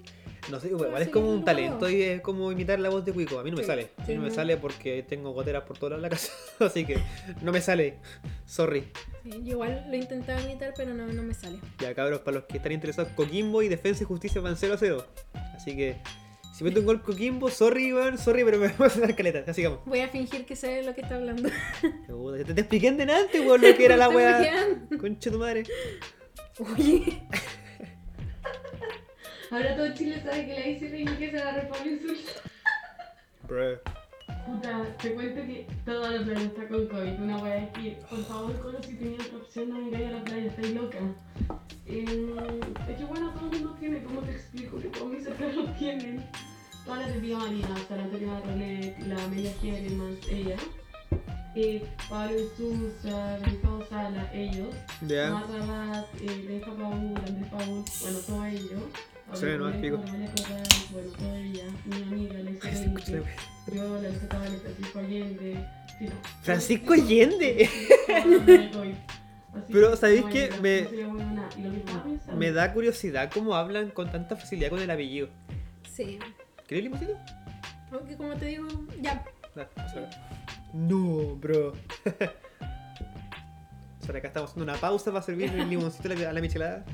No 0.48 0.58
sé, 0.58 0.68
igual 0.68 1.02
es 1.02 1.08
como 1.08 1.30
un 1.32 1.44
talento 1.44 1.88
y 1.88 2.02
es 2.02 2.20
como 2.20 2.50
imitar 2.50 2.80
la 2.80 2.88
voz 2.88 3.04
de 3.04 3.12
Cuico. 3.12 3.38
A 3.38 3.44
mí 3.44 3.50
no 3.50 3.56
me 3.56 3.64
sale. 3.64 3.90
A 3.98 4.06
mí 4.06 4.14
no 4.14 4.22
me 4.22 4.30
sale 4.30 4.56
porque 4.56 5.02
tengo 5.02 5.32
goteras 5.32 5.64
por 5.64 5.78
toda 5.78 5.98
la 5.98 6.08
casa. 6.08 6.32
Así 6.60 6.84
que 6.84 6.98
no 7.42 7.52
me 7.52 7.60
sale. 7.60 7.98
Sorry. 8.46 8.90
Sí, 9.22 9.30
yo 9.42 9.52
igual 9.52 9.86
lo 9.88 9.96
intentaba 9.96 10.40
imitar, 10.40 10.72
pero 10.76 10.94
no, 10.94 11.06
no 11.06 11.22
me 11.22 11.34
sale. 11.34 11.58
Ya, 11.78 11.94
cabros, 11.94 12.20
para 12.20 12.38
los 12.38 12.44
que 12.44 12.56
están 12.56 12.72
interesados, 12.72 13.12
Coquimbo 13.12 13.62
y 13.62 13.68
Defensa 13.68 14.02
y 14.02 14.06
Justicia 14.06 14.40
van 14.40 14.56
0 14.56 14.74
a 14.74 14.78
0. 14.78 15.06
Así 15.54 15.76
que 15.76 15.96
si 16.52 16.64
meto 16.64 16.80
un 16.80 16.86
gol 16.86 17.02
Coquimbo, 17.02 17.48
sorry, 17.48 17.92
weón, 17.92 18.18
sorry, 18.18 18.44
pero 18.44 18.58
me 18.58 18.68
voy 18.78 18.88
a 18.88 19.00
dar 19.00 19.14
caleta. 19.14 19.44
Así 19.50 19.64
vamos. 19.64 19.80
Voy 19.86 20.00
a 20.00 20.08
fingir 20.08 20.44
que 20.44 20.56
sé 20.56 20.82
lo 20.82 20.94
que 20.94 21.02
está 21.02 21.16
hablando. 21.16 21.48
Te, 22.46 22.54
te 22.54 22.60
expliqué 22.60 22.88
en 22.88 22.96
delante, 22.96 23.40
weón, 23.40 23.60
lo 23.60 23.76
que 23.76 23.84
era 23.84 23.96
la 23.96 24.08
weá. 24.08 24.78
Concha 25.00 25.30
tu 25.30 25.38
madre. 25.38 25.64
Oye, 26.76 27.22
Ahora 29.50 29.74
todo 29.74 29.92
Chile 29.94 30.20
sabe 30.22 30.46
que 30.46 30.54
la 30.54 30.90
reír 30.90 31.18
que 31.18 31.30
se 31.30 31.38
agarró 31.38 31.68
Pablo 31.68 31.90
Insulto. 31.90 32.32
Bro. 33.48 33.80
Puta, 34.46 34.96
te 35.02 35.12
cuento 35.12 35.40
que 35.42 35.66
toda 35.84 36.10
la 36.10 36.24
playa 36.24 36.42
está 36.42 36.68
con 36.68 36.86
COVID. 36.86 37.20
Una 37.20 37.38
weá 37.38 37.64
es 37.64 37.70
que, 37.72 37.98
por 38.08 38.24
favor, 38.26 38.60
Colo, 38.60 38.80
si 38.80 38.94
tenías 38.94 39.26
otra 39.26 39.38
opción, 39.38 39.70
no 39.70 39.76
vengáis 39.78 40.06
a 40.06 40.10
la 40.12 40.24
playa, 40.24 40.46
estáis 40.46 40.70
loca. 40.74 40.98
Eh, 41.86 42.04
es 42.88 42.96
que 42.96 43.04
bueno, 43.04 43.32
todo 43.32 43.50
el 43.50 43.58
mundo 43.58 43.76
tiene, 43.80 44.02
¿cómo 44.04 44.20
te 44.20 44.30
explico? 44.30 44.78
Que 44.78 44.88
todos 44.88 45.12
mis 45.12 45.24
cercanos 45.24 45.76
tienen. 45.76 46.24
Todas 46.84 47.00
las 47.00 47.14
de 47.14 47.20
Vía 47.20 47.38
María, 47.38 47.66
o 47.74 47.88
sea, 47.88 47.96
la 47.96 48.02
Antonio 48.04 48.40
Rolet, 48.44 48.98
la 49.00 49.24
Amelia 49.24 49.52
Hiereman, 49.60 50.16
ella. 50.30 50.56
Eh, 51.56 51.82
Benjamín 52.08 53.84
Sala, 53.88 54.30
ellos. 54.32 54.68
Ya. 55.06 55.30
Marta 55.30 55.58
Rabat, 55.58 56.06
eh, 56.20 56.44
Paul, 56.76 57.14
Andrés 57.26 57.50
Paul, 57.50 57.84
bueno, 58.00 58.18
todo 58.26 58.44
ello. 58.44 58.78
Sí, 59.34 59.46
no, 59.58 59.68
Pablo 59.68 59.76
pico. 59.80 59.96
Bueno, 59.98 61.08
toda 61.18 61.38
ella, 61.38 61.64
mi 61.86 62.02
amiga, 62.02 62.34
la 62.38 62.50
weá. 63.20 63.36
yo, 63.74 64.02
la 64.02 64.08
Tabales, 64.28 64.60
Francisco 64.62 64.98
Allende, 64.98 65.66
sí, 65.98 66.04
no. 66.06 66.12
Francisco 66.42 66.92
Allende. 66.92 67.70
Pero, 69.72 69.96
¿sabéis 69.96 70.24
qué? 70.32 70.50
Me- 70.62 70.88
Me 72.36 72.52
da 72.52 72.72
curiosidad 72.72 73.30
cómo 73.32 73.54
hablan 73.54 73.90
con 73.90 74.10
tanta 74.10 74.36
facilidad 74.36 74.70
con 74.70 74.80
el 74.80 74.90
apellido. 74.90 75.28
sí. 75.94 76.18
¿Querés 76.68 76.84
limoncito? 76.84 77.16
Aunque 77.90 78.16
como 78.16 78.34
te 78.36 78.46
digo, 78.46 78.68
ya. 79.02 79.24
No, 80.72 81.36
bro. 81.36 81.68
o 84.00 84.04
sea, 84.04 84.16
acá 84.16 84.28
estamos 84.28 84.50
haciendo 84.50 84.70
una 84.70 84.80
pausa 84.80 85.10
para 85.10 85.22
servir 85.22 85.50
el 85.50 85.68
limoncito 85.68 86.12
a 86.12 86.14
la, 86.14 86.30
a 86.30 86.32
la 86.32 86.40
michelada. 86.40 86.84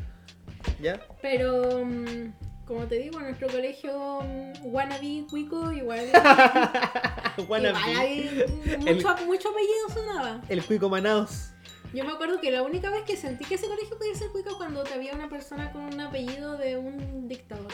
¿Ya? 0.81 1.01
Pero, 1.23 1.85
mm, 1.85 2.33
como 2.67 2.87
te 2.87 2.97
digo, 2.97 3.19
en 3.19 3.27
nuestro 3.27 3.49
colegio 3.49 4.21
mm, 4.23 4.67
wannabe 4.67 5.27
cuico 5.29 5.73
igual. 5.73 6.11
Wannabe. 7.49 7.79
igual 7.81 8.79
mucho, 8.81 9.17
mucho 9.27 9.49
apellido 9.51 9.89
sonaba. 9.93 10.41
El 10.49 10.65
cuico 10.65 10.89
manaos. 10.89 11.51
Yo 11.95 12.05
me 12.05 12.13
acuerdo 12.13 12.41
que 12.41 12.51
la 12.51 12.63
única 12.63 12.91
vez 12.91 13.03
que 13.05 13.17
sentí 13.17 13.45
que 13.45 13.55
ese 13.55 13.69
colegio 13.69 13.97
podía 13.97 14.15
ser 14.15 14.31
cuico 14.31 14.57
cuando 14.57 14.83
te 14.85 14.95
había 14.95 15.15
una 15.15 15.29
persona 15.29 15.71
con 15.73 15.83
un 15.83 16.01
apellido 16.01 16.57
de 16.57 16.77
un 16.77 17.29
dictador. 17.29 17.73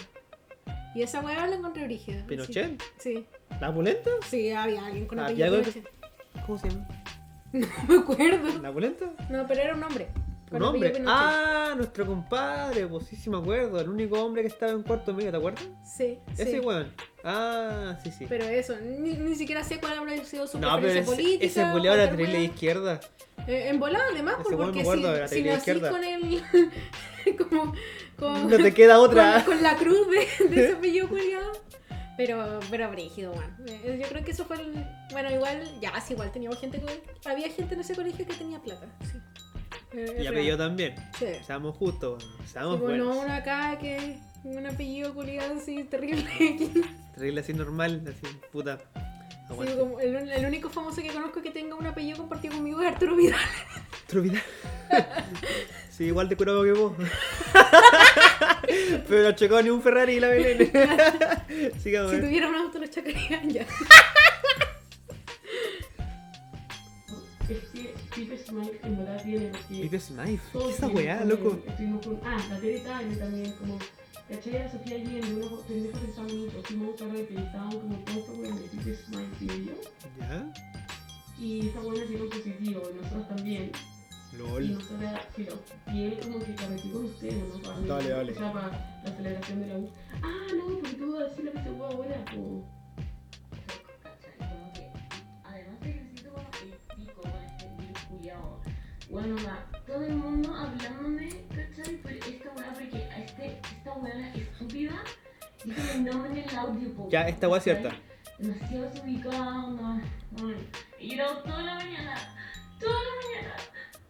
Y 0.94 1.02
esa 1.02 1.20
weá 1.20 1.46
la 1.46 1.56
encontré 1.56 1.84
brígida. 1.86 2.24
¿Pinochet? 2.26 2.82
Sí, 2.98 3.26
¿La 3.60 3.72
pulenta? 3.72 4.10
sí, 4.28 4.50
había 4.50 4.86
alguien 4.86 5.06
con 5.06 5.18
¿Había 5.18 5.46
apellido 5.46 5.72
Pinochet. 5.72 5.88
¿Cómo 6.46 6.58
se 6.58 6.68
llama? 6.70 6.88
No 7.52 7.66
me 7.88 7.96
acuerdo. 8.00 8.62
¿La 8.62 8.72
pulenta? 8.72 9.06
No, 9.30 9.46
pero 9.46 9.60
era 9.60 9.74
un 9.74 9.82
hombre. 9.82 10.08
Un 10.52 10.62
hombre. 10.62 11.02
Ah, 11.06 11.74
nuestro 11.76 12.06
compadre, 12.06 12.86
pues 12.86 13.06
sí, 13.06 13.16
sí 13.16 13.30
me 13.30 13.38
acuerdo. 13.38 13.80
El 13.80 13.88
único 13.88 14.22
hombre 14.22 14.42
que 14.42 14.48
estaba 14.48 14.72
en 14.72 14.82
cuarto 14.82 15.14
medio, 15.14 15.30
¿te 15.30 15.36
acuerdas? 15.36 15.64
Sí, 15.84 16.18
Ese 16.32 16.52
sí. 16.52 16.60
weón. 16.60 16.92
Ah, 17.24 17.98
sí, 18.02 18.10
sí. 18.10 18.26
Pero 18.28 18.44
eso, 18.44 18.74
ni, 18.80 19.14
ni 19.14 19.34
siquiera 19.34 19.62
sé 19.64 19.78
cuál 19.78 19.98
habrá 19.98 20.16
sido 20.24 20.46
su 20.46 20.58
no, 20.58 20.68
pero 20.68 20.82
preferencia 20.82 21.12
ese, 21.12 21.22
política. 21.22 21.44
ese 21.46 21.86
era 21.86 22.10
terrible 22.10 22.38
de 22.38 22.44
izquierda. 22.44 23.00
Eh, 23.46 23.68
en 23.68 23.80
volada 23.80 24.04
además, 24.12 24.36
Ese 24.40 24.56
porque 24.56 24.80
acuerdo, 24.80 25.28
si, 25.28 25.36
si 25.36 25.42
nací 25.42 25.80
con 25.80 26.04
el... 26.04 26.42
como... 27.38 27.74
Con, 28.16 28.50
No 28.50 28.56
te 28.56 28.72
queda 28.72 29.00
otra. 29.00 29.42
Con, 29.44 29.54
con 29.54 29.62
la 29.62 29.76
cruz 29.76 30.06
de, 30.08 30.48
de 30.48 30.64
ese 30.64 30.72
apellido 30.76 31.08
culiado. 31.08 31.52
Pero, 32.16 32.60
pero 32.70 32.90
brígido, 32.90 33.34
man. 33.34 33.56
Eh, 33.66 33.98
Yo 34.00 34.08
creo 34.08 34.24
que 34.24 34.32
eso 34.32 34.44
fue 34.44 34.56
el... 34.56 34.86
Bueno, 35.12 35.30
igual, 35.30 35.62
ya, 35.80 35.98
sí, 36.00 36.12
igual 36.12 36.30
teníamos 36.30 36.60
gente 36.60 36.80
que... 36.80 37.28
Había 37.28 37.48
gente 37.50 37.74
en 37.74 37.80
ese 37.80 37.94
colegio 37.94 38.26
que 38.26 38.34
tenía 38.34 38.60
plata, 38.60 38.86
sí. 39.10 39.18
Eh, 39.92 40.20
Y 40.22 40.26
apellido 40.26 40.58
también. 40.58 40.94
Sí. 41.18 41.26
Seamos 41.46 41.76
justos, 41.76 42.28
seamos 42.46 42.76
Sí, 42.76 42.82
bueno, 42.82 43.06
buenos. 43.14 43.30
acá 43.30 43.78
que... 43.78 44.18
Un 44.44 44.66
apellido 44.66 45.14
culiado 45.14 45.54
así, 45.54 45.84
terrible. 45.84 46.28
Terrible 47.14 47.40
así 47.42 47.54
normal, 47.54 48.02
así, 48.08 48.26
puta. 48.50 48.78
Sí, 48.78 48.84
Aguante. 49.50 49.76
como 49.78 50.00
el, 50.00 50.16
el 50.32 50.46
único 50.46 50.68
famoso 50.68 51.00
que 51.00 51.12
conozco 51.12 51.40
que 51.42 51.52
tenga 51.52 51.76
un 51.76 51.86
apellido 51.86 52.18
compartido 52.18 52.54
conmigo 52.54 52.82
es 52.82 52.88
Arturo 52.88 53.14
Vidal. 53.14 53.38
Otro 54.04 54.22
Vidal. 54.22 54.42
sí, 55.90 56.04
igual 56.06 56.28
de 56.28 56.36
curado 56.36 56.64
que 56.64 56.72
vos. 56.72 56.92
Pero 59.08 59.22
no 59.22 59.32
chocó 59.32 59.62
ni 59.62 59.70
un 59.70 59.80
Ferrari 59.82 60.14
y 60.14 60.20
la 60.20 60.28
Belén. 60.28 60.72
Sigamos. 61.82 62.10
Si 62.10 62.16
eh. 62.16 62.20
tuviera 62.20 62.48
un 62.48 62.54
auto 62.56 62.78
lo 62.80 62.86
chocarían 62.86 63.48
ya. 63.50 63.64
Que 68.14 68.20
Pipe 68.22 68.38
Smile 68.38 68.80
en 68.82 68.98
verdad 68.98 69.22
tiene 69.22 69.46
porque 69.48 69.82
Pipe 69.82 70.00
Smith. 70.00 70.40
¿Qué 70.52 70.70
esa 70.70 70.88
weá, 70.88 71.24
loco? 71.24 71.58
Estuvimos 71.66 72.06
con. 72.06 72.20
Ah, 72.24 72.38
la 72.50 72.60
Tere 72.60 72.80
Tagle 72.80 73.16
también, 73.16 73.52
como. 73.52 73.78
¿Cachai? 74.28 74.56
A 74.62 74.70
Sofía 74.70 74.96
Allende, 74.96 75.34
unos 75.34 75.60
pendejos 75.64 76.00
de 76.00 76.08
Estados 76.08 76.32
Unidos, 76.32 76.54
a 76.54 76.72
un 76.72 76.92
carrete 76.96 77.34
y 77.34 77.36
estaban 77.36 77.70
como 77.70 77.96
todos 77.98 78.18
estos 78.18 78.38
weones, 78.38 78.70
Pipe 78.70 78.94
Smile 78.94 79.28
y 79.40 79.66
yo. 79.66 79.72
¿Ya? 80.18 80.52
Y 81.38 81.68
esa 81.68 81.80
buena 81.80 82.04
dio 82.04 82.28
positivo, 82.30 82.82
y 82.90 83.02
nosotros 83.02 83.28
también. 83.28 83.72
Y 84.32 84.36
LOL. 84.36 84.74
nosotros, 84.74 85.00
pero, 85.36 85.58
y 85.92 86.04
él 86.04 86.18
como 86.22 86.38
que 86.38 86.54
carreteó 86.54 86.92
con 86.92 87.04
ustedes, 87.04 87.48
¿no? 87.48 87.60
Para 87.60 87.80
Dale, 87.80 88.08
dale. 88.08 88.32
O 88.32 88.34
sea, 88.34 88.52
para 88.52 89.02
la 89.04 89.16
celebración 89.16 89.60
de 89.60 89.66
la 89.66 89.78
U. 89.78 89.90
Ah, 90.22 90.46
no, 90.56 90.78
porque 90.78 90.94
tú 90.94 91.12
vas 91.12 91.22
a 91.22 91.28
decir 91.28 91.44
la 91.44 91.52
que 91.52 91.62
se 91.62 91.76
fue 91.76 91.86
ahora, 91.86 92.24
como. 92.30 92.81
Culiao. 98.22 98.60
Bueno, 99.10 99.36
va, 99.44 99.66
todo 99.86 100.02
el 100.04 100.14
mundo 100.14 100.54
hablándome, 100.54 101.28
¿cachai? 101.50 101.96
Por 101.96 102.12
esta 102.12 102.50
weá, 102.56 102.72
porque 102.72 102.96
a 103.04 103.18
este, 103.18 103.58
esta 103.76 103.92
weá 103.94 104.32
estúpida 104.34 104.92
dice 105.64 105.98
mi 105.98 106.04
nombre 106.04 106.30
en 106.42 106.48
el 106.48 106.56
audio. 106.56 106.94
po, 106.94 107.08
Ya, 107.10 107.28
esta 107.28 107.48
weá 107.48 107.58
es 107.58 107.64
cierta. 107.64 107.90
Demasiado 108.38 108.90
desubicada, 108.90 109.64
onda. 109.64 110.00
bueno, 110.30 110.58
Y 110.98 111.16
yo 111.16 111.26
toda 111.38 111.62
la 111.62 111.74
mañana, 111.74 112.14
toda 112.80 112.92
la 112.94 113.10
mañana. 113.22 113.54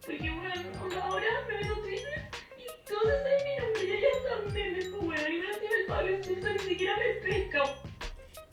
Porque 0.05 0.29
bueno, 0.31 0.83
onda, 0.83 1.03
ahora 1.05 1.25
me 1.49 1.55
a 1.67 1.73
Twitter 1.73 2.29
y 2.57 2.87
todos 2.87 3.03
saben 3.03 3.43
mi 3.43 3.63
nombre, 3.63 3.87
ya 3.87 3.95
ya 3.99 4.11
están 4.17 4.53
memes, 4.53 4.85
pues 4.85 5.01
weón. 5.03 5.31
Y 5.33 5.59
tiene 5.59 5.75
el 5.81 5.85
padre, 5.87 6.19
esto 6.21 6.49
ni 6.53 6.59
siquiera 6.59 6.93
me 6.97 7.29
pesca. 7.29 7.63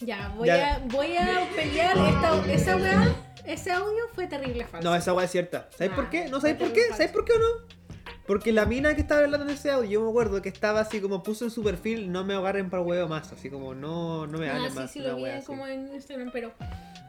Ya, 0.01 0.29
voy, 0.37 0.46
Ya. 0.49 0.75
A, 0.75 0.79
voy 0.87 1.16
a 1.16 1.49
pelear 1.55 1.96
esta, 1.99 2.53
esa 2.53 2.77
weá. 2.77 3.30
Ese 3.46 3.70
audio 3.72 4.05
fue 4.14 4.26
terrible 4.26 4.64
falso. 4.66 4.88
No, 4.88 4.94
esa 4.94 5.12
weá 5.12 5.24
es 5.24 5.31
cierta. 5.31 5.68
¿Sabes 5.72 5.90
Ah, 5.92 5.96
por 5.96 6.11
qué? 6.11 6.29
¿No 6.29 6.40
sabes 6.40 6.57
por 6.57 6.72
qué? 6.72 6.88
¿Sabes 6.90 7.11
por 7.11 7.24
qué 7.24 7.33
o 7.33 7.38
no? 7.38 7.81
Porque 8.26 8.53
la 8.53 8.64
mina 8.64 8.94
que 8.94 9.00
estaba 9.00 9.22
hablando 9.24 9.44
en 9.46 9.53
ese 9.57 9.70
audio, 9.70 9.90
yo 9.90 10.03
me 10.05 10.11
acuerdo 10.11 10.40
que 10.40 10.48
estaba 10.48 10.81
así 10.81 11.00
como 11.00 11.22
puso 11.22 11.44
en 11.44 11.50
su 11.50 11.64
perfil, 11.64 12.12
no 12.12 12.24
me 12.24 12.35
agarren 12.35 12.70
para 12.70 12.83
huevo 12.83 13.09
más, 13.09 13.33
así 13.33 13.50
como 13.50 13.74
no, 13.74 14.26
no 14.29 14.38
me 14.38 14.48
Ah, 14.48 14.55
hablen 14.57 14.70
sí, 14.70 14.79
más. 14.79 14.90
sí, 14.92 14.98
lo 15.00 15.16
vi 15.16 15.22
wea 15.24 15.38
así. 15.38 15.46
como 15.46 15.66
en 15.66 15.92
Instagram, 15.92 16.31
pero, 16.33 16.53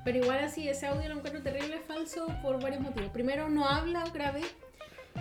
pero 0.04 0.18
igual 0.18 0.40
así, 0.40 0.68
ese 0.68 0.88
audio 0.88 1.08
lo 1.10 1.16
encuentro 1.18 1.44
terrible 1.44 1.80
falso 1.88 2.26
por 2.42 2.60
varios 2.60 2.82
motivos. 2.82 3.12
Primero, 3.12 3.50
no 3.50 3.68
habla 3.68 4.04
grave. 4.12 4.42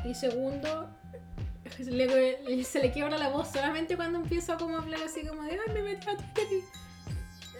Y 0.06 0.14
segundo, 0.14 0.88
se 1.76 1.90
le, 1.90 2.64
se 2.64 2.80
le 2.80 2.92
quiebra 2.92 3.18
la 3.18 3.28
voz 3.28 3.48
solamente 3.52 3.94
cuando 3.96 4.20
empieza 4.20 4.56
como 4.56 4.76
a 4.78 4.80
hablar 4.80 5.00
así 5.04 5.26
como 5.26 5.42
de, 5.42 5.52
ay, 5.52 5.74
me 5.74 5.82
metí 5.82 6.08
a 6.08 6.16
Twitter 6.16 6.46
y-". 6.50 6.64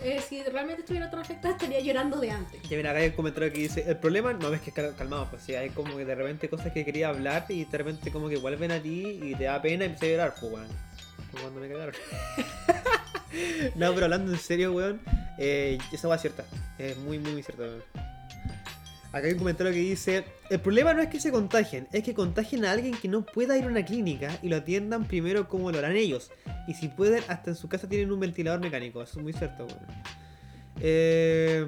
Eh, 0.03 0.21
si 0.27 0.43
realmente 0.45 0.81
estuviera 0.83 1.11
tan 1.11 1.21
afectada, 1.21 1.53
estaría 1.55 1.81
llorando 1.81 2.19
de 2.19 2.31
antes. 2.31 2.63
Ya 2.69 2.77
mira, 2.77 2.91
acá 2.91 3.01
hay 3.01 3.09
un 3.09 3.15
comentario 3.15 3.53
que 3.53 3.59
dice, 3.59 3.85
el 3.87 3.97
problema 3.99 4.33
no 4.33 4.53
es 4.55 4.61
que 4.63 4.73
cal- 4.73 4.95
calmado, 4.97 5.29
pues 5.31 5.43
sí, 5.43 5.55
hay 5.55 5.71
como 5.71 5.97
que 5.97 6.05
de 6.07 6.15
repente 6.15 6.49
cosas 6.49 6.73
que 6.73 6.85
quería 6.85 7.09
hablar 7.11 7.45
y 7.51 7.65
de 7.67 7.79
repente 7.79 8.11
como 8.11 8.29
que 8.29 8.37
vuelven 8.37 8.73
a 8.73 8.81
ti 8.81 9.21
y 9.23 9.35
te 9.35 9.45
da 9.45 9.61
pena 9.61 9.85
y 9.85 9.89
empecé 9.89 10.07
a 10.07 10.11
llorar, 10.13 10.35
pues 10.41 10.53
weón. 10.53 10.69
Como 11.31 11.43
cuando 11.43 11.61
me 11.61 11.69
cagaron. 11.69 11.95
no, 13.77 13.93
pero 13.95 14.05
hablando 14.07 14.33
en 14.33 14.39
serio, 14.39 14.73
weón, 14.73 15.01
eh, 15.39 15.79
esa 15.93 16.09
va 16.09 16.19
cierta. 16.19 16.45
Es 16.79 16.97
muy, 16.97 17.19
muy, 17.19 17.33
muy 17.33 17.43
cierta, 17.43 17.63
weón. 17.63 17.83
Acá 19.13 19.27
hay 19.27 19.33
un 19.33 19.39
comentario 19.39 19.73
que 19.73 19.81
dice, 19.81 20.25
el 20.51 20.61
problema 20.61 20.95
no 20.95 21.03
es 21.03 21.09
que 21.09 21.19
se 21.19 21.33
contagien, 21.33 21.89
es 21.93 22.05
que 22.05 22.15
contagien 22.15 22.65
a 22.65 22.71
alguien 22.71 22.95
que 22.95 23.09
no 23.09 23.27
pueda 23.27 23.59
ir 23.59 23.65
a 23.65 23.67
una 23.67 23.85
clínica 23.85 24.39
y 24.41 24.49
lo 24.49 24.57
atiendan 24.57 25.05
primero 25.05 25.49
como 25.49 25.73
lo 25.73 25.79
harán 25.79 25.97
ellos. 25.97 26.31
Y 26.69 26.75
si 26.75 26.87
pueden, 26.89 27.25
hasta 27.27 27.51
en 27.51 27.57
su 27.57 27.69
casa 27.69 27.89
tienen 27.89 28.13
un 28.13 28.21
ventilador 28.21 28.61
mecánico. 28.61 29.03
Eso 29.03 29.19
es 29.19 29.23
muy 29.25 29.33
cierto, 29.33 29.67
weón. 29.67 29.87
Eh, 30.81 31.67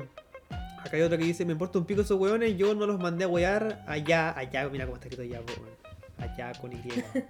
acá 0.79 0.97
hay 0.97 1.03
otro 1.03 1.19
que 1.19 1.25
dice, 1.25 1.45
me 1.45 1.53
importa 1.53 1.81
un 1.81 1.85
pico 1.85 2.03
esos 2.03 2.19
weones, 2.19 2.57
yo 2.57 2.77
no 2.77 2.87
los 2.87 3.01
mandé 3.01 3.25
a 3.25 3.29
wear 3.29 3.85
allá, 3.89 4.39
allá, 4.39 4.69
mira 4.69 4.85
cómo 4.85 4.97
está 4.97 5.09
escrito 5.09 5.23
allá, 5.23 5.45
weón. 5.45 5.71
allá 6.19 6.53
con 6.61 6.73
Y. 6.73 6.81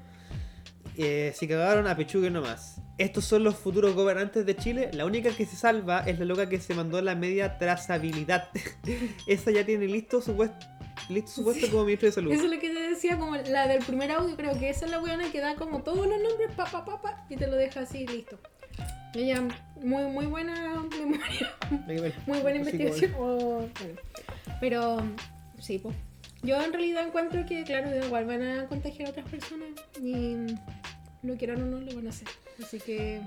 Eh, 0.95 1.33
si 1.35 1.49
cagaron 1.49 1.87
a 1.87 1.97
pechuguen 1.97 2.35
nomás. 2.35 2.82
Estos 3.03 3.25
son 3.25 3.43
los 3.43 3.57
futuros 3.57 3.97
gobernantes 3.97 4.47
de 4.47 4.55
Chile. 4.55 4.89
La 4.93 5.05
única 5.05 5.35
que 5.35 5.45
se 5.45 5.57
salva 5.57 6.05
es 6.07 6.21
la 6.21 6.25
loca 6.25 6.49
que 6.49 6.61
se 6.61 6.73
mandó 6.73 7.03
la 7.03 7.17
media 7.17 7.59
trazabilidad. 7.59 8.49
Esa 9.27 9.51
ya 9.51 9.67
tiene 9.67 9.87
listo 9.87 10.23
su 10.23 10.37
puesto, 10.37 10.65
listo 11.09 11.33
su 11.33 11.43
puesto 11.43 11.69
como 11.69 11.85
ministro 11.85 12.07
de 12.07 12.13
salud. 12.13 12.31
Eso 12.31 12.45
es 12.45 12.51
lo 12.53 12.61
que 12.61 12.71
te 12.71 12.81
decía, 12.81 13.19
como 13.19 13.35
la 13.35 13.67
del 13.67 13.85
primer 13.85 14.13
audio, 14.13 14.37
creo 14.37 14.57
que 14.57 14.71
esa 14.71 14.85
es 14.85 14.93
la 14.93 15.03
weona 15.03 15.33
que 15.33 15.41
da 15.41 15.57
como 15.57 15.83
todos 15.83 16.07
los 16.07 16.23
nombres, 16.23 16.53
pa, 16.57 16.67
pa, 16.67 16.85
pa, 16.85 17.03
pa, 17.03 17.27
y 17.29 17.35
te 17.35 17.49
lo 17.49 17.57
deja 17.57 17.81
así, 17.81 18.07
listo. 18.07 18.39
Ella, 19.15 19.43
muy, 19.83 20.05
muy 20.05 20.27
buena 20.27 20.85
memoria, 20.97 22.15
muy 22.29 22.39
buena 22.39 22.59
investigación. 22.59 23.15
Oh, 23.19 23.67
bueno. 23.81 24.01
Pero, 24.61 25.03
sí, 25.59 25.81
pues. 25.81 25.97
Yo 26.45 26.61
en 26.63 26.73
realidad 26.73 27.05
encuentro 27.05 27.45
que, 27.47 27.65
claro, 27.65 28.05
igual 28.05 28.27
van 28.27 28.43
a 28.43 28.67
contagiar 28.67 29.09
a 29.09 29.11
otras 29.11 29.29
personas 29.29 29.71
y 30.01 30.37
lo 31.23 31.37
quieran 31.37 31.63
o 31.63 31.67
no, 31.67 31.81
lo 31.81 31.95
van 31.95 32.07
a 32.07 32.11
hacer. 32.11 32.29
Así 32.63 32.79
que, 32.79 33.21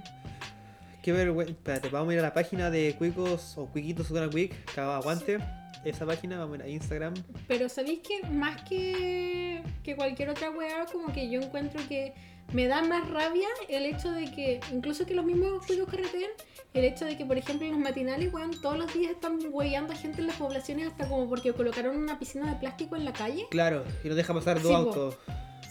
Qué 1.05 1.11
vergüenza. 1.11 1.51
Espérate, 1.51 1.89
vamos 1.89 2.09
a 2.09 2.13
ir 2.13 2.19
a 2.19 2.23
la 2.23 2.33
página 2.33 2.71
de 2.71 2.95
Cuicos 2.97 3.59
o 3.59 3.67
Cuiquitos 3.67 4.07
Quick, 4.07 4.73
que 4.73 4.81
aguante. 4.81 5.37
Esa 5.83 6.03
página, 6.03 6.39
vamos 6.39 6.55
a 6.55 6.57
ir 6.57 6.63
a 6.63 6.67
Instagram. 6.67 7.13
pero 7.47 7.69
¿sabéis 7.69 7.99
que 7.99 8.27
más 8.27 8.63
que, 8.63 9.61
que 9.83 9.95
cualquier 9.95 10.29
otra 10.29 10.49
weá, 10.49 10.87
como 10.91 11.13
que 11.13 11.29
yo 11.29 11.39
encuentro 11.41 11.79
que 11.87 12.15
me 12.53 12.65
da 12.65 12.81
más 12.81 13.07
rabia 13.07 13.47
el 13.69 13.85
hecho 13.85 14.11
de 14.11 14.31
que, 14.31 14.59
incluso 14.73 15.05
que 15.05 15.13
los 15.13 15.25
mismos 15.25 15.63
juegos 15.67 15.87
carretean, 15.89 16.31
el 16.73 16.85
hecho 16.85 17.05
de 17.05 17.15
que, 17.17 17.23
por 17.23 17.37
ejemplo, 17.37 17.67
en 17.67 17.73
los 17.73 17.81
matinales, 17.81 18.33
weón, 18.33 18.59
todos 18.59 18.79
los 18.79 18.91
días 18.91 19.11
están 19.11 19.37
hueveando 19.51 19.93
a 19.93 19.95
gente 19.95 20.21
en 20.21 20.27
las 20.27 20.37
poblaciones 20.37 20.87
hasta 20.87 21.07
como 21.07 21.29
porque 21.29 21.53
colocaron 21.53 21.97
una 21.97 22.17
piscina 22.17 22.51
de 22.51 22.59
plástico 22.59 22.95
en 22.95 23.05
la 23.05 23.13
calle. 23.13 23.45
Claro, 23.51 23.83
y 24.03 24.07
nos 24.07 24.17
deja 24.17 24.33
pasar 24.33 24.59
dos 24.59 24.85
Sí, 24.85 24.91
po. 24.91 25.15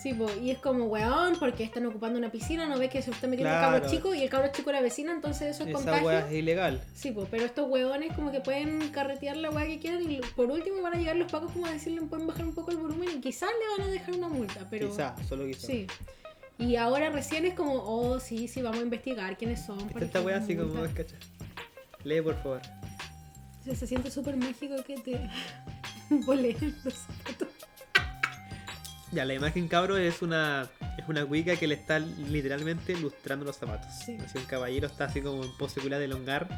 Sí, 0.04 0.12
po, 0.12 0.26
y 0.42 0.50
es 0.50 0.58
como, 0.58 0.84
weón, 0.84 1.36
porque 1.40 1.64
están 1.64 1.86
ocupando 1.86 2.18
una 2.18 2.30
piscina, 2.30 2.66
no 2.68 2.78
ve 2.78 2.90
que 2.90 3.00
se 3.00 3.10
está 3.10 3.26
metiendo 3.26 3.54
el 3.54 3.58
Claro. 3.58 3.72
cabro 3.78 3.90
chico 3.90 4.14
y 4.14 4.22
el 4.22 4.28
cabro 4.28 4.52
chico 4.52 4.68
era 4.68 4.82
vecina, 4.82 5.12
entonces 5.12 5.56
eso 5.56 5.62
es 5.62 5.70
Esa 5.70 5.78
contagio. 5.78 6.06
weá 6.06 6.26
es 6.26 6.32
ilegal. 6.34 6.82
Sí, 6.94 7.10
pues, 7.10 7.26
pero 7.30 7.44
estos 7.46 7.70
huevones 7.70 8.12
como 8.14 8.30
que 8.30 8.40
pueden 8.42 8.90
carretear 8.90 9.38
la 9.38 9.48
weá 9.50 9.64
que 9.66 9.78
quieran 9.78 10.02
y 10.10 10.20
por 10.36 10.50
último 10.50 10.82
van 10.82 10.92
a 10.92 10.98
llegar 10.98 11.16
los 11.16 11.32
pacos 11.32 11.52
como 11.52 11.64
a 11.64 11.70
decirle 11.70 12.02
pueden 12.02 12.26
bajar 12.26 12.44
un 12.44 12.52
poco 12.54 12.70
el 12.70 12.76
volumen 12.76 13.08
y 13.16 13.20
quizás 13.22 13.48
le 13.48 13.82
van 13.82 13.88
a 13.88 13.92
dejar 13.92 14.14
una 14.14 14.28
multa, 14.28 14.66
pero 14.68 14.90
Quizá, 14.90 15.16
solo 15.26 15.46
quizá. 15.46 15.66
sí. 15.66 15.86
Y 16.58 16.76
ahora 16.76 17.08
recién 17.08 17.46
es 17.46 17.54
como, 17.54 17.72
oh, 17.74 18.20
sí, 18.20 18.46
sí, 18.46 18.60
vamos 18.60 18.80
a 18.80 18.82
investigar 18.82 19.38
quiénes 19.38 19.64
son. 19.64 19.80
Está 19.88 20.04
esta 20.04 20.20
weá 20.20 20.36
así 20.36 20.54
como, 20.54 20.74
cacha. 20.94 21.16
Lee 22.04 22.20
por 22.20 22.34
favor. 22.42 22.60
Se, 23.64 23.74
se 23.74 23.86
siente 23.86 24.10
súper 24.10 24.36
mágico 24.36 24.76
que 24.86 24.96
te 24.98 25.18
voleen 26.26 26.76
los 26.84 26.92
zapatos. 26.94 27.48
Ya, 29.14 29.24
la 29.24 29.34
imagen 29.34 29.68
cabro 29.68 29.96
es 29.96 30.22
una 30.22 30.68
es 30.98 31.08
una 31.08 31.24
cuica 31.24 31.56
que 31.56 31.66
le 31.66 31.74
está 31.74 31.98
literalmente 31.98 32.96
lustrando 32.98 33.44
los 33.44 33.56
zapatos. 33.56 33.92
Sí. 34.04 34.16
Así 34.24 34.38
un 34.38 34.44
caballero 34.44 34.86
está 34.86 35.04
así 35.04 35.20
como 35.20 35.44
en 35.44 35.56
pose 35.56 35.80
de 35.98 36.04
elongar 36.06 36.48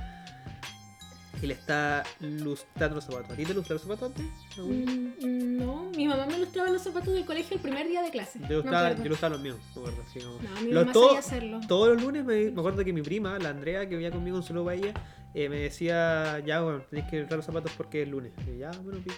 y 1.42 1.46
le 1.46 1.54
está 1.54 2.02
lustrando 2.20 2.96
los 2.96 3.04
zapatos. 3.04 3.32
¿A 3.32 3.36
ti 3.36 3.44
te 3.44 3.52
lustra 3.52 3.74
los 3.74 3.82
zapatos 3.82 4.08
antes? 4.10 4.26
Raúl? 4.56 4.72
Mm, 4.72 5.58
no, 5.58 5.90
mi 5.94 6.08
mamá 6.08 6.24
me 6.26 6.38
lustraba 6.38 6.70
los 6.70 6.82
zapatos 6.82 7.12
del 7.12 7.26
colegio 7.26 7.56
el 7.56 7.62
primer 7.62 7.86
día 7.86 8.02
de 8.02 8.10
clase. 8.10 8.38
Yo 8.48 8.56
lustraba, 8.56 8.86
acuerdo. 8.86 9.02
yo 9.04 9.08
lustraba 9.10 9.34
los 9.34 9.42
míos, 9.42 9.58
me 9.74 9.80
acuerdo. 9.82 10.02
Así 10.08 10.20
como... 10.20 10.38
No, 10.40 10.60
mi 10.62 10.72
Lo- 10.72 10.80
mamá 10.80 10.92
todo- 10.92 11.04
sabía 11.08 11.18
hacerlo. 11.20 11.60
Todos 11.68 11.88
los 11.94 12.02
lunes 12.02 12.24
me, 12.24 12.50
me 12.50 12.58
acuerdo 12.58 12.84
que 12.84 12.92
mi 12.92 13.02
prima, 13.02 13.38
la 13.38 13.50
Andrea, 13.50 13.80
que 13.86 13.96
vivía 13.96 14.10
conmigo 14.10 14.38
en 14.38 14.42
su 14.42 14.70
ella, 14.70 14.94
eh, 15.34 15.48
me 15.50 15.56
decía, 15.56 16.38
ya, 16.46 16.62
bueno, 16.62 16.80
tenéis 16.88 17.06
que 17.10 17.18
lustrar 17.18 17.36
los 17.36 17.46
zapatos 17.46 17.70
porque 17.76 18.02
es 18.02 18.08
lunes. 18.08 18.32
Y 18.46 18.58
ya, 18.58 18.70
bueno, 18.82 18.98
pico. 19.00 19.16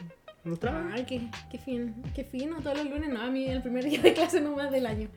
Ay, 0.92 1.04
qué, 1.04 1.28
qué 1.50 1.58
fino, 1.58 1.92
qué 2.14 2.24
fino, 2.24 2.60
todos 2.60 2.78
los 2.78 2.86
lunes, 2.90 3.10
no, 3.10 3.20
a 3.20 3.30
mí 3.30 3.46
el 3.46 3.60
primer 3.62 3.84
día 3.88 4.00
de 4.00 4.14
clase 4.14 4.40
nomás 4.40 4.70
del 4.70 4.86
año. 4.86 5.08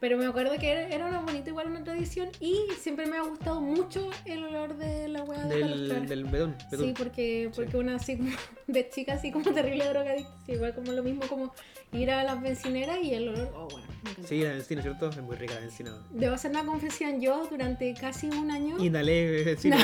Pero 0.00 0.16
me 0.16 0.26
acuerdo 0.26 0.52
que 0.58 0.70
era, 0.70 0.88
era 0.88 1.06
una 1.06 1.20
bonita, 1.20 1.50
igual 1.50 1.68
una 1.68 1.84
tradición 1.84 2.28
y 2.40 2.58
siempre 2.78 3.06
me 3.06 3.16
ha 3.18 3.22
gustado 3.22 3.60
mucho 3.60 4.10
el 4.24 4.44
olor 4.44 4.76
de 4.76 5.08
la 5.08 5.22
hueá 5.22 5.44
de 5.44 5.56
Del, 5.56 6.08
del 6.08 6.24
bedón. 6.24 6.56
bedón. 6.70 6.86
Sí, 6.86 6.94
porque, 6.96 7.50
porque 7.54 7.76
una 7.76 7.96
así 7.96 8.16
como 8.16 8.30
de 8.66 8.88
chica, 8.88 9.14
así 9.14 9.30
como 9.30 9.52
terrible 9.52 9.86
drogadicta, 9.86 10.32
sí, 10.46 10.52
igual 10.52 10.74
como 10.74 10.92
lo 10.92 11.02
mismo 11.02 11.22
como 11.28 11.54
ir 11.92 12.10
a 12.10 12.24
las 12.24 12.40
bencineras 12.42 12.98
y 13.02 13.14
el 13.14 13.28
olor, 13.28 13.52
oh, 13.54 13.68
bueno, 13.70 13.86
me. 14.18 14.26
Sí, 14.26 14.42
la 14.42 14.54
encina, 14.54 14.82
¿cierto? 14.82 15.10
Es 15.10 15.20
muy 15.22 15.36
rica 15.36 15.54
la 15.54 15.64
encina. 15.64 15.92
Debo 16.10 16.34
hacer 16.34 16.50
una 16.50 16.64
confesión, 16.64 17.20
yo 17.20 17.46
durante 17.50 17.94
casi 17.94 18.28
un 18.28 18.50
año, 18.50 18.82
Inhalé 18.82 19.52
encina. 19.52 19.78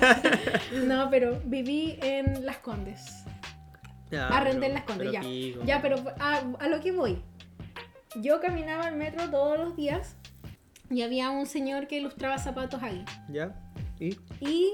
no, 0.84 1.08
pero 1.10 1.40
viví 1.44 1.98
en 2.02 2.44
Las 2.44 2.58
Condes. 2.58 3.24
Ya, 4.10 4.28
Arrendé 4.28 4.60
pero- 4.60 4.66
en 4.66 4.74
Las 4.74 4.84
Condes, 4.84 5.12
ya. 5.12 5.20
pico. 5.20 5.60
Ya, 5.64 5.82
pero 5.82 5.96
a, 6.18 6.42
a 6.58 6.68
lo 6.68 6.80
que 6.80 6.92
voy. 6.92 7.22
Yo 8.16 8.40
caminaba 8.40 8.84
al 8.86 8.96
metro 8.96 9.28
todos 9.30 9.58
los 9.58 9.76
días 9.76 10.16
y 10.90 11.02
había 11.02 11.30
un 11.30 11.46
señor 11.46 11.86
que 11.86 11.96
ilustraba 11.98 12.38
zapatos 12.38 12.82
ahí. 12.82 13.04
¿Ya? 13.28 13.54
¿Y? 14.00 14.16
Y 14.40 14.70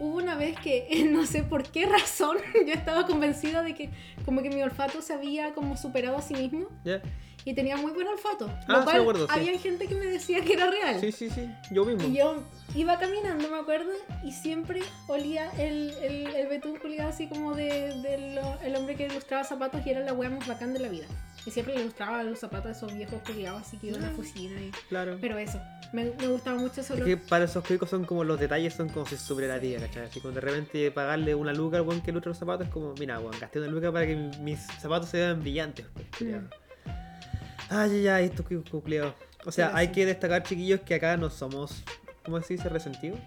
hubo 0.00 0.16
una 0.16 0.34
vez 0.34 0.58
que, 0.58 0.88
no 1.10 1.24
sé 1.26 1.42
por 1.44 1.62
qué 1.64 1.86
razón, 1.86 2.38
yo 2.66 2.72
estaba 2.72 3.06
convencida 3.06 3.62
de 3.62 3.74
que 3.74 3.90
como 4.24 4.42
que 4.42 4.50
mi 4.50 4.62
olfato 4.62 5.00
se 5.02 5.12
había 5.12 5.54
como 5.54 5.76
superado 5.76 6.16
a 6.16 6.22
sí 6.22 6.34
mismo. 6.34 6.66
¿Ya? 6.84 7.00
Y 7.44 7.54
tenía 7.54 7.76
muy 7.76 7.92
buen 7.92 8.06
olfato. 8.08 8.46
Ah, 8.48 8.64
lo 8.68 8.78
sí, 8.78 8.84
cual 8.84 8.96
me 8.96 9.00
acuerdo, 9.02 9.26
sí. 9.26 9.32
había 9.34 9.58
gente 9.58 9.86
que 9.86 9.94
me 9.94 10.06
decía 10.06 10.40
que 10.42 10.52
era 10.54 10.70
real. 10.70 11.00
Sí, 11.00 11.12
sí, 11.12 11.30
sí. 11.30 11.50
Yo 11.70 11.84
mismo. 11.84 12.02
Y 12.08 12.14
yo 12.16 12.42
iba 12.74 12.98
caminando, 12.98 13.48
me 13.50 13.58
acuerdo, 13.58 13.90
y 14.24 14.32
siempre 14.32 14.80
olía 15.08 15.50
el, 15.58 15.90
el, 16.02 16.26
el 16.28 16.46
betún 16.48 16.76
culiado 16.78 17.10
así 17.10 17.28
como 17.28 17.54
de, 17.54 17.94
de 18.02 18.34
lo- 18.34 18.60
el 18.62 18.76
hombre 18.76 18.94
que 18.96 19.06
ilustraba 19.06 19.44
zapatos 19.44 19.84
y 19.86 19.90
era 19.90 20.00
la 20.00 20.12
wea 20.12 20.30
más 20.30 20.46
bacán 20.46 20.72
de 20.72 20.78
la 20.80 20.88
vida. 20.88 21.06
Y 21.44 21.50
siempre 21.50 21.74
le 21.74 21.80
ilustraba 21.80 22.22
los 22.22 22.38
zapatos 22.38 22.66
de 22.66 22.72
esos 22.72 22.94
viejos 22.94 23.20
culiados 23.26 23.62
así 23.62 23.76
que 23.76 23.88
iban 23.88 24.04
a 24.04 24.10
la 24.10 24.16
oficina. 24.16 24.60
Y... 24.60 24.70
Claro. 24.88 25.18
Pero 25.20 25.36
eso, 25.38 25.60
me, 25.92 26.04
me 26.04 26.28
gustaba 26.28 26.56
mucho 26.56 26.80
eso. 26.82 26.94
Es 26.94 27.02
que 27.02 27.16
para 27.16 27.46
esos 27.46 27.64
cuicos 27.66 27.90
son 27.90 28.04
como 28.04 28.22
los 28.22 28.38
detalles, 28.38 28.74
son 28.74 28.88
como 28.88 29.06
si 29.06 29.16
superara 29.16 29.60
tía, 29.60 29.80
¿cachai? 29.80 30.04
Así 30.04 30.20
como 30.20 30.32
de 30.34 30.40
repente 30.40 30.88
pagarle 30.92 31.34
una 31.34 31.52
luca 31.52 31.78
al 31.78 31.82
weón 31.82 32.00
que 32.00 32.12
ilustra 32.12 32.30
los 32.30 32.38
zapatos 32.38 32.68
es 32.68 32.72
como, 32.72 32.94
mira, 32.94 33.18
weón, 33.18 33.34
gasté 33.40 33.58
una 33.58 33.66
luca 33.68 33.90
para 33.90 34.06
que 34.06 34.14
mi- 34.14 34.38
mis 34.38 34.60
zapatos 34.80 35.08
se 35.08 35.16
vean 35.18 35.40
brillantes. 35.40 35.84
pues, 35.92 36.06
culiao. 36.16 36.42
Ay, 37.74 37.90
ay, 37.98 38.08
ay, 38.08 38.24
estos 38.26 38.46
cuicos 38.46 38.68
culiados. 38.82 39.14
O 39.44 39.50
sea, 39.52 39.66
Pero 39.68 39.78
hay 39.78 39.86
sí. 39.88 39.92
que 39.92 40.06
destacar, 40.06 40.42
chiquillos, 40.42 40.80
que 40.80 40.94
acá 40.94 41.16
no 41.16 41.30
somos, 41.30 41.82
¿cómo 42.24 42.40
se 42.42 42.54
dice? 42.54 42.68
Resentidos. 42.68 43.18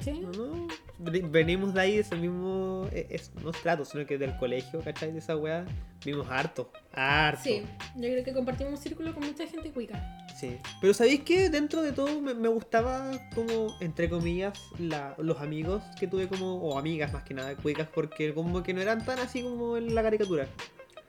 Sí. 0.00 0.12
No, 0.20 0.30
no. 0.32 0.66
Veni- 0.98 1.30
Venimos 1.30 1.74
de 1.74 1.80
ahí, 1.80 1.94
de 1.94 2.00
ese 2.00 2.16
mismo. 2.16 2.86
eh, 2.92 3.06
Es, 3.10 3.32
no 3.42 3.50
es 3.50 3.60
trato, 3.62 3.84
sino 3.84 4.06
que 4.06 4.16
del 4.18 4.36
colegio, 4.38 4.80
¿cachai? 4.80 5.12
De 5.12 5.18
esa 5.18 5.36
weá. 5.36 5.64
Vimos 6.04 6.26
harto. 6.30 6.70
Harto. 6.92 7.42
Sí, 7.44 7.62
yo 7.96 8.08
creo 8.08 8.24
que 8.24 8.32
compartimos 8.32 8.72
un 8.74 8.78
círculo 8.78 9.12
con 9.14 9.26
mucha 9.26 9.46
gente 9.46 9.70
cuica. 9.72 10.26
Sí. 10.38 10.56
Pero 10.80 10.94
¿sabéis 10.94 11.20
qué? 11.24 11.50
Dentro 11.50 11.82
de 11.82 11.92
todo 11.92 12.20
me, 12.22 12.32
me 12.32 12.48
gustaba 12.48 13.10
como, 13.34 13.76
entre 13.80 14.08
comillas, 14.08 14.58
la- 14.78 15.14
los 15.18 15.38
amigos 15.40 15.82
que 15.98 16.06
tuve 16.06 16.28
como, 16.28 16.54
o 16.56 16.78
amigas 16.78 17.12
más 17.12 17.24
que 17.24 17.34
nada, 17.34 17.54
cuicas, 17.56 17.88
porque 17.94 18.32
como 18.32 18.62
que 18.62 18.72
no 18.72 18.80
eran 18.80 19.04
tan 19.04 19.18
así 19.18 19.42
como 19.42 19.76
en 19.76 19.94
la 19.94 20.02
caricatura. 20.02 20.48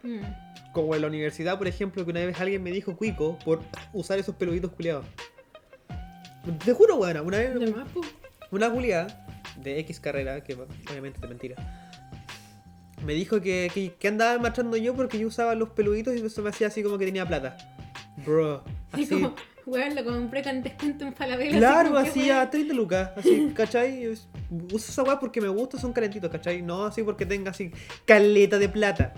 Mm. 0.04 0.72
Como 0.74 0.96
en 0.96 1.02
la 1.02 1.08
universidad, 1.08 1.58
por 1.58 1.68
ejemplo, 1.68 2.04
que 2.06 2.12
una 2.12 2.26
vez 2.26 2.40
alguien 2.40 2.64
me 2.64 2.72
dijo 2.72 2.96
cuico 2.96 3.38
por 3.44 3.62
usar 3.94 4.20
esos 4.20 4.36
peluditos 4.36 4.72
culiados. 4.72 5.06
Te 6.66 6.74
juro, 6.74 6.96
weón, 6.96 7.20
una 7.20 7.38
vez 7.38 7.54
De 7.54 7.76
una 8.50 8.72
culiada 8.72 9.26
de 9.62 9.80
X 9.80 10.00
carrera, 10.00 10.44
que 10.44 10.54
obviamente 10.54 11.18
es 11.18 11.22
de 11.22 11.28
mentira, 11.28 11.92
me 13.06 13.14
dijo 13.14 13.42
que, 13.42 13.70
que, 13.74 13.94
que 13.94 14.08
andaba 14.08 14.38
marchando 14.40 14.78
yo 14.78 14.96
porque 14.96 15.20
yo 15.20 15.28
usaba 15.28 15.56
los 15.56 15.70
peluditos 15.70 16.16
y 16.16 16.26
eso 16.26 16.42
me 16.42 16.50
hacía 16.50 16.68
así 16.68 16.84
como 16.84 16.98
que 16.98 17.06
tenía 17.06 17.28
plata. 17.28 17.58
Bro, 18.26 18.64
así. 18.92 19.08
como, 19.08 19.36
weón, 19.66 19.96
lo 19.96 20.04
compré 20.04 20.44
con 20.44 20.64
descuento 20.64 21.06
en 21.06 21.14
Falabella. 21.14 21.58
Claro, 21.58 21.90
como, 21.90 22.04
¿qué 22.04 22.10
así 22.10 22.30
a 22.30 22.50
30 22.50 22.74
lucas, 22.74 23.12
así, 23.16 23.52
¿cachai? 23.56 24.08
Uso 24.08 24.92
esa 24.92 25.04
weá 25.04 25.20
porque 25.20 25.42
me 25.42 25.48
gusta, 25.48 25.80
son 25.80 25.94
calentitos, 25.94 26.30
¿cachai? 26.30 26.62
No 26.62 26.86
así 26.86 27.04
porque 27.04 27.26
tenga 27.26 27.52
así 27.52 27.72
caleta 28.06 28.58
de 28.58 28.70
plata. 28.70 29.14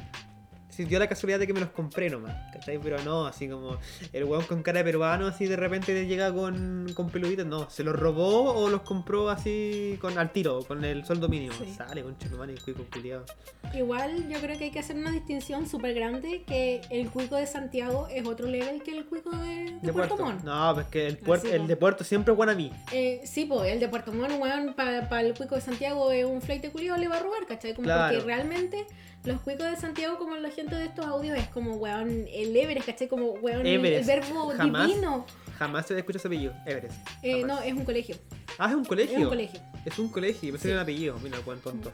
Si 0.74 0.86
dio 0.86 0.98
la 0.98 1.08
casualidad 1.08 1.40
de 1.40 1.46
que 1.46 1.54
me 1.54 1.60
los 1.60 1.70
compré 1.70 2.10
nomás, 2.10 2.36
¿cachai? 2.52 2.80
Pero 2.80 2.98
no, 3.04 3.28
así 3.28 3.48
como 3.48 3.78
el 4.12 4.24
weón 4.24 4.44
con 4.46 4.64
cara 4.64 4.80
de 4.80 4.86
peruano, 4.86 5.28
así 5.28 5.46
de 5.46 5.56
repente 5.56 6.08
llega 6.08 6.34
con, 6.34 6.92
con 6.96 7.10
peluditos, 7.10 7.46
no, 7.46 7.70
se 7.70 7.84
los 7.84 7.96
robó 7.96 8.54
o 8.54 8.70
los 8.70 8.82
compró 8.82 9.30
así 9.30 9.98
con 10.02 10.18
al 10.18 10.32
tiro, 10.32 10.64
con 10.64 10.84
el 10.84 11.06
sueldo 11.06 11.30
mínimo. 11.30 11.54
Sí. 11.54 11.74
Sale 11.76 12.04
con 12.04 12.16
y 12.50 12.58
cuico 12.58 12.86
culiado. 12.92 13.26
Igual 13.74 14.30
yo 14.30 14.40
creo 14.40 14.58
que 14.58 14.66
hay 14.66 14.72
que 14.72 14.80
hacer 14.80 14.96
una 14.96 15.12
distinción 15.12 15.68
súper 15.68 15.94
grande 15.94 16.44
que 16.46 16.82
el 16.90 17.10
cuico 17.10 17.36
de 17.36 17.48
Santiago 17.48 18.08
es 18.10 18.26
otro 18.26 18.48
level 18.48 18.82
que 18.84 18.98
el 18.98 19.06
cuico 19.06 19.32
de, 19.32 19.78
de 19.82 19.94
Puerto 19.94 20.18
Montt. 20.18 20.44
No, 20.44 20.74
pues 20.74 20.88
que 20.88 21.08
el, 21.08 21.18
puerto, 21.18 21.48
Así, 21.48 21.56
el 21.56 21.68
de 21.68 21.76
puerto 21.76 22.04
siempre 22.04 22.34
es 22.34 22.58
mí. 22.58 22.72
Eh, 22.92 23.22
sí, 23.26 23.46
pues 23.46 23.72
el 23.72 23.80
de 23.80 23.88
Puerto 23.90 24.12
Montt, 24.12 24.40
weón, 24.40 24.74
para 24.76 25.22
el 25.22 25.34
cuico 25.34 25.56
de 25.56 25.62
Santiago 25.62 26.12
es 26.12 26.26
un 26.26 26.42
flight 26.42 26.62
de 26.62 26.72
culiado 26.72 26.98
le 26.98 27.08
va 27.08 27.18
a 27.18 27.20
robar, 27.20 27.46
¿cachai? 27.48 27.74
Como 27.74 27.86
Claro. 27.86 28.14
porque 28.14 28.26
realmente 28.26 28.86
los 29.24 29.40
cuicos 29.42 29.70
de 29.70 29.78
Santiago, 29.78 30.18
como 30.18 30.36
gente 30.54 30.63
de 30.72 30.86
estos 30.86 31.06
audios, 31.06 31.38
es 31.38 31.48
como, 31.50 31.76
weón, 31.76 32.26
el 32.32 32.56
Everest, 32.56 32.86
¿cachai? 32.88 33.08
Como, 33.08 33.32
weón, 33.34 33.62
el- 33.66 33.76
Everest. 33.86 34.10
el 34.10 34.20
verbo 34.22 34.54
Jamás. 34.56 34.88
divino. 34.88 35.26
Jamás 35.60 35.86
se 35.88 35.98
escucha 35.98 36.18
ese 36.18 36.28
apellido, 36.28 36.54
Everest. 36.66 36.96
Eh, 37.22 37.44
no, 37.44 37.60
es 37.62 37.74
un 37.74 37.86
colegio. 37.86 38.16
Ah, 38.58 38.70
es 38.70 38.76
un 38.76 38.86
colegio. 38.86 39.18
Es 39.18 39.24
un 39.24 39.30
colegio. 39.30 39.60
Es 39.86 40.00
un 40.00 40.10
colegio, 40.10 40.52
pensé 40.52 40.68
Sí. 40.70 40.74
un 40.74 40.80
apellido. 40.80 41.20
Mira, 41.24 41.40
buen 41.40 41.60
tonto. 41.60 41.92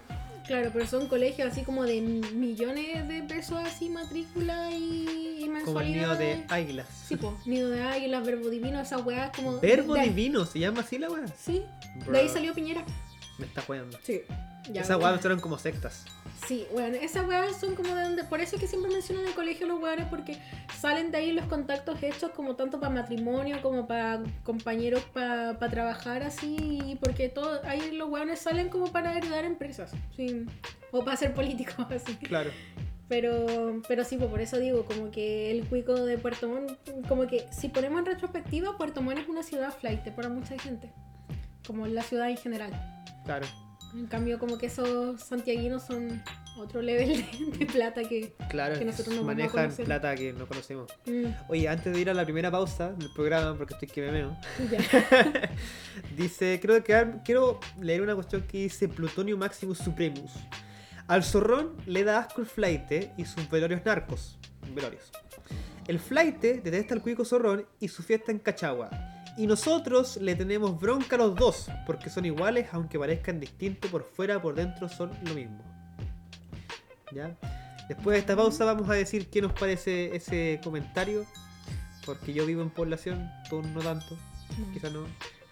Claro, 0.48 0.72
pero 0.74 0.88
son 0.88 1.08
colegios 1.08 1.52
así 1.52 1.62
como 1.62 1.84
de 1.84 2.02
millones 2.02 3.08
de 3.08 3.22
pesos 3.24 3.60
así, 3.64 3.88
matrícula 3.90 4.72
y, 4.72 5.42
y 5.44 5.48
mensualidad. 5.50 5.64
Como 5.66 5.80
el 5.82 5.92
nido 5.92 6.16
de 6.16 6.46
águilas. 6.50 6.88
Sí, 7.08 7.18
pues, 7.18 7.34
nido 7.46 7.70
de 7.70 7.84
águilas, 7.84 8.26
verbo 8.26 8.50
divino, 8.50 8.80
esa 8.80 8.98
weá 8.98 9.32
como... 9.36 9.60
Verbo 9.60 9.94
de- 9.94 10.04
divino, 10.06 10.46
¿se 10.46 10.58
llama 10.60 10.82
así 10.82 10.98
la 10.98 11.10
weá? 11.12 11.26
Sí, 11.38 11.64
Bro, 12.04 12.14
de 12.14 12.20
ahí 12.20 12.30
salió 12.30 12.54
Piñera. 12.56 12.84
Me 13.38 13.46
está 13.46 13.62
jugando. 13.62 14.00
Sí. 14.04 14.22
Ya, 14.72 14.98
weas 14.98 15.24
eran 15.24 15.40
como 15.40 15.58
sectas. 15.60 16.06
Sí, 16.48 16.66
bueno, 16.72 16.96
esas 16.96 17.28
weas 17.28 17.56
son 17.60 17.76
como 17.76 17.94
de 17.94 18.04
donde. 18.04 18.24
Por 18.24 18.42
eso 18.42 18.56
es 18.56 18.62
que 18.62 18.68
siempre 18.68 18.92
mencionan 18.92 19.26
el 19.26 19.34
colegio 19.34 19.68
los 19.68 19.82
weones, 19.82 20.08
porque 20.10 20.38
salen 20.80 21.12
de 21.12 21.18
ahí 21.18 21.32
los 21.32 21.46
contactos 21.46 22.02
hechos 22.02 22.32
como 22.32 22.56
tanto 22.56 22.80
para 22.80 22.94
matrimonio 22.94 23.62
como 23.62 23.88
para 23.88 24.24
compañeros 24.44 25.04
para 25.14 25.58
trabajar 25.58 26.24
así, 26.24 26.98
porque 27.02 27.30
todo, 27.30 27.62
ahí 27.66 27.92
los 27.92 28.10
weones 28.10 28.40
salen 28.40 28.70
como 28.70 28.92
para 28.92 29.18
heredar 29.18 29.46
empresas, 29.46 29.92
sí, 30.16 30.46
o 30.92 31.04
para 31.04 31.18
ser 31.18 31.34
políticos 31.34 31.86
así. 31.90 32.16
Claro. 32.16 32.52
Pero, 33.08 33.82
pero 33.88 34.04
sí, 34.04 34.18
pues 34.18 34.30
por 34.30 34.40
eso 34.40 34.60
digo, 34.60 34.86
como 34.86 35.10
que 35.10 35.50
el 35.50 35.66
cuico 35.66 35.96
de 35.96 36.20
Puerto 36.20 36.48
Montt, 36.48 36.72
como 37.08 37.26
que 37.26 37.48
si 37.52 37.68
ponemos 37.68 38.00
en 38.00 38.06
retrospectiva, 38.06 38.78
Puerto 38.78 39.02
Montt 39.02 39.20
es 39.20 39.28
una 39.28 39.42
ciudad 39.42 39.74
flight 39.74 40.08
para 40.12 40.30
mucha 40.30 40.58
gente, 40.60 40.92
como 41.66 41.88
la 41.88 42.04
ciudad 42.04 42.30
en 42.30 42.38
general. 42.38 42.72
Claro. 43.26 43.48
En 43.94 44.06
cambio, 44.06 44.38
como 44.38 44.58
que 44.58 44.68
esos 44.68 45.22
santiaguinos 45.22 45.84
son 45.84 46.22
otro 46.58 46.82
level 46.82 47.08
de, 47.10 47.58
de 47.58 47.66
plata 47.66 48.04
que... 48.04 48.34
Claro. 48.50 48.78
Que 48.78 48.86
nosotros 48.86 49.16
no 49.16 49.24
manejan 49.24 49.72
plata 49.72 50.16
que 50.16 50.34
no 50.34 50.48
conocemos. 50.48 50.92
Mm, 51.06 51.26
Oye, 51.48 51.68
antes 51.68 51.94
de 51.94 52.00
ir 52.00 52.10
a 52.10 52.14
la 52.14 52.24
primera 52.24 52.52
pausa 52.52 52.92
del 52.94 53.12
programa, 53.14 53.58
porque 53.58 53.74
estoy 53.74 53.88
que 53.88 54.02
me 54.02 54.12
meo, 54.12 54.38
dice, 56.18 56.60
creo 56.62 56.84
que 56.84 57.06
quiero 57.26 57.60
leer 57.82 58.02
una 58.02 58.14
cuestión 58.14 58.44
que 58.44 58.60
dice 58.60 58.88
Plutonio 58.88 59.38
Maximus 59.38 59.80
Supremus. 59.80 60.32
Al 61.08 61.24
zorrón 61.24 61.76
le 61.88 62.04
da 62.04 62.20
asco 62.20 62.42
el 62.42 62.48
flaite 62.48 63.12
y 63.18 63.26
sus 63.26 63.50
velorios 63.50 63.84
narcos. 63.84 64.38
Velorios. 64.76 65.12
El 65.88 65.98
flaite 65.98 66.62
detesta 66.64 66.94
al 66.94 67.02
cuico 67.02 67.26
zorrón 67.26 67.66
y 67.80 67.88
su 67.88 68.04
fiesta 68.04 68.32
en 68.32 68.38
Cachagua. 68.38 68.92
Y 69.40 69.48
nosotros 69.48 70.18
le 70.18 70.36
tenemos 70.36 70.78
bronca 70.78 71.16
a 71.16 71.20
los 71.20 71.34
dos, 71.34 71.72
porque 71.86 72.10
son 72.10 72.26
iguales 72.26 72.68
aunque 72.74 73.00
parezcan 73.00 73.40
distintos 73.40 73.90
por 73.90 74.04
fuera, 74.04 74.42
por 74.42 74.54
dentro 74.54 74.90
son 74.90 75.12
lo 75.24 75.34
mismo. 75.34 75.64
¿Ya? 77.14 77.38
Después 77.88 78.16
de 78.16 78.20
esta 78.20 78.36
pausa 78.36 78.66
vamos 78.66 78.90
a 78.90 78.96
decir 78.96 79.30
qué 79.30 79.42
nos 79.42 79.54
parece 79.54 80.14
ese 80.14 80.60
comentario, 80.62 81.26
porque 82.06 82.34
yo 82.34 82.46
vivo 82.46 82.62
en 82.62 82.70
población, 82.70 83.32
tú 83.50 83.62
no 83.62 83.80
tanto, 83.80 84.18
quizás 84.74 84.92
no. 84.92 85.06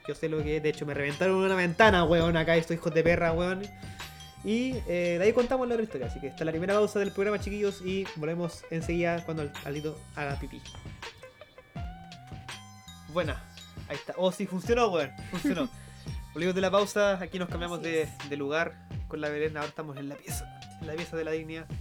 Yo 0.05 0.15
sé 0.15 0.27
lo 0.27 0.43
que 0.43 0.57
es, 0.57 0.63
de 0.63 0.67
hecho 0.67 0.85
me 0.85 0.93
reventaron 0.93 1.37
una 1.37 1.55
ventana, 1.55 2.03
weón, 2.03 2.35
acá 2.35 2.57
estos 2.57 2.75
hijos 2.75 2.93
de 2.93 3.03
perra, 3.03 3.31
weón. 3.31 3.61
Y 4.43 4.73
eh, 4.87 5.15
de 5.17 5.23
ahí 5.23 5.31
contamos 5.31 5.65
la 5.65 5.75
otra 5.75 5.85
historia, 5.85 6.07
así 6.07 6.19
que 6.19 6.27
está 6.27 6.43
la 6.43 6.51
primera 6.51 6.73
pausa 6.73 6.99
del 6.99 7.13
programa, 7.13 7.39
chiquillos, 7.39 7.81
y 7.81 8.05
volvemos 8.17 8.65
enseguida 8.69 9.23
cuando 9.23 9.43
el 9.43 9.51
Alito 9.63 9.97
haga 10.13 10.37
pipí. 10.37 10.61
Buena, 13.13 13.41
ahí 13.87 13.95
está. 13.95 14.13
Oh, 14.17 14.31
sí, 14.31 14.45
funcionó, 14.45 14.89
weón, 14.89 15.11
funcionó. 15.31 15.69
Volvimos 16.33 16.55
de 16.55 16.61
la 16.61 16.71
pausa, 16.71 17.19
aquí 17.21 17.39
nos 17.39 17.49
cambiamos 17.49 17.81
de, 17.81 18.03
es. 18.03 18.29
de 18.29 18.37
lugar 18.37 18.87
con 19.07 19.21
la 19.21 19.29
Belén, 19.29 19.57
ahora 19.57 19.69
estamos 19.69 19.97
en 19.97 20.09
la 20.09 20.15
pieza, 20.15 20.59
en 20.81 20.87
la 20.87 20.93
pieza 20.93 21.17
de 21.17 21.23
la 21.23 21.31
dignidad. 21.31 21.65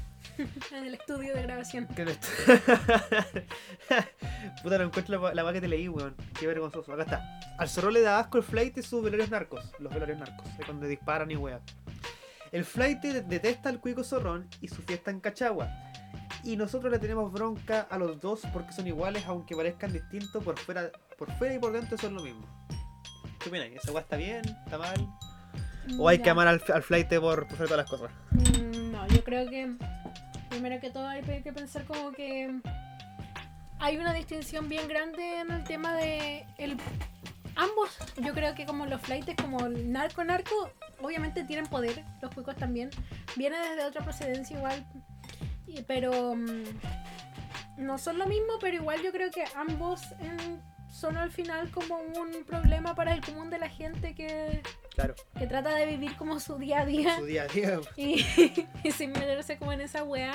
En 0.73 0.85
el 0.85 0.95
estudio 0.95 1.35
de 1.35 1.42
grabación. 1.42 1.87
¿Qué 1.95 2.03
es? 2.03 2.19
Puta, 4.62 4.79
no 4.79 4.85
encuentro 4.85 5.33
la, 5.33 5.42
la 5.42 5.53
que 5.53 5.61
te 5.61 5.69
leí, 5.69 5.88
weón. 5.88 6.14
Qué 6.38 6.47
vergonzoso. 6.47 6.92
Acá 6.92 7.03
está. 7.05 7.40
Al 7.59 7.69
zorro 7.69 7.90
le 7.90 8.03
da 8.03 8.19
asco 8.19 8.38
el 8.38 8.45
flight 8.45 8.77
y 8.77 8.83
sus 8.83 9.03
velorios 9.03 9.31
narcos. 9.31 9.64
Los 9.79 9.95
velorios 9.95 10.19
narcos. 10.19 10.45
De 10.59 10.64
cuando 10.64 10.87
disparan 10.87 11.31
y 11.31 11.37
weá. 11.37 11.61
El 12.53 12.64
flight 12.64 13.01
detesta 13.01 13.69
al 13.69 13.81
cuico 13.81 14.05
zorrón 14.05 14.49
y 14.61 14.69
su 14.69 14.83
fiesta 14.83 15.11
en 15.11 15.21
Cachagua. 15.21 15.69
Y 16.45 16.57
nosotros 16.57 16.92
le 16.92 16.99
tenemos 16.99 17.33
bronca 17.33 17.87
a 17.90 17.99
los 17.99 18.21
dos 18.21 18.42
porque 18.53 18.73
son 18.73 18.87
iguales, 18.87 19.25
aunque 19.27 19.57
parezcan 19.57 19.92
distintos 19.92 20.45
por 20.45 20.59
fuera, 20.59 20.90
por 21.18 21.31
fuera 21.33 21.55
y 21.55 21.59
por 21.59 21.72
dentro 21.72 21.96
son 21.98 22.14
lo 22.14 22.22
mismo. 22.22 22.46
¿Qué 23.40 23.48
opinan? 23.48 23.72
¿Esa 23.74 23.92
weá 23.92 24.02
está 24.02 24.16
bien? 24.16 24.42
¿Está 24.64 24.79
mal? 24.79 25.07
¿O 25.98 26.09
hay 26.09 26.18
que 26.18 26.31
amar 26.31 26.48
al, 26.48 26.62
al 26.74 26.83
flight 26.83 27.09
por, 27.20 27.46
por 27.46 27.57
todas 27.59 27.76
las 27.76 27.88
cosas? 27.90 28.11
Mm, 28.33 28.90
No, 28.92 29.07
yo 29.09 29.22
creo 29.22 29.48
que 29.48 29.72
primero 30.50 30.81
que 30.81 30.90
todo 30.90 31.07
hay 31.09 31.22
que 31.22 31.52
pensar 31.52 31.85
como 31.85 32.12
que 32.12 32.61
hay 33.79 33.96
una 33.98 34.12
distinción 34.12 34.68
bien 34.68 34.88
grande 34.88 35.40
en 35.40 35.50
el 35.50 35.64
tema 35.64 35.94
de 35.94 36.44
el 36.59 36.76
ambos, 37.55 37.96
yo 38.16 38.33
creo 38.35 38.55
que 38.55 38.66
como 38.66 38.85
los 38.87 39.00
flights 39.02 39.35
como 39.40 39.64
el 39.66 39.90
narco 39.92 40.24
narco, 40.24 40.70
obviamente 41.00 41.44
tienen 41.44 41.66
poder, 41.66 42.05
los 42.20 42.35
cuicos 42.35 42.57
también, 42.57 42.90
viene 43.37 43.57
desde 43.59 43.85
otra 43.85 44.02
procedencia 44.02 44.57
igual, 44.57 44.85
pero 45.87 46.35
mm, 46.35 46.64
no 47.79 47.96
son 47.98 48.18
lo 48.18 48.26
mismo, 48.26 48.55
pero 48.61 48.76
igual 48.76 49.00
yo 49.02 49.12
creo 49.12 49.31
que 49.31 49.44
ambos 49.55 50.02
en- 50.20 50.61
son 50.96 51.16
al 51.18 51.30
final 51.30 51.70
como 51.70 51.96
un 51.98 52.44
problema 52.46 52.94
para 52.94 53.12
el 53.12 53.20
común 53.20 53.50
de 53.50 53.59
la 53.59 53.68
gente 53.68 54.14
que, 54.14 54.62
Claro. 54.94 55.14
que 55.38 55.46
trata 55.46 55.74
de 55.74 55.85
vivir 55.87 56.16
como 56.16 56.40
su 56.40 56.56
día 56.56 56.80
a 56.80 56.87
día. 56.87 57.16
Su 57.18 57.26
día 57.26 57.42
a 57.42 57.46
día. 57.48 57.80
Y, 57.96 58.24
y 58.85 58.90
sin 58.92 59.12
meterse 59.12 59.59
como 59.59 59.72
en 59.72 59.82
esa 59.82 60.02
weá, 60.04 60.32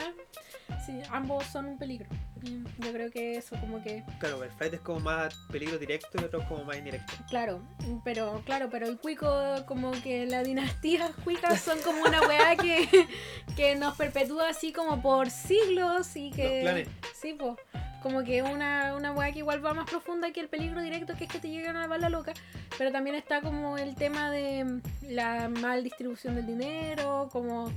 sí, 0.85 1.01
ambos 1.09 1.45
son 1.45 1.65
un 1.65 1.77
peligro. 1.79 2.07
Mm, 2.41 2.65
Yo 2.83 2.91
creo 2.93 3.11
que 3.11 3.37
eso 3.37 3.55
como 3.59 3.83
que 3.83 4.03
Claro, 4.19 4.43
el 4.43 4.51
flight 4.51 4.73
es 4.73 4.79
como 4.81 4.99
más 4.99 5.35
peligro 5.51 5.77
directo 5.77 6.09
y 6.19 6.23
otro 6.23 6.43
como 6.47 6.63
más 6.63 6.77
indirecto. 6.77 7.13
Claro, 7.29 7.61
pero 8.03 8.41
claro, 8.45 8.69
pero 8.71 8.87
el 8.87 8.97
cuico, 8.97 9.29
como 9.67 9.91
que 9.91 10.25
la 10.25 10.43
dinastía 10.43 11.11
cuicas 11.23 11.61
son 11.61 11.79
como 11.81 12.01
una 12.01 12.21
weá 12.21 12.55
que, 12.55 13.07
que 13.55 13.75
nos 13.75 13.95
perpetúa 13.95 14.49
así 14.49 14.73
como 14.73 15.01
por 15.01 15.29
siglos 15.29 16.15
y 16.15 16.31
que. 16.31 16.43
Los 16.43 16.61
clanes. 16.61 16.87
Sí, 17.13 17.35
pues. 17.37 17.55
Como 18.01 18.23
que 18.23 18.41
una, 18.41 18.95
una 18.95 19.11
weá 19.11 19.31
que 19.31 19.39
igual 19.39 19.63
va 19.63 19.75
más 19.75 19.87
profunda 19.87 20.31
que 20.31 20.39
el 20.39 20.47
peligro 20.49 20.81
directo, 20.81 21.13
que 21.15 21.25
es 21.25 21.29
que 21.31 21.37
te 21.37 21.49
lleguen 21.49 21.75
a 21.75 21.81
la 21.81 21.87
bala 21.87 22.09
loca. 22.09 22.33
Pero 22.75 22.91
también 22.91 23.15
está 23.15 23.41
como 23.41 23.77
el 23.77 23.93
tema 23.93 24.31
de 24.31 24.63
mm, 24.63 24.81
la 25.09 25.47
mal 25.49 25.83
distribución 25.83 26.33
del 26.33 26.47
dinero, 26.47 27.29
como 27.31 27.71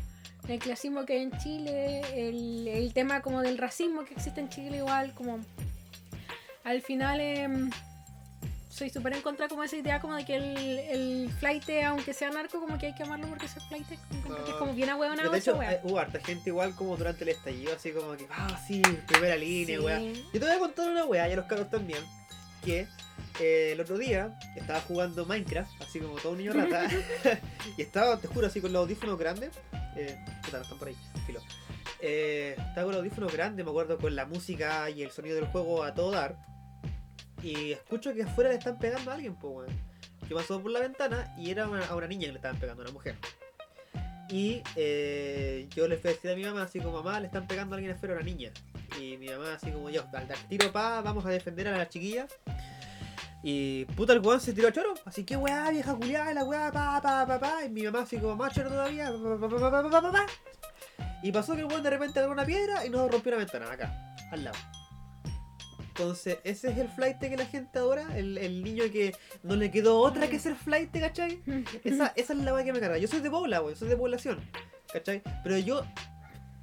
el 0.49 0.59
clasismo 0.59 1.05
que 1.05 1.15
hay 1.15 1.23
en 1.23 1.39
Chile, 1.39 2.03
el, 2.15 2.69
el 2.69 2.93
tema 2.93 3.23
como 3.23 3.41
del 3.43 3.59
racismo 3.59 4.05
que 4.05 4.15
existe 4.15 4.41
en 4.41 4.49
Chile 4.49 4.79
igual, 4.79 5.15
como 5.15 5.41
al 6.65 6.83
final 6.83 7.21
em, 7.21 7.71
soy 8.75 8.91
súper 8.91 9.15
en 9.15 9.23
contra 9.23 9.49
como 9.49 9.61
de 9.61 9.69
esa 9.69 9.77
idea 9.77 10.01
como 10.01 10.17
de 10.17 10.25
que 10.25 10.37
el, 10.37 10.57
el 10.57 11.31
flight, 11.39 11.65
aunque 11.87 12.13
sea 12.13 12.31
narco, 12.31 12.59
como 12.61 12.77
que 12.77 12.87
hay 12.87 12.95
que 12.95 13.05
amarlo 13.05 13.29
porque 13.29 13.47
es 13.47 13.55
flight, 13.69 13.87
encuentro 14.11 14.45
que 14.45 14.51
es 14.51 14.57
como 14.57 14.73
bien 14.75 14.89
Pero 14.89 14.97
ahueonado 14.97 15.31
de 15.31 15.39
hecho, 15.39 15.63
eh, 15.63 15.81
hubo 15.85 15.99
harta 15.99 16.19
gente 16.21 16.51
igual 16.51 16.75
como 16.75 16.97
durante 16.97 17.23
el 17.23 17.31
estallido, 17.31 17.75
así 17.75 17.93
como 17.93 18.17
que, 18.17 18.27
ah, 18.31 18.61
sí, 18.67 18.83
primera 19.07 19.37
línea, 19.37 19.79
Sí. 19.99 20.25
Yo 20.33 20.41
te 20.41 20.47
voy 20.47 20.55
a 20.55 20.59
contar 20.59 20.91
una 20.91 21.05
weá, 21.05 21.29
y 21.29 21.33
a 21.33 21.37
los 21.37 21.47
cabros 21.47 21.71
también, 21.71 22.01
que 22.65 22.89
eh, 23.41 23.73
el 23.73 23.81
otro 23.81 23.97
día 23.97 24.37
estaba 24.57 24.81
jugando 24.81 25.25
Minecraft, 25.25 25.83
así 25.83 26.01
como 26.01 26.17
todo 26.17 26.33
un 26.33 26.39
niño 26.39 26.53
rata, 26.53 26.89
y 27.77 27.83
estaba, 27.83 28.19
te 28.19 28.27
juro, 28.27 28.49
así 28.49 28.61
con 28.61 28.73
los 28.73 28.83
audífonos 28.83 29.19
grandes, 29.19 29.51
eh, 29.97 30.19
puta, 30.45 30.59
no 30.59 30.63
están 30.63 30.79
por 30.79 30.89
ahí, 30.89 30.97
filo. 31.27 31.41
Eh, 32.01 32.55
estaba 32.59 32.83
con 32.85 32.93
los 32.93 32.97
audífonos 32.97 33.33
grandes, 33.33 33.65
me 33.65 33.71
acuerdo, 33.71 33.99
con 33.99 34.15
la 34.15 34.27
música 34.27 34.91
y 34.91 35.03
el 35.03 35.11
sonido 35.11 35.37
del 35.37 35.47
juego 35.47 35.83
a 35.85 35.95
todo 35.95 36.11
dar, 36.11 36.37
y 37.43 37.73
escucho 37.73 38.13
que 38.15 38.23
afuera 38.23 38.51
le 38.51 38.57
están 38.57 38.79
pegando 38.79 39.11
a 39.11 39.15
alguien, 39.15 39.35
pues, 39.37 39.55
weón. 39.69 39.95
Yo 40.29 40.37
paso 40.37 40.61
por 40.63 40.71
la 40.71 40.81
ventana 40.81 41.35
y 41.39 41.51
era 41.51 41.69
una- 41.69 41.85
a 41.87 41.95
una 41.95 42.07
niña 42.07 42.23
que 42.27 42.33
le 42.33 42.39
estaban 42.39 42.59
pegando, 42.59 42.83
a 42.83 42.85
una 42.87 42.93
mujer. 42.93 43.17
Y 44.31 44.63
eh, 44.75 45.69
yo 45.77 45.87
le 45.87 45.99
fui 45.99 46.11
a 46.11 46.15
decir 46.15 46.31
a 46.31 46.35
mi 46.35 46.45
mamá, 46.45 46.63
así 46.63 46.81
como, 46.81 47.03
mamá, 47.03 47.21
le 47.21 47.27
están 47.27 47.47
pegando 47.47 47.75
a 47.75 47.77
alguien 47.77 47.95
afuera 47.95 48.15
a 48.15 48.17
una 48.17 48.25
niña. 48.25 48.51
Y 48.99 49.19
mi 49.19 49.29
mamá, 49.29 49.55
así 49.55 49.71
como 49.71 49.91
yo, 49.91 50.03
al 50.15 50.27
dar 50.27 50.39
tiro 50.49 50.73
pa, 50.73 51.03
vamos 51.03 51.27
a 51.27 51.29
defender 51.29 51.69
a 51.69 51.77
la 51.77 51.89
chiquilla. 51.89 52.27
Y 53.47 53.85
puta, 53.85 54.15
el 54.15 54.21
weón 54.21 54.41
se 54.41 54.55
tiró 54.55 54.69
a 54.69 54.73
choro. 54.73 54.95
Así 55.05 55.23
que 55.23 55.37
weá, 55.37 55.69
vieja 55.71 55.95
culiada, 55.95 56.33
la 56.33 56.45
weá, 56.45 56.73
pa, 56.73 56.99
pa, 57.03 57.27
pa, 57.27 57.39
pa. 57.39 57.63
Y 57.67 57.69
mi 57.69 57.83
mamá 57.83 58.01
así 58.01 58.17
como 58.17 58.37
macho 58.37 58.63
todavía, 58.63 59.13
pa, 59.13 59.39
pa, 59.39 59.49
pa, 59.49 59.71
pa, 59.71 59.91
pa, 59.91 60.01
pa, 60.01 60.13
pa. 60.13 60.27
Y 61.23 61.31
pasó 61.31 61.55
que 61.55 61.61
el 61.61 61.67
weón 61.67 61.83
de 61.83 61.91
repente 61.91 62.19
agarró 62.19 62.33
una 62.33 62.47
piedra 62.47 62.87
y 62.87 62.89
nos 62.89 63.11
rompió 63.11 63.33
una 63.33 63.45
ventana 63.45 63.71
acá, 63.71 64.17
al 64.31 64.45
lado. 64.45 64.57
Entonces, 65.79 66.39
ese 66.43 66.71
es 66.71 66.79
el 66.79 66.89
flight 66.89 67.19
que 67.19 67.37
la 67.37 67.45
gente 67.45 67.79
adora, 67.79 68.17
el, 68.17 68.39
el 68.39 68.65
niño 68.65 68.85
que 68.91 69.15
no 69.43 69.57
le 69.57 69.71
quedó 69.71 69.99
otra 69.99 70.27
que 70.27 70.39
ser 70.39 70.57
flight, 70.57 70.91
¿cachai? 70.99 71.43
Esa, 71.85 72.15
esa 72.17 72.33
es 72.33 72.39
la 72.39 72.55
weá 72.55 72.65
que 72.65 72.73
me 72.73 72.81
carga. 72.81 72.97
Yo 72.97 73.09
soy 73.09 73.21
de 73.21 73.31
Pobla, 73.31 73.61
weón, 73.61 73.77
soy 73.77 73.89
de 73.89 73.97
población, 73.99 74.41
¿cachai? 74.91 75.23
Pero 75.43 75.59
yo 75.59 75.85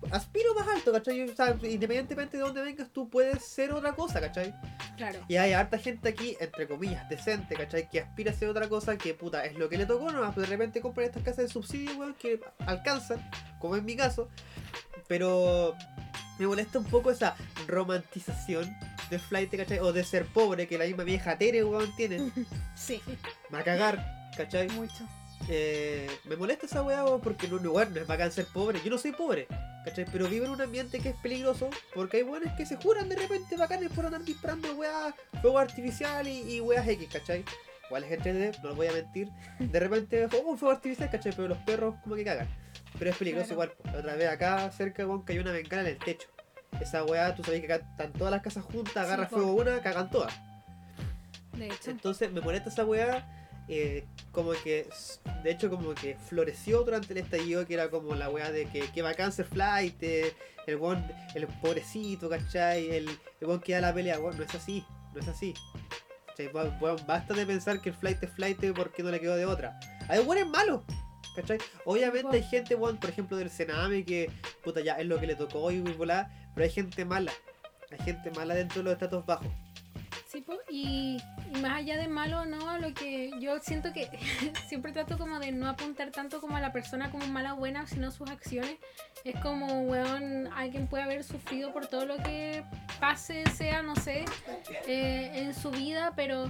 aspiro 0.10 0.54
más 0.56 0.68
alto, 0.68 0.92
¿cachai? 0.92 1.22
O 1.22 1.36
sea, 1.36 1.50
independientemente 1.64 2.38
de 2.38 2.44
dónde 2.44 2.62
vengas, 2.62 2.90
tú 2.90 3.10
puedes 3.10 3.44
ser 3.44 3.72
otra 3.72 3.94
cosa, 3.94 4.20
¿cachai? 4.20 4.54
Claro. 4.98 5.20
Y 5.28 5.36
hay 5.36 5.54
harta 5.54 5.78
gente 5.78 6.10
aquí, 6.10 6.36
entre 6.40 6.68
comillas, 6.68 7.08
decente, 7.10 7.56
¿cachai? 7.56 7.90
Que 7.90 8.02
aspira 8.02 8.32
a 8.32 8.34
ser 8.34 8.50
otra 8.50 8.68
cosa 8.68 8.98
que, 8.98 9.14
puta, 9.14 9.46
es 9.46 9.56
lo 9.56 9.70
que 9.70 9.78
le 9.78 9.86
tocó 9.86 10.12
nomás, 10.12 10.34
pero 10.34 10.48
de 10.48 10.52
repente 10.52 10.82
compran 10.82 11.08
estas 11.08 11.24
casas 11.24 11.46
de 11.46 11.50
subsidio, 11.50 11.98
weón, 11.98 12.16
que 12.16 12.40
alcanzan, 12.66 13.30
como 13.60 13.76
en 13.76 13.86
mi 13.86 13.96
caso. 13.96 14.30
Pero 15.08 15.76
me 16.40 16.48
molesta 16.48 16.80
un 16.80 16.86
poco 16.86 17.12
esa 17.12 17.36
romantización 17.68 18.76
del 19.10 19.20
flight, 19.20 19.56
¿cachai? 19.56 19.80
O 19.80 19.94
de 19.94 20.04
ser 20.04 20.26
pobre, 20.26 20.68
que 20.68 20.78
la 20.78 20.86
misma 20.86 21.04
vieja 21.04 21.38
Tere, 21.38 21.64
weón, 21.64 21.96
tiene. 21.96 22.32
Sí, 22.76 23.00
va 23.54 23.60
a 23.60 23.64
cagar, 23.64 24.32
¿cachai? 24.36 24.68
mucho. 24.70 25.08
Eh, 25.50 26.10
me 26.26 26.36
molesta 26.36 26.66
esa 26.66 26.84
weá 26.84 27.04
porque 27.22 27.48
no, 27.48 27.60
no, 27.60 27.72
weón, 27.72 27.94
no 27.94 28.00
es 28.02 28.08
bacán 28.08 28.32
ser 28.32 28.46
pobre. 28.46 28.80
Yo 28.84 28.90
no 28.92 28.98
soy 28.98 29.12
pobre, 29.12 29.48
¿cachai? 29.86 30.06
Pero 30.12 30.28
vivo 30.28 30.46
en 30.46 30.52
un 30.52 30.62
ambiente 30.62 31.00
que 31.00 31.10
es 31.10 31.16
peligroso 31.18 31.70
porque 31.94 32.18
hay 32.18 32.24
weones 32.24 32.54
que 32.54 32.66
se 32.66 32.76
juran 32.78 33.10
de 33.10 33.16
repente 33.16 33.58
bacanes 33.58 33.92
por 33.92 34.06
andar 34.06 34.24
disparando 34.24 34.74
weá, 34.76 35.14
fuego 35.42 35.58
artificial 35.60 36.28
y, 36.28 36.56
y 36.56 36.62
weas 36.62 36.88
X, 36.88 37.10
¿cachai? 37.12 37.44
Igual 37.88 38.04
es 38.06 38.12
entrete, 38.12 38.58
no 38.62 38.70
les 38.70 38.78
voy 38.78 38.88
a 38.88 38.92
mentir. 38.94 39.30
De 39.60 39.80
repente, 39.80 40.26
oh, 40.26 40.50
un 40.52 40.58
fuego 40.58 40.74
artificial, 40.74 41.10
¿cachai? 41.10 41.34
Pero 41.36 41.48
los 41.50 41.58
perros 41.60 41.96
como 42.04 42.16
que 42.16 42.24
cagan. 42.24 42.48
Pero 42.98 43.12
es 43.12 43.18
peligroso 43.18 43.56
Claro. 43.56 43.74
igual. 43.74 43.94
La 43.94 44.00
otra 44.00 44.16
vez 44.16 44.30
acá 44.30 44.72
cerca, 44.72 45.06
weón, 45.06 45.24
cayó 45.24 45.42
una 45.42 45.52
bengala 45.52 45.82
en 45.84 45.88
el 45.96 45.98
techo. 45.98 46.28
Esa 46.80 47.04
weá, 47.04 47.36
tú 47.36 47.44
sabes 47.44 47.60
que 47.60 47.74
acá 47.74 47.86
están 47.92 48.14
todas 48.14 48.32
las 48.32 48.42
casas 48.42 48.64
juntas, 48.64 48.96
agarra 48.96 49.28
fuego 49.28 49.54
una, 49.54 49.82
cagan 49.82 50.10
todas. 50.10 50.34
De 51.58 51.66
hecho. 51.68 51.92
Entonces 51.92 52.32
me 52.32 52.40
molesta 52.40 52.70
esa 52.70 52.86
weá. 52.86 53.28
Eh, 53.68 54.06
como 54.32 54.52
que, 54.52 54.88
de 55.44 55.52
hecho, 55.52 55.70
como 55.70 55.94
que 55.94 56.16
floreció 56.16 56.84
durante 56.84 57.14
el 57.14 57.20
estallido, 57.20 57.66
que 57.66 57.74
era 57.74 57.90
como 57.90 58.16
la 58.16 58.30
weá 58.30 58.52
de 58.52 58.66
que, 58.66 58.82
que 58.92 59.02
bacán 59.02 59.32
ser 59.32 59.46
flight, 59.46 60.02
eh, 60.02 60.34
el 60.68 60.76
weón, 60.78 61.06
el 61.36 61.48
pobrecito, 61.48 62.30
¿cachai? 62.30 62.90
El, 62.90 63.10
el 63.40 63.48
weón 63.48 63.60
que 63.60 63.74
da 63.74 63.82
la 63.82 63.94
pelea, 63.94 64.20
weón, 64.20 64.38
no 64.38 64.44
es 64.44 64.56
así, 64.56 64.84
no 65.14 65.22
es 65.22 65.28
así. 65.28 65.54
Weón, 66.54 67.00
basta 67.06 67.34
de 67.34 67.46
pensar 67.46 67.82
que 67.82 67.90
el 67.90 67.96
flight 67.96 68.24
es 68.24 68.32
flight 68.32 68.74
porque 68.76 69.04
no 69.04 69.12
le 69.12 69.20
quedó 69.20 69.36
de 69.36 69.46
otra. 69.46 69.80
Hay 70.08 70.20
weones 70.20 70.48
malos, 70.48 70.82
¿cachai? 71.36 71.60
Obviamente 71.86 72.38
hay 72.38 72.44
gente, 72.44 72.76
por 72.76 73.10
ejemplo, 73.10 73.38
del 73.38 73.50
Sename, 73.50 74.04
que, 74.04 74.32
puta, 74.64 74.82
ya 74.82 74.94
es 74.94 75.06
lo 75.06 75.20
que 75.20 75.28
le 75.28 75.36
tocó 75.36 75.70
y 75.72 75.80
volá, 75.80 76.32
pero 76.56 76.66
hay 76.66 76.72
gente 76.72 77.06
mala. 77.06 77.32
Hay 77.92 78.00
gente 78.00 78.32
mala 78.32 78.56
dentro 78.56 78.80
de 78.80 78.86
los 78.86 78.94
estratos 78.94 79.26
bajos. 79.26 79.48
Sí, 80.32 80.46
y, 80.70 81.18
y 81.54 81.62
más 81.62 81.80
allá 81.80 81.98
de 81.98 82.08
malo, 82.08 82.46
no, 82.46 82.78
lo 82.78 82.94
que 82.94 83.32
yo 83.42 83.60
siento 83.60 83.92
que 83.92 84.10
siempre 84.68 84.94
trato 84.94 85.18
como 85.18 85.40
de 85.40 85.52
no 85.52 85.68
apuntar 85.68 86.12
tanto 86.12 86.40
como 86.40 86.56
a 86.56 86.62
la 86.62 86.72
persona 86.72 87.12
como 87.12 87.28
mala 87.28 87.54
o 87.54 87.58
buena, 87.58 87.86
sino 87.86 88.12
sus 88.12 88.30
acciones. 88.30 88.78
Es 89.26 89.38
como, 89.42 89.82
weón, 89.82 90.48
alguien 90.56 90.88
puede 90.88 91.04
haber 91.04 91.26
sufrido 91.26 91.74
por 91.74 91.88
todo 91.88 92.06
lo 92.06 92.18
que 92.18 92.64
pase, 93.02 93.44
sea, 93.50 93.82
no 93.82 93.96
sé, 93.98 94.24
eh, 94.88 95.32
en 95.36 95.54
su 95.54 95.70
vida, 95.70 96.14
pero 96.16 96.50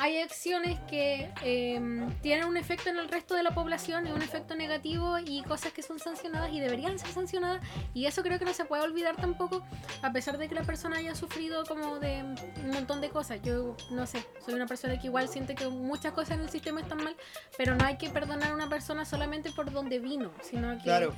hay 0.00 0.18
acciones 0.18 0.80
que 0.88 1.30
eh, 1.42 2.08
tienen 2.22 2.46
un 2.46 2.56
efecto 2.56 2.88
en 2.88 2.96
el 2.96 3.08
resto 3.08 3.34
de 3.34 3.42
la 3.42 3.50
población 3.50 4.06
y 4.06 4.12
un 4.12 4.22
efecto 4.22 4.54
negativo 4.54 5.18
y 5.18 5.42
cosas 5.42 5.74
que 5.74 5.82
son 5.82 5.98
sancionadas 5.98 6.50
y 6.54 6.58
deberían 6.58 6.98
ser 6.98 7.10
sancionadas 7.10 7.60
y 7.92 8.06
eso 8.06 8.22
creo 8.22 8.38
que 8.38 8.46
no 8.46 8.54
se 8.54 8.64
puede 8.64 8.82
olvidar 8.82 9.16
tampoco 9.16 9.62
a 10.00 10.10
pesar 10.10 10.38
de 10.38 10.48
que 10.48 10.54
la 10.54 10.62
persona 10.62 10.96
haya 10.96 11.14
sufrido 11.14 11.66
como 11.66 11.98
de 11.98 12.22
un 12.22 12.70
montón 12.70 13.02
de 13.02 13.10
cosas. 13.10 13.42
Yo 13.42 13.76
no 13.90 14.06
sé, 14.06 14.24
soy 14.42 14.54
una 14.54 14.66
persona 14.66 14.98
que 14.98 15.08
igual 15.08 15.28
siente 15.28 15.54
que 15.54 15.68
muchas 15.68 16.14
cosas 16.14 16.38
en 16.38 16.44
el 16.44 16.50
sistema 16.50 16.80
están 16.80 17.04
mal, 17.04 17.14
pero 17.58 17.74
no 17.74 17.84
hay 17.84 17.98
que 17.98 18.08
perdonar 18.08 18.52
a 18.52 18.54
una 18.54 18.70
persona 18.70 19.04
solamente 19.04 19.50
por 19.50 19.70
donde 19.70 19.98
vino, 19.98 20.32
sino 20.40 20.78
que 20.78 20.84
Claro. 20.84 21.14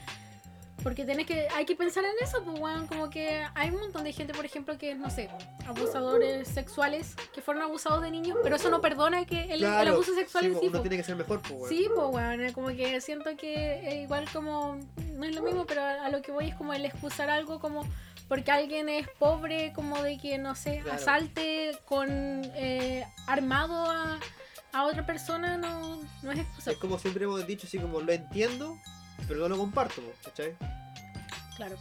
Porque 0.82 1.04
tenés 1.04 1.26
que, 1.26 1.46
hay 1.54 1.64
que 1.64 1.76
pensar 1.76 2.04
en 2.04 2.12
eso, 2.20 2.42
pues, 2.44 2.58
weón, 2.58 2.86
como 2.86 3.08
que 3.08 3.44
hay 3.54 3.70
un 3.70 3.80
montón 3.80 4.04
de 4.04 4.12
gente, 4.12 4.34
por 4.34 4.44
ejemplo, 4.44 4.76
que, 4.78 4.94
no 4.94 5.10
sé, 5.10 5.28
abusadores 5.66 6.48
sexuales 6.48 7.14
que 7.32 7.40
fueron 7.40 7.62
abusados 7.62 8.02
de 8.02 8.10
niños, 8.10 8.36
pero 8.42 8.56
eso 8.56 8.68
no 8.70 8.80
perdona 8.80 9.24
que 9.24 9.44
el, 9.44 9.50
el 9.52 9.58
Claro, 9.60 9.92
abuso 9.92 10.14
sexual 10.14 10.44
sí, 10.44 10.50
en 10.50 10.58
sí, 10.60 10.66
uno 10.66 10.78
po. 10.78 10.82
tiene 10.82 10.96
que 10.96 11.04
ser 11.04 11.16
mejor, 11.16 11.40
pues, 11.40 11.52
weón. 11.54 11.68
Sí, 11.68 11.88
pues, 11.94 12.06
weón, 12.10 12.52
como 12.52 12.68
que 12.68 13.00
siento 13.00 13.36
que 13.36 14.00
igual 14.02 14.26
como, 14.32 14.78
no 15.14 15.24
es 15.24 15.34
lo 15.34 15.42
mismo, 15.42 15.66
pero 15.66 15.82
a, 15.82 16.06
a 16.06 16.08
lo 16.10 16.20
que 16.22 16.32
voy 16.32 16.48
es 16.48 16.54
como 16.56 16.72
el 16.74 16.84
excusar 16.84 17.30
algo 17.30 17.60
como 17.60 17.86
porque 18.28 18.50
alguien 18.50 18.88
es 18.88 19.06
pobre, 19.18 19.72
como 19.74 20.02
de 20.02 20.16
que, 20.18 20.38
no 20.38 20.54
sé, 20.54 20.78
Claro. 20.82 20.96
asalte 20.98 21.78
con 21.84 22.08
eh, 22.10 23.06
armado 23.26 23.74
a, 23.90 24.18
a 24.72 24.84
otra 24.86 25.04
persona, 25.04 25.58
no, 25.58 26.00
no 26.22 26.32
es 26.32 26.38
excusa. 26.38 26.70
Es 26.70 26.78
como 26.78 26.98
siempre 26.98 27.24
hemos 27.24 27.46
dicho, 27.46 27.66
así 27.66 27.78
como 27.78 28.00
lo 28.00 28.10
entiendo, 28.10 28.78
pero 29.26 29.40
no 29.40 29.48
lo 29.48 29.58
comparto, 29.58 30.02
¿cachai? 30.24 30.54
Claro. 31.56 31.76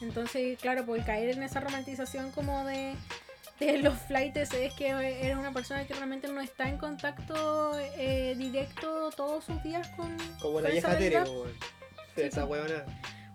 Entonces, 0.00 0.58
claro, 0.58 0.84
por 0.84 1.02
caer 1.04 1.30
en 1.30 1.42
esa 1.42 1.60
romantización 1.60 2.30
como 2.32 2.64
de, 2.64 2.94
de 3.60 3.78
los 3.78 3.94
flights 3.94 4.52
es 4.52 4.74
que 4.74 4.88
eres 4.88 5.36
una 5.36 5.52
persona 5.52 5.86
que 5.86 5.94
realmente 5.94 6.28
no 6.28 6.40
está 6.40 6.68
en 6.68 6.78
contacto 6.78 7.78
eh, 7.96 8.34
directo 8.36 9.10
todos 9.16 9.44
sus 9.44 9.62
días 9.62 9.88
con, 9.96 10.16
Como 10.40 10.60
la 10.60 10.70
vieja 10.70 10.98
Tere. 10.98 11.24
Sí, 12.14 12.22
Esa 12.22 12.46
po. 12.46 12.56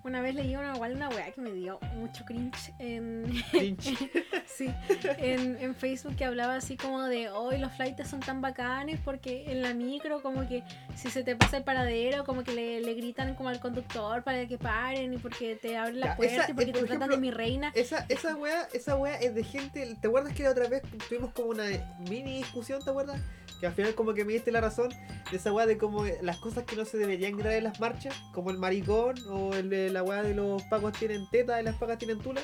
Una 0.04 0.22
vez 0.22 0.34
leí 0.34 0.56
una, 0.56 0.74
igual 0.76 0.96
una 0.96 1.10
weá 1.10 1.32
que 1.32 1.42
me 1.42 1.52
dio 1.52 1.80
mucho 1.96 2.24
cringe 2.26 2.74
en, 2.80 3.26
Cringe. 3.52 3.98
sí, 4.46 4.74
en, 5.18 5.58
en 5.60 5.76
Facebook 5.76 6.16
que 6.16 6.26
hablaba 6.26 6.56
así 6.56 6.78
como 6.78 7.04
de 7.04 7.30
hoy 7.30 7.58
los 7.58 7.72
flights 7.74 8.08
son 8.10 8.20
tan 8.22 8.42
bacanes 8.42 9.00
porque 9.04 9.52
en 9.52 9.62
la 9.62 9.74
micro 9.74 10.22
como 10.22 10.48
que 10.48 10.64
si 10.96 11.10
se 11.10 11.24
te 11.24 11.36
pasa 11.36 11.58
el 11.58 11.64
paradero 11.64 12.24
como 12.24 12.44
que 12.44 12.54
le, 12.54 12.82
le 12.82 12.94
gritan 12.94 13.36
como 13.36 13.50
al 13.50 13.60
conductor 13.60 14.24
para 14.24 14.48
que 14.48 14.58
paren 14.58 15.14
y 15.14 15.18
porque 15.18 15.56
te 15.56 15.78
abren 15.78 16.00
la 16.00 16.08
Ya, 16.08 16.16
puerta 16.16 16.36
esa, 16.36 16.52
y 16.52 16.54
porque 16.54 16.72
te 16.72 16.80
por 16.80 16.88
tratan 16.88 17.10
ejemplo, 17.10 17.16
de 17.16 17.22
mi 17.22 17.32
reina. 17.32 17.72
Esa, 17.76 18.06
esa 18.10 18.36
wea, 18.36 18.68
esa 18.74 18.96
wea 18.96 19.16
es 19.20 19.36
de 19.36 19.44
gente. 19.44 19.96
¿Te 20.00 20.08
acuerdas 20.08 20.34
que 20.34 20.44
la 20.44 20.52
otra 20.52 20.68
vez 20.68 20.82
tuvimos 21.08 21.32
como 21.34 21.50
una 21.50 21.66
mini 22.10 22.38
discusión, 22.38 22.82
¿te 22.84 22.90
acuerdas? 22.90 23.20
Que 23.60 23.68
al 23.68 23.74
final 23.74 23.94
como 23.96 24.14
que 24.14 24.24
me 24.26 24.34
diste 24.34 24.52
la 24.52 24.62
razón 24.62 24.90
de 25.32 25.38
esa 25.38 25.52
wea 25.52 25.66
de 25.66 25.78
como 25.78 26.06
las 26.22 26.38
cosas 26.38 26.64
que 26.64 26.76
no 26.76 26.86
se 26.86 26.98
deberían 26.98 27.34
gritar 27.34 27.54
en 27.54 27.66
las 27.66 27.80
marchas, 27.80 28.16
como 28.34 28.52
el 28.52 28.58
maricón 28.58 29.16
o 29.30 29.54
el, 29.54 29.94
la 29.94 30.02
weá 30.04 30.24
de 30.24 30.34
los 30.34 30.64
pacos 30.64 30.94
tienen 30.94 31.30
teta 31.30 31.60
y 31.60 31.64
las 31.64 31.76
pacas 31.76 31.98
tienen 31.98 32.20
tula. 32.20 32.42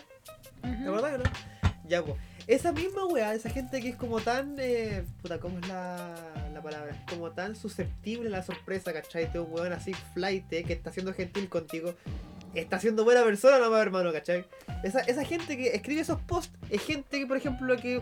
¿Te 0.62 0.70
Ujú. 0.70 0.90
acordás 0.90 1.14
o 1.16 1.18
no? 1.20 1.24
Ya, 1.88 2.04
pues. 2.04 2.18
Esa 2.48 2.72
misma 2.72 3.06
weá, 3.08 3.34
esa 3.34 3.50
gente 3.50 3.82
que 3.82 3.90
es 3.90 3.96
como 3.96 4.20
tan. 4.20 4.56
Eh, 4.60 5.04
puta, 5.22 5.40
¿cómo 5.40 5.58
es 5.60 5.68
la, 5.68 6.14
la 6.54 6.62
palabra? 6.62 6.96
Como 7.10 7.32
tan 7.32 7.56
susceptible 7.56 8.28
a 8.28 8.32
la 8.32 8.44
sorpresa, 8.44 8.94
¿cachai? 8.94 9.32
De 9.32 9.40
un 9.40 9.52
weón 9.52 9.74
así 9.74 9.94
flight 10.14 10.48
que 10.50 10.74
está 10.74 10.92
siendo 10.92 11.14
gentil 11.14 11.50
contigo. 11.50 11.96
Está 12.54 12.80
siendo 12.80 13.04
buena 13.04 13.24
persona 13.24 13.58
nomás, 13.60 13.82
hermano, 13.82 14.14
¿cachai? 14.14 14.46
Esa, 14.84 15.00
esa 15.02 15.24
gente 15.26 15.58
que 15.58 15.76
escribe 15.76 16.02
esos 16.02 16.20
posts 16.22 16.54
es 16.70 16.82
gente 16.84 17.20
que, 17.20 17.26
por 17.26 17.38
ejemplo, 17.38 17.76
que. 17.78 18.02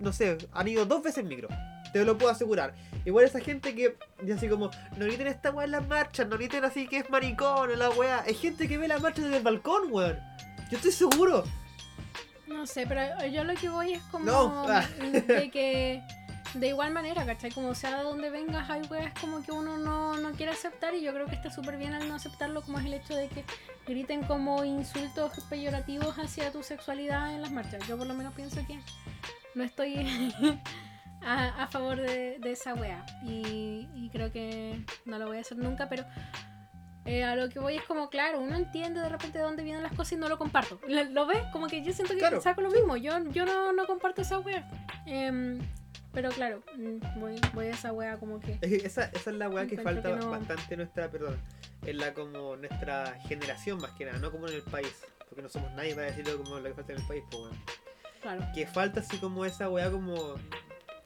No 0.00 0.12
sé, 0.12 0.38
han 0.52 0.66
ido 0.66 0.84
dos 0.84 1.02
veces 1.02 1.18
en 1.18 1.28
micro. 1.28 1.48
Te 1.92 2.04
lo 2.04 2.16
puedo 2.16 2.32
asegurar. 2.32 2.74
Igual 3.04 3.24
esa 3.24 3.40
gente 3.40 3.74
que. 3.74 3.96
Así 4.34 4.48
como. 4.48 4.70
No 4.96 5.04
griten 5.06 5.26
esta 5.26 5.50
weá 5.50 5.64
en 5.64 5.72
las 5.72 5.86
marchas, 5.86 6.26
no 6.28 6.36
griten 6.36 6.64
así 6.64 6.86
que 6.86 6.98
es 6.98 7.10
maricón 7.10 7.70
o 7.70 7.74
la 7.74 7.90
weá. 7.90 8.24
Es 8.26 8.40
gente 8.40 8.68
que 8.68 8.78
ve 8.78 8.88
la 8.88 8.98
marcha 8.98 9.22
desde 9.22 9.38
el 9.38 9.42
balcón, 9.42 9.90
weón. 9.90 10.18
Yo 10.70 10.78
estoy 10.78 10.92
seguro. 10.92 11.44
No 12.46 12.66
sé, 12.66 12.86
pero 12.86 13.26
yo 13.26 13.44
lo 13.44 13.54
que 13.54 13.68
voy 13.68 13.94
es 13.94 14.02
como 14.04 14.24
No. 14.24 14.66
Ah. 14.68 14.86
de 14.98 15.50
que 15.52 16.02
de 16.54 16.68
igual 16.68 16.92
manera, 16.92 17.24
¿cachai? 17.24 17.50
Como 17.50 17.74
sea 17.74 17.98
de 17.98 18.04
donde 18.04 18.28
vengas, 18.30 18.68
hay 18.68 18.82
weas 18.90 19.12
como 19.18 19.42
que 19.42 19.52
uno 19.52 19.78
no, 19.78 20.16
no 20.18 20.32
quiere 20.32 20.52
aceptar 20.52 20.94
y 20.94 21.00
yo 21.00 21.14
creo 21.14 21.26
que 21.26 21.34
está 21.34 21.50
súper 21.50 21.78
bien 21.78 21.94
al 21.94 22.08
no 22.08 22.14
aceptarlo, 22.14 22.62
como 22.62 22.78
es 22.78 22.84
el 22.84 22.94
hecho 22.94 23.14
de 23.14 23.28
que 23.28 23.44
griten 23.86 24.22
como 24.24 24.62
insultos 24.64 25.32
peyorativos 25.48 26.18
hacia 26.18 26.52
tu 26.52 26.62
sexualidad 26.62 27.34
en 27.34 27.42
las 27.42 27.50
marchas. 27.50 27.86
Yo 27.88 27.96
por 27.96 28.06
lo 28.06 28.14
menos 28.14 28.34
pienso 28.34 28.60
que 28.66 28.78
no 29.54 29.64
estoy 29.64 29.94
a, 31.24 31.62
a 31.64 31.66
favor 31.68 31.96
de, 32.00 32.38
de 32.40 32.50
esa 32.52 32.74
wea 32.74 33.04
y, 33.24 33.88
y 33.94 34.10
creo 34.12 34.32
que 34.32 34.84
no 35.04 35.18
lo 35.18 35.26
voy 35.26 35.38
a 35.38 35.40
hacer 35.40 35.58
nunca, 35.58 35.88
pero 35.88 36.04
eh, 37.04 37.24
a 37.24 37.34
lo 37.34 37.48
que 37.48 37.58
voy 37.58 37.76
es 37.76 37.82
como, 37.84 38.08
claro, 38.10 38.40
uno 38.40 38.56
entiende 38.56 39.00
de 39.00 39.08
repente 39.08 39.38
de 39.38 39.44
dónde 39.44 39.62
vienen 39.64 39.82
las 39.82 39.92
cosas 39.92 40.12
y 40.12 40.16
no 40.16 40.28
lo 40.28 40.38
comparto. 40.38 40.78
¿Lo, 40.86 41.02
lo 41.04 41.26
ves? 41.26 41.42
Como 41.52 41.66
que 41.66 41.82
yo 41.82 41.92
siento 41.92 42.12
que 42.14 42.20
Claro. 42.20 42.40
saco 42.40 42.60
lo 42.60 42.70
mismo. 42.70 42.96
Yo, 42.96 43.18
yo 43.30 43.44
no, 43.44 43.72
no 43.72 43.86
comparto 43.86 44.22
esa 44.22 44.38
wea. 44.38 44.68
Em, 45.06 45.58
pero 46.12 46.30
claro, 46.30 46.62
mm, 46.76 47.18
voy, 47.20 47.40
voy 47.54 47.66
a 47.66 47.70
esa 47.70 47.92
wea 47.92 48.18
como 48.18 48.38
que... 48.38 48.52
Es 48.60 48.60
que 48.60 48.86
esa, 48.86 49.06
esa 49.06 49.30
es 49.30 49.36
la 49.36 49.48
weá 49.48 49.66
que 49.66 49.78
falta 49.78 50.10
que 50.10 50.16
no- 50.16 50.30
bastante 50.30 50.74
en 50.74 50.78
nuestra, 50.78 51.10
perdón, 51.10 51.38
en 51.84 51.98
la 51.98 52.14
como 52.14 52.54
nuestra 52.56 53.18
generación 53.26 53.78
más 53.80 53.90
que 53.92 54.04
nada, 54.04 54.18
no 54.18 54.30
como 54.30 54.46
en 54.46 54.54
el 54.54 54.62
país, 54.62 54.94
porque 55.28 55.42
no 55.42 55.48
somos 55.48 55.72
nadie 55.72 55.94
para 55.96 56.06
decirlo 56.06 56.36
como 56.38 56.58
lo 56.58 56.62
que 56.68 56.74
falta 56.74 56.92
en 56.92 57.00
el 57.00 57.06
país, 57.08 57.24
pues 57.30 57.42
weón. 57.44 57.56
Claro. 58.20 58.46
Que 58.54 58.64
falta 58.68 59.00
así 59.00 59.16
como 59.16 59.44
esa 59.44 59.68
weá 59.68 59.90
como 59.90 60.34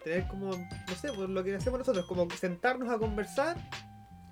tener 0.06 0.28
como, 0.28 0.50
no 0.52 0.94
sé, 1.00 1.12
pues 1.12 1.28
lo 1.28 1.42
que 1.42 1.56
hacemos 1.56 1.80
nosotros, 1.80 2.06
como 2.06 2.30
sentarnos 2.30 2.88
a 2.90 2.96
conversar 2.96 3.56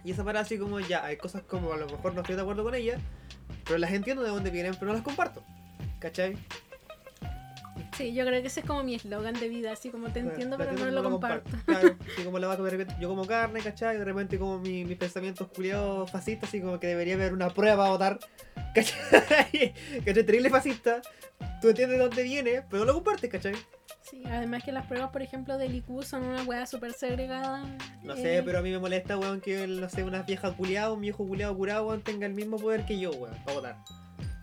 y 0.05 0.13
esa 0.13 0.23
para 0.23 0.39
así 0.41 0.57
como 0.57 0.79
ya, 0.79 1.05
hay 1.05 1.17
cosas 1.17 1.43
como 1.43 1.73
a 1.73 1.77
lo 1.77 1.87
mejor 1.87 2.15
no 2.15 2.21
estoy 2.21 2.37
de 2.37 2.43
acuerdo 2.43 2.63
con 2.63 2.77
ellas, 2.77 3.01
pero 3.65 3.79
las 3.79 3.91
entiendo 3.93 4.23
de 4.23 4.29
dónde 4.31 4.51
vienen, 4.51 4.75
pero 4.75 4.87
no 4.87 4.93
las 4.95 5.03
comparto. 5.03 5.43
¿Cachai? 5.99 6.37
Sí, 7.97 8.15
yo 8.15 8.25
creo 8.25 8.41
que 8.41 8.47
ese 8.49 8.61
es 8.61 8.67
como 8.67 8.85
mi 8.85 8.95
eslogan 8.95 9.35
de 9.35 9.49
vida, 9.49 9.73
así 9.73 9.91
como 9.91 10.11
te 10.11 10.21
entiendo, 10.21 10.57
pero 10.59 10.73
no 10.75 10.91
lo 10.93 11.03
comparto. 11.03 11.51
Claro, 11.67 11.97
así 12.13 12.23
como 12.25 12.39
la 12.39 12.47
vaca, 12.47 12.63
de 12.63 12.71
repente 12.71 12.95
yo 13.01 13.09
como 13.09 13.27
carne, 13.27 13.61
¿cachai? 13.61 13.99
De 13.99 14.05
repente 14.05 14.39
como 14.39 14.61
mi- 14.61 14.85
mis 14.85 14.97
pensamientos 14.97 15.49
culiados 15.49 16.09
fascistas, 16.09 16.51
así 16.51 16.61
como 16.61 16.79
que 16.79 16.87
debería 16.89 17.15
haber 17.15 17.33
una 17.33 17.51
prueba 17.51 17.77
para 17.79 17.91
votar, 17.91 18.19
¿cachai? 18.75 19.75
¿Cachai? 20.05 20.25
Terrible 20.25 20.51
fascista. 20.51 21.03
Tú 21.61 21.69
entiendes 21.71 21.99
de 21.99 22.05
dónde 22.05 22.23
viene, 22.23 22.63
pero 22.71 22.81
no 22.81 22.87
lo 22.87 22.95
compartes, 22.95 23.29
¿cachai? 23.31 23.55
Sí, 24.09 24.23
además 24.27 24.63
que 24.63 24.71
las 24.71 24.87
pruebas, 24.87 25.11
por 25.11 25.23
ejemplo, 25.23 25.57
del 25.57 25.75
IQ 25.75 26.03
son 26.03 26.25
una 26.25 26.43
wea 26.43 26.67
súper 26.67 26.93
segregada. 26.93 27.65
No 28.03 28.15
eh, 28.15 28.23
sé, 28.23 28.43
pero 28.45 28.59
a 28.59 28.63
mí 28.63 28.71
me 28.71 28.79
molesta, 28.79 29.17
weón, 29.17 29.41
que, 29.41 29.67
no 29.67 29.89
sé, 29.89 30.05
una 30.05 30.23
vieja 30.23 30.53
culiada, 30.53 30.93
un 30.93 31.01
viejo 31.01 31.27
culiado 31.27 31.57
curado, 31.57 31.87
weón, 31.87 32.03
tenga 32.03 32.27
el 32.27 32.35
mismo 32.35 32.59
poder 32.59 32.85
que 32.85 32.99
yo, 32.99 33.11
weón, 33.13 33.35
para 33.45 33.55
votar. 33.57 33.77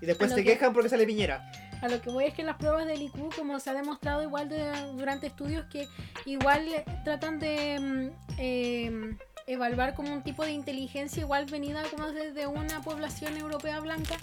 Y 0.02 0.08
después 0.08 0.32
se 0.32 0.38
que- 0.44 0.54
quejan 0.54 0.74
porque 0.74 0.90
sale 0.90 1.06
piñera. 1.06 1.52
A 1.84 1.88
lo 1.88 2.02
que 2.02 2.10
voy 2.10 2.26
es 2.26 2.34
que 2.34 2.44
las 2.44 2.58
pruebas 2.58 2.86
del 2.88 3.02
IQ, 3.04 3.36
como 3.36 3.60
se 3.60 3.70
ha 3.70 3.74
demostrado 3.74 4.24
igual 4.24 4.50
de- 4.50 4.72
durante 4.96 5.28
estudios, 5.28 5.66
que 5.68 5.88
igual 6.26 6.66
tratan 7.04 7.38
de 7.40 7.80
mm, 7.80 8.34
eh, 8.40 9.16
evaluar 9.48 9.94
como 9.94 10.12
un 10.12 10.24
tipo 10.24 10.44
de 10.44 10.52
inteligencia 10.52 11.22
igual 11.22 11.46
venida 11.46 11.84
como 11.96 12.12
desde 12.12 12.48
una 12.48 12.82
población 12.82 13.38
europea 13.38 13.80
blanca 13.80 14.16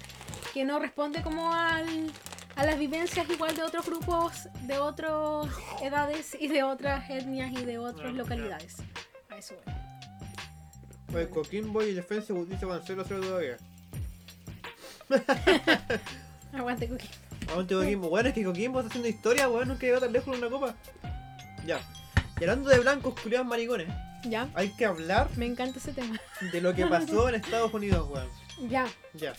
que 0.54 0.64
no 0.64 0.78
responde 0.78 1.22
como 1.22 1.52
al, 1.52 2.10
a 2.58 2.66
las 2.66 2.76
vivencias 2.76 3.30
igual 3.30 3.54
de 3.54 3.62
otros 3.62 3.86
grupos, 3.86 4.48
de 4.62 4.78
otras 4.78 5.46
edades 5.80 6.36
y 6.38 6.48
de 6.48 6.64
otras 6.64 7.08
etnias 7.08 7.52
y 7.52 7.64
de 7.64 7.78
otras 7.78 8.12
localidades. 8.12 8.76
A 9.30 9.36
eso 9.36 9.54
voy. 9.64 11.20
El 11.20 11.30
Coquimbo 11.30 11.82
y 11.82 11.94
Defensa 11.94 12.34
dice 12.34 12.66
van 12.66 12.82
0 12.84 13.04
0 13.06 13.20
todavía. 13.22 13.56
Aguante, 16.52 16.88
Cookie. 16.88 17.08
Aguante 17.48 17.74
Coquimbo. 17.76 18.08
Bueno, 18.08 18.28
es 18.28 18.34
que 18.34 18.44
Coquimbo 18.44 18.80
está 18.80 18.88
haciendo 18.88 19.08
historia, 19.08 19.48
weón, 19.48 19.68
nunca 19.68 19.86
llegó 19.86 20.00
tan 20.00 20.12
lejos 20.12 20.34
en 20.36 20.42
una 20.42 20.50
copa. 20.50 20.74
Ya. 21.64 21.80
Y 22.40 22.44
hablando 22.44 22.70
de 22.70 22.80
blancos 22.80 23.14
culiados 23.20 23.46
maricones, 23.46 23.86
Ya, 24.24 24.48
hay 24.54 24.70
que 24.70 24.84
hablar 24.84 25.28
me 25.36 25.46
encanta 25.46 25.78
ese 25.78 25.92
tema. 25.92 26.20
de 26.52 26.60
lo 26.60 26.74
que 26.74 26.86
pasó 26.86 27.28
en 27.28 27.36
Estados 27.36 27.72
Unidos, 27.72 28.08
weón. 28.10 28.28
Ya, 28.60 28.86
Ya. 29.14 29.32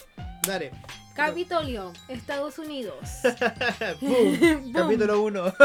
Dale. 0.45 0.71
Capitolio, 1.15 1.91
Estados 2.07 2.57
Unidos. 2.59 2.95
Boom. 4.01 4.39
Boom. 4.39 4.73
Capítulo 4.73 5.21
1. 5.23 5.53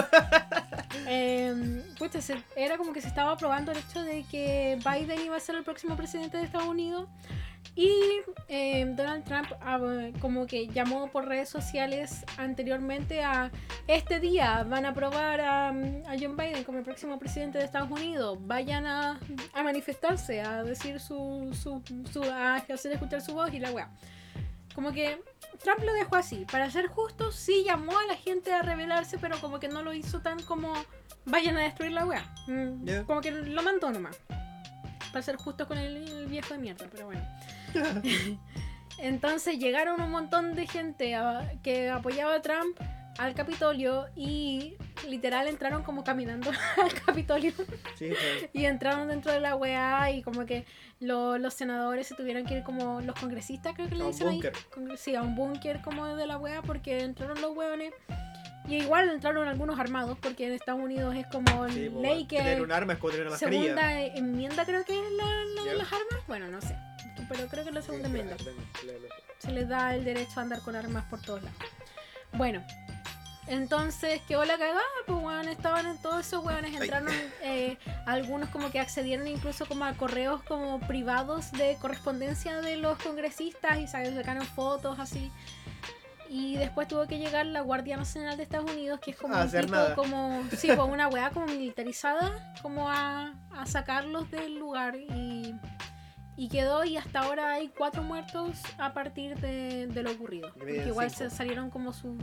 Eh, 1.06 1.82
se- 2.20 2.42
era 2.56 2.78
como 2.78 2.92
que 2.92 3.02
se 3.02 3.08
estaba 3.08 3.36
probando 3.36 3.72
el 3.72 3.78
hecho 3.78 4.02
de 4.02 4.24
que 4.30 4.78
Biden 4.78 5.20
iba 5.26 5.36
a 5.36 5.40
ser 5.40 5.56
el 5.56 5.64
próximo 5.64 5.96
presidente 5.96 6.36
de 6.38 6.44
Estados 6.44 6.68
Unidos 6.68 7.08
y 7.76 7.92
eh, 8.48 8.84
Donald 8.96 9.24
Trump 9.24 9.48
ah, 9.60 9.80
como 10.20 10.46
que 10.46 10.68
llamó 10.68 11.08
por 11.08 11.26
redes 11.26 11.48
sociales 11.48 12.24
anteriormente 12.36 13.22
a 13.24 13.50
este 13.88 14.20
día 14.20 14.64
van 14.64 14.86
a 14.86 14.90
aprobar 14.90 15.40
a, 15.40 15.68
a 15.68 16.16
John 16.20 16.36
Biden 16.36 16.62
como 16.64 16.78
el 16.78 16.84
próximo 16.84 17.18
presidente 17.18 17.58
de 17.58 17.64
Estados 17.64 17.90
Unidos 17.90 18.38
vayan 18.42 18.86
a, 18.86 19.18
a 19.52 19.62
manifestarse 19.62 20.40
a 20.40 20.62
decir 20.62 21.00
su, 21.00 21.50
su, 21.52 21.82
su 22.12 22.22
a 22.22 22.56
hacer 22.56 22.92
escuchar 22.92 23.20
su 23.20 23.34
voz 23.34 23.52
y 23.52 23.58
la 23.58 23.72
weá 23.72 23.90
como 24.74 24.92
que 24.92 25.20
Trump 25.62 25.82
lo 25.84 25.92
dejó 25.92 26.16
así. 26.16 26.46
Para 26.50 26.70
ser 26.70 26.88
justo, 26.88 27.30
sí 27.30 27.62
llamó 27.64 27.96
a 27.96 28.06
la 28.06 28.16
gente 28.16 28.52
a 28.52 28.62
rebelarse, 28.62 29.18
pero 29.18 29.38
como 29.40 29.60
que 29.60 29.68
no 29.68 29.82
lo 29.82 29.92
hizo 29.92 30.20
tan 30.20 30.42
como 30.42 30.72
vayan 31.24 31.56
a 31.56 31.62
destruir 31.62 31.92
la 31.92 32.04
weá. 32.04 32.24
Mm. 32.48 33.04
Como 33.06 33.20
que 33.20 33.30
lo 33.30 33.62
mandó 33.62 33.90
nomás. 33.90 34.18
Para 35.14 35.22
ser 35.22 35.36
justo 35.36 35.66
con 35.68 35.78
el, 35.78 35.96
el 36.08 36.26
viejo 36.26 36.52
de 36.54 36.58
mierda, 36.60 36.86
pero 36.90 37.06
bueno. 37.06 37.22
Entonces 38.98 39.58
llegaron 39.58 40.00
un 40.00 40.10
montón 40.10 40.54
de 40.54 40.66
gente 40.66 41.14
a- 41.14 41.52
que 41.62 41.88
apoyaba 41.88 42.34
a 42.36 42.42
Trump 42.42 42.76
al 43.18 43.32
Capitolio 43.34 44.06
y 44.16 44.74
literal 45.08 45.46
entraron 45.46 45.84
como 45.84 46.02
caminando 46.02 46.50
al 46.82 46.92
Capitolio 46.94 47.52
Sí, 47.96 48.06
weón. 48.06 48.50
y 48.52 48.64
entraron 48.64 49.06
dentro 49.06 49.30
de 49.32 49.38
la 49.38 49.54
weá 49.54 50.10
y 50.10 50.20
como 50.22 50.44
que 50.46 50.64
lo- 50.98 51.38
los 51.38 51.54
senadores 51.54 52.08
se 52.08 52.16
tuvieron 52.16 52.44
que 52.44 52.54
ir 52.58 52.62
como 52.64 53.00
los 53.02 53.14
congresistas 53.18 53.74
creo 53.74 53.88
que 53.88 53.94
le 53.94 54.06
dicen 54.06 54.28
ahí. 54.28 54.42
Sí, 54.96 55.14
a 55.14 55.22
un 55.22 55.36
búnker 55.36 55.80
como 55.82 56.06
de 56.16 56.26
la 56.26 56.38
weá 56.38 56.60
porque 56.62 57.00
entraron 57.02 57.40
los 57.40 57.56
weones. 57.56 57.92
Y 58.66 58.76
igual 58.76 59.10
entraron 59.10 59.46
algunos 59.46 59.78
armados 59.78 60.16
porque 60.20 60.46
en 60.46 60.52
Estados 60.54 60.80
Unidos 60.80 61.14
es 61.14 61.26
como 61.26 61.68
Sí, 61.68 61.90
ley 62.00 62.24
que 62.26 62.38
Tener 62.38 62.62
un 62.62 62.72
arma 62.72 62.94
es 62.94 62.98
como 62.98 63.10
tener 63.10 63.26
una 63.26 63.32
mascarilla. 63.32 63.62
segunda 63.62 64.02
enmienda 64.02 64.64
creo 64.64 64.84
que 64.84 64.98
es 64.98 65.12
la, 65.12 65.24
la 65.56 65.70
de 65.70 65.76
las 65.76 65.86
armas. 65.92 66.26
Bueno, 66.26 66.48
no 66.48 66.60
sé. 66.62 66.74
Pero 67.28 67.46
creo 67.48 67.62
que 67.62 67.68
es 67.70 67.74
la 67.74 67.82
segunda 67.82 68.08
Sí, 68.08 68.14
enmienda 68.16 68.36
se 69.38 69.50
les 69.52 69.68
da 69.68 69.94
el 69.94 70.04
derecho 70.04 70.40
a 70.40 70.42
andar 70.42 70.60
con 70.62 70.74
armas 70.76 71.04
por 71.10 71.20
todos 71.20 71.42
lados. 71.42 71.58
Bueno, 72.32 72.64
entonces 73.46 74.22
quedó 74.26 74.44
la 74.46 74.56
cagada, 74.56 74.80
pues 75.06 75.22
weón, 75.22 75.48
estaban 75.48 75.86
en 75.86 75.98
todos 76.00 76.26
esos 76.26 76.42
weones, 76.44 76.74
entraron 76.80 77.12
eh, 77.42 77.76
algunos 78.06 78.48
como 78.48 78.70
que 78.70 78.80
accedieron 78.80 79.28
incluso 79.28 79.66
como 79.66 79.84
a 79.84 79.92
correos 79.92 80.42
como 80.44 80.80
privados 80.80 81.52
de 81.52 81.76
correspondencia 81.80 82.62
de 82.62 82.78
los 82.78 82.96
congresistas 82.98 83.78
y 83.78 83.86
sacaron 83.86 84.46
fotos 84.46 84.98
así. 84.98 85.30
Y 86.36 86.56
después 86.56 86.88
tuvo 86.88 87.06
que 87.06 87.18
llegar 87.18 87.46
la 87.46 87.60
Guardia 87.60 87.96
Nacional 87.96 88.36
de 88.36 88.42
Estados 88.42 88.68
Unidos, 88.70 88.98
que 89.00 89.12
es 89.12 89.16
como 89.16 89.36
un 89.40 89.48
tipo 89.50 89.76
como, 89.94 90.42
sí, 90.56 90.68
como 90.74 90.92
una 90.92 91.06
weá 91.08 91.30
como 91.30 91.46
militarizada, 91.46 92.52
como 92.60 92.90
a, 92.90 93.34
a 93.52 93.66
sacarlos 93.66 94.28
del 94.32 94.58
lugar 94.58 94.96
y, 94.96 95.54
y 96.36 96.48
quedó 96.48 96.84
y 96.84 96.96
hasta 96.96 97.20
ahora 97.20 97.52
hay 97.52 97.68
cuatro 97.68 98.02
muertos 98.02 98.58
a 98.78 98.92
partir 98.94 99.36
de, 99.38 99.86
de 99.86 100.02
lo 100.02 100.10
ocurrido. 100.10 100.50
Igual 100.86 101.10
cinco. 101.10 101.30
se 101.30 101.36
salieron 101.36 101.70
como 101.70 101.92
sus 101.92 102.16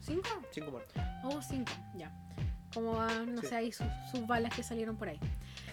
cinco 0.00 0.28
Cinco 0.50 0.70
muertos. 0.70 1.02
o 1.24 1.42
cinco, 1.42 1.72
ya. 1.94 2.10
Como 2.72 3.00
a, 3.00 3.08
no 3.26 3.42
Sí. 3.42 3.48
sé, 3.48 3.56
ahí 3.56 3.72
sus, 3.72 3.86
sus 4.10 4.26
balas 4.26 4.54
que 4.54 4.62
salieron 4.62 4.96
por 4.96 5.08
ahí. 5.10 5.20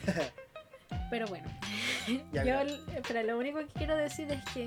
Pero 1.10 1.28
bueno, 1.28 1.48
Ya, 2.34 2.44
yo, 2.44 2.60
l- 2.62 2.80
pero 3.08 3.24
lo 3.24 3.38
único 3.38 3.60
que 3.60 3.68
quiero 3.68 3.96
decir 3.96 4.30
es 4.32 4.44
que 4.54 4.66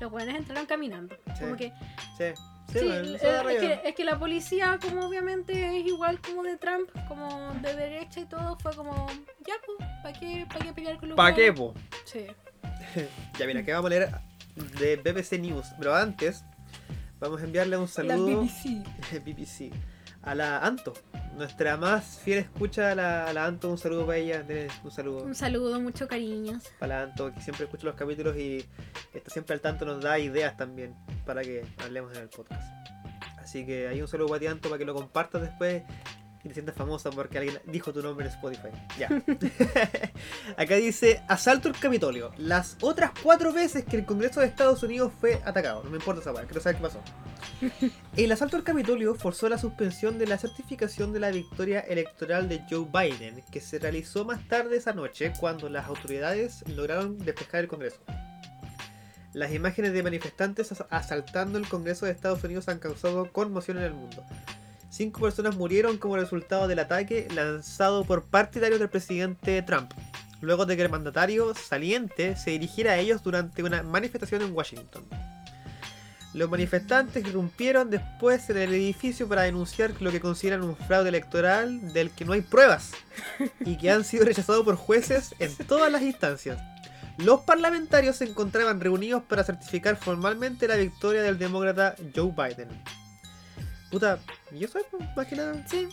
los 0.00 0.10
buenos 0.10 0.34
entraron 0.34 0.66
caminando. 0.66 1.16
Sí. 1.34 1.40
Como 1.40 1.56
que 1.56 1.72
Sí. 2.16 2.24
Sí, 2.70 2.78
eh, 2.80 3.16
es, 3.16 3.60
que, 3.60 3.80
es 3.84 3.94
que 3.94 4.04
la 4.04 4.18
policía, 4.18 4.78
como 4.80 5.06
obviamente 5.06 5.52
es 5.78 5.86
igual 5.86 6.20
como 6.20 6.42
de 6.42 6.56
Trump, 6.56 6.88
como 7.08 7.52
de 7.60 7.74
derecha 7.74 8.20
y 8.20 8.24
todo, 8.24 8.56
fue 8.60 8.74
como, 8.74 9.06
ya, 9.46 9.54
pues, 9.66 9.88
¿para 10.02 10.18
qué, 10.18 10.46
pa' 10.50 10.58
qué 10.60 10.72
pelear 10.72 10.98
con 10.98 11.10
los 11.10 11.16
¿Pa' 11.16 11.34
qué, 11.34 11.50
huevos?". 11.50 11.74
po? 11.74 11.80
Sí. 12.04 12.26
Ya 13.38 13.46
mira, 13.46 13.62
que 13.62 13.72
vamos 13.72 13.86
a 13.86 13.94
leer 13.94 14.10
de 14.78 14.96
BBC 14.96 15.38
News. 15.38 15.66
Pero 15.78 15.94
antes, 15.94 16.44
vamos 17.20 17.40
a 17.40 17.44
enviarle 17.44 17.76
un 17.76 17.84
La 17.84 17.88
saludo. 17.88 18.42
BBC. 18.42 18.84
BBC. 19.24 19.72
A 20.22 20.34
la 20.36 20.58
Anto, 20.58 20.92
nuestra 21.36 21.76
más 21.76 22.18
fiel 22.18 22.38
escucha, 22.38 22.92
a 22.92 22.94
la, 22.94 23.26
a 23.26 23.32
la 23.32 23.44
Anto, 23.46 23.68
un 23.68 23.78
saludo 23.78 24.06
para 24.06 24.18
ella, 24.18 24.44
un 24.84 24.90
saludo 24.90 25.24
Un 25.24 25.34
saludo, 25.34 25.80
mucho 25.80 26.06
cariños. 26.06 26.62
para 26.78 26.96
la 26.98 27.02
Anto, 27.04 27.32
que 27.34 27.40
siempre 27.40 27.64
escucha 27.64 27.86
los 27.86 27.96
capítulos 27.96 28.36
y 28.36 28.64
está 29.12 29.30
siempre 29.30 29.54
al 29.54 29.60
tanto, 29.60 29.84
nos 29.84 30.00
da 30.00 30.18
ideas 30.18 30.56
también 30.56 30.94
para 31.26 31.42
que 31.42 31.64
hablemos 31.84 32.16
en 32.16 32.22
el 32.22 32.28
podcast. 32.28 32.62
Así 33.38 33.66
que 33.66 33.88
hay 33.88 34.00
un 34.00 34.06
saludo 34.06 34.28
para 34.28 34.40
ti, 34.40 34.46
Anto, 34.46 34.68
para 34.68 34.78
que 34.78 34.84
lo 34.84 34.94
compartas 34.94 35.42
después 35.42 35.82
y 36.44 36.48
te 36.48 36.54
sientas 36.54 36.74
famosa 36.74 37.10
porque 37.10 37.38
alguien 37.38 37.58
dijo 37.66 37.92
tu 37.92 38.02
nombre 38.02 38.26
en 38.26 38.32
Spotify. 38.32 38.68
Ya. 38.98 39.08
Acá 40.56 40.74
dice, 40.76 41.22
asalto 41.28 41.68
al 41.68 41.78
Capitolio. 41.78 42.32
Las 42.36 42.76
otras 42.80 43.12
cuatro 43.22 43.52
veces 43.52 43.84
que 43.84 43.96
el 43.96 44.04
Congreso 44.04 44.40
de 44.40 44.46
Estados 44.46 44.82
Unidos 44.82 45.12
fue 45.20 45.40
atacado. 45.44 45.82
No 45.84 45.90
me 45.90 45.96
importa 45.98 46.20
esa 46.20 46.32
weá, 46.32 46.44
quiero 46.44 46.60
saber 46.60 46.76
qué 46.76 46.82
pasó. 46.82 47.00
El 48.16 48.32
asalto 48.32 48.56
al 48.56 48.64
Capitolio 48.64 49.14
forzó 49.14 49.48
la 49.48 49.58
suspensión 49.58 50.18
de 50.18 50.26
la 50.26 50.36
certificación 50.38 51.12
de 51.12 51.20
la 51.20 51.30
victoria 51.30 51.80
electoral 51.80 52.48
de 52.48 52.62
Joe 52.68 52.86
Biden, 52.92 53.42
que 53.50 53.60
se 53.60 53.78
realizó 53.78 54.24
más 54.24 54.46
tarde 54.48 54.76
esa 54.76 54.92
noche 54.92 55.32
cuando 55.38 55.68
las 55.68 55.86
autoridades 55.86 56.64
lograron 56.68 57.18
despejar 57.18 57.60
el 57.60 57.68
Congreso. 57.68 57.98
Las 59.32 59.52
imágenes 59.52 59.92
de 59.92 60.02
manifestantes 60.02 60.72
as- 60.72 60.84
asaltando 60.90 61.56
el 61.58 61.66
Congreso 61.68 62.04
de 62.06 62.12
Estados 62.12 62.42
Unidos 62.44 62.68
han 62.68 62.78
causado 62.80 63.32
conmoción 63.32 63.78
en 63.78 63.84
el 63.84 63.94
mundo. 63.94 64.24
Cinco 64.92 65.22
personas 65.22 65.56
murieron 65.56 65.96
como 65.96 66.18
resultado 66.18 66.68
del 66.68 66.78
ataque 66.78 67.26
lanzado 67.34 68.04
por 68.04 68.24
partidarios 68.24 68.78
del 68.78 68.90
presidente 68.90 69.62
Trump, 69.62 69.90
luego 70.42 70.66
de 70.66 70.76
que 70.76 70.82
el 70.82 70.90
mandatario 70.90 71.54
saliente 71.54 72.36
se 72.36 72.50
dirigiera 72.50 72.92
a 72.92 72.98
ellos 72.98 73.22
durante 73.22 73.62
una 73.62 73.82
manifestación 73.82 74.42
en 74.42 74.52
Washington. 74.52 75.02
Los 76.34 76.50
manifestantes 76.50 77.26
irrumpieron 77.26 77.88
después 77.88 78.50
en 78.50 78.58
el 78.58 78.74
edificio 78.74 79.26
para 79.26 79.42
denunciar 79.42 79.92
lo 80.02 80.10
que 80.10 80.20
consideran 80.20 80.62
un 80.62 80.76
fraude 80.76 81.08
electoral 81.08 81.94
del 81.94 82.10
que 82.10 82.26
no 82.26 82.34
hay 82.34 82.42
pruebas 82.42 82.92
y 83.60 83.78
que 83.78 83.90
han 83.90 84.04
sido 84.04 84.26
rechazados 84.26 84.62
por 84.62 84.76
jueces 84.76 85.34
en 85.38 85.56
todas 85.56 85.90
las 85.90 86.02
instancias. 86.02 86.60
Los 87.16 87.40
parlamentarios 87.40 88.16
se 88.16 88.26
encontraban 88.26 88.78
reunidos 88.78 89.22
para 89.22 89.42
certificar 89.42 89.96
formalmente 89.96 90.68
la 90.68 90.76
victoria 90.76 91.22
del 91.22 91.38
demócrata 91.38 91.96
Joe 92.14 92.34
Biden. 92.36 92.68
Puta, 93.92 94.18
¿y 94.50 94.64
eso 94.64 94.78
es 94.78 94.86
más 95.14 95.26
que 95.26 95.36
nada? 95.36 95.54
Sí. 95.68 95.86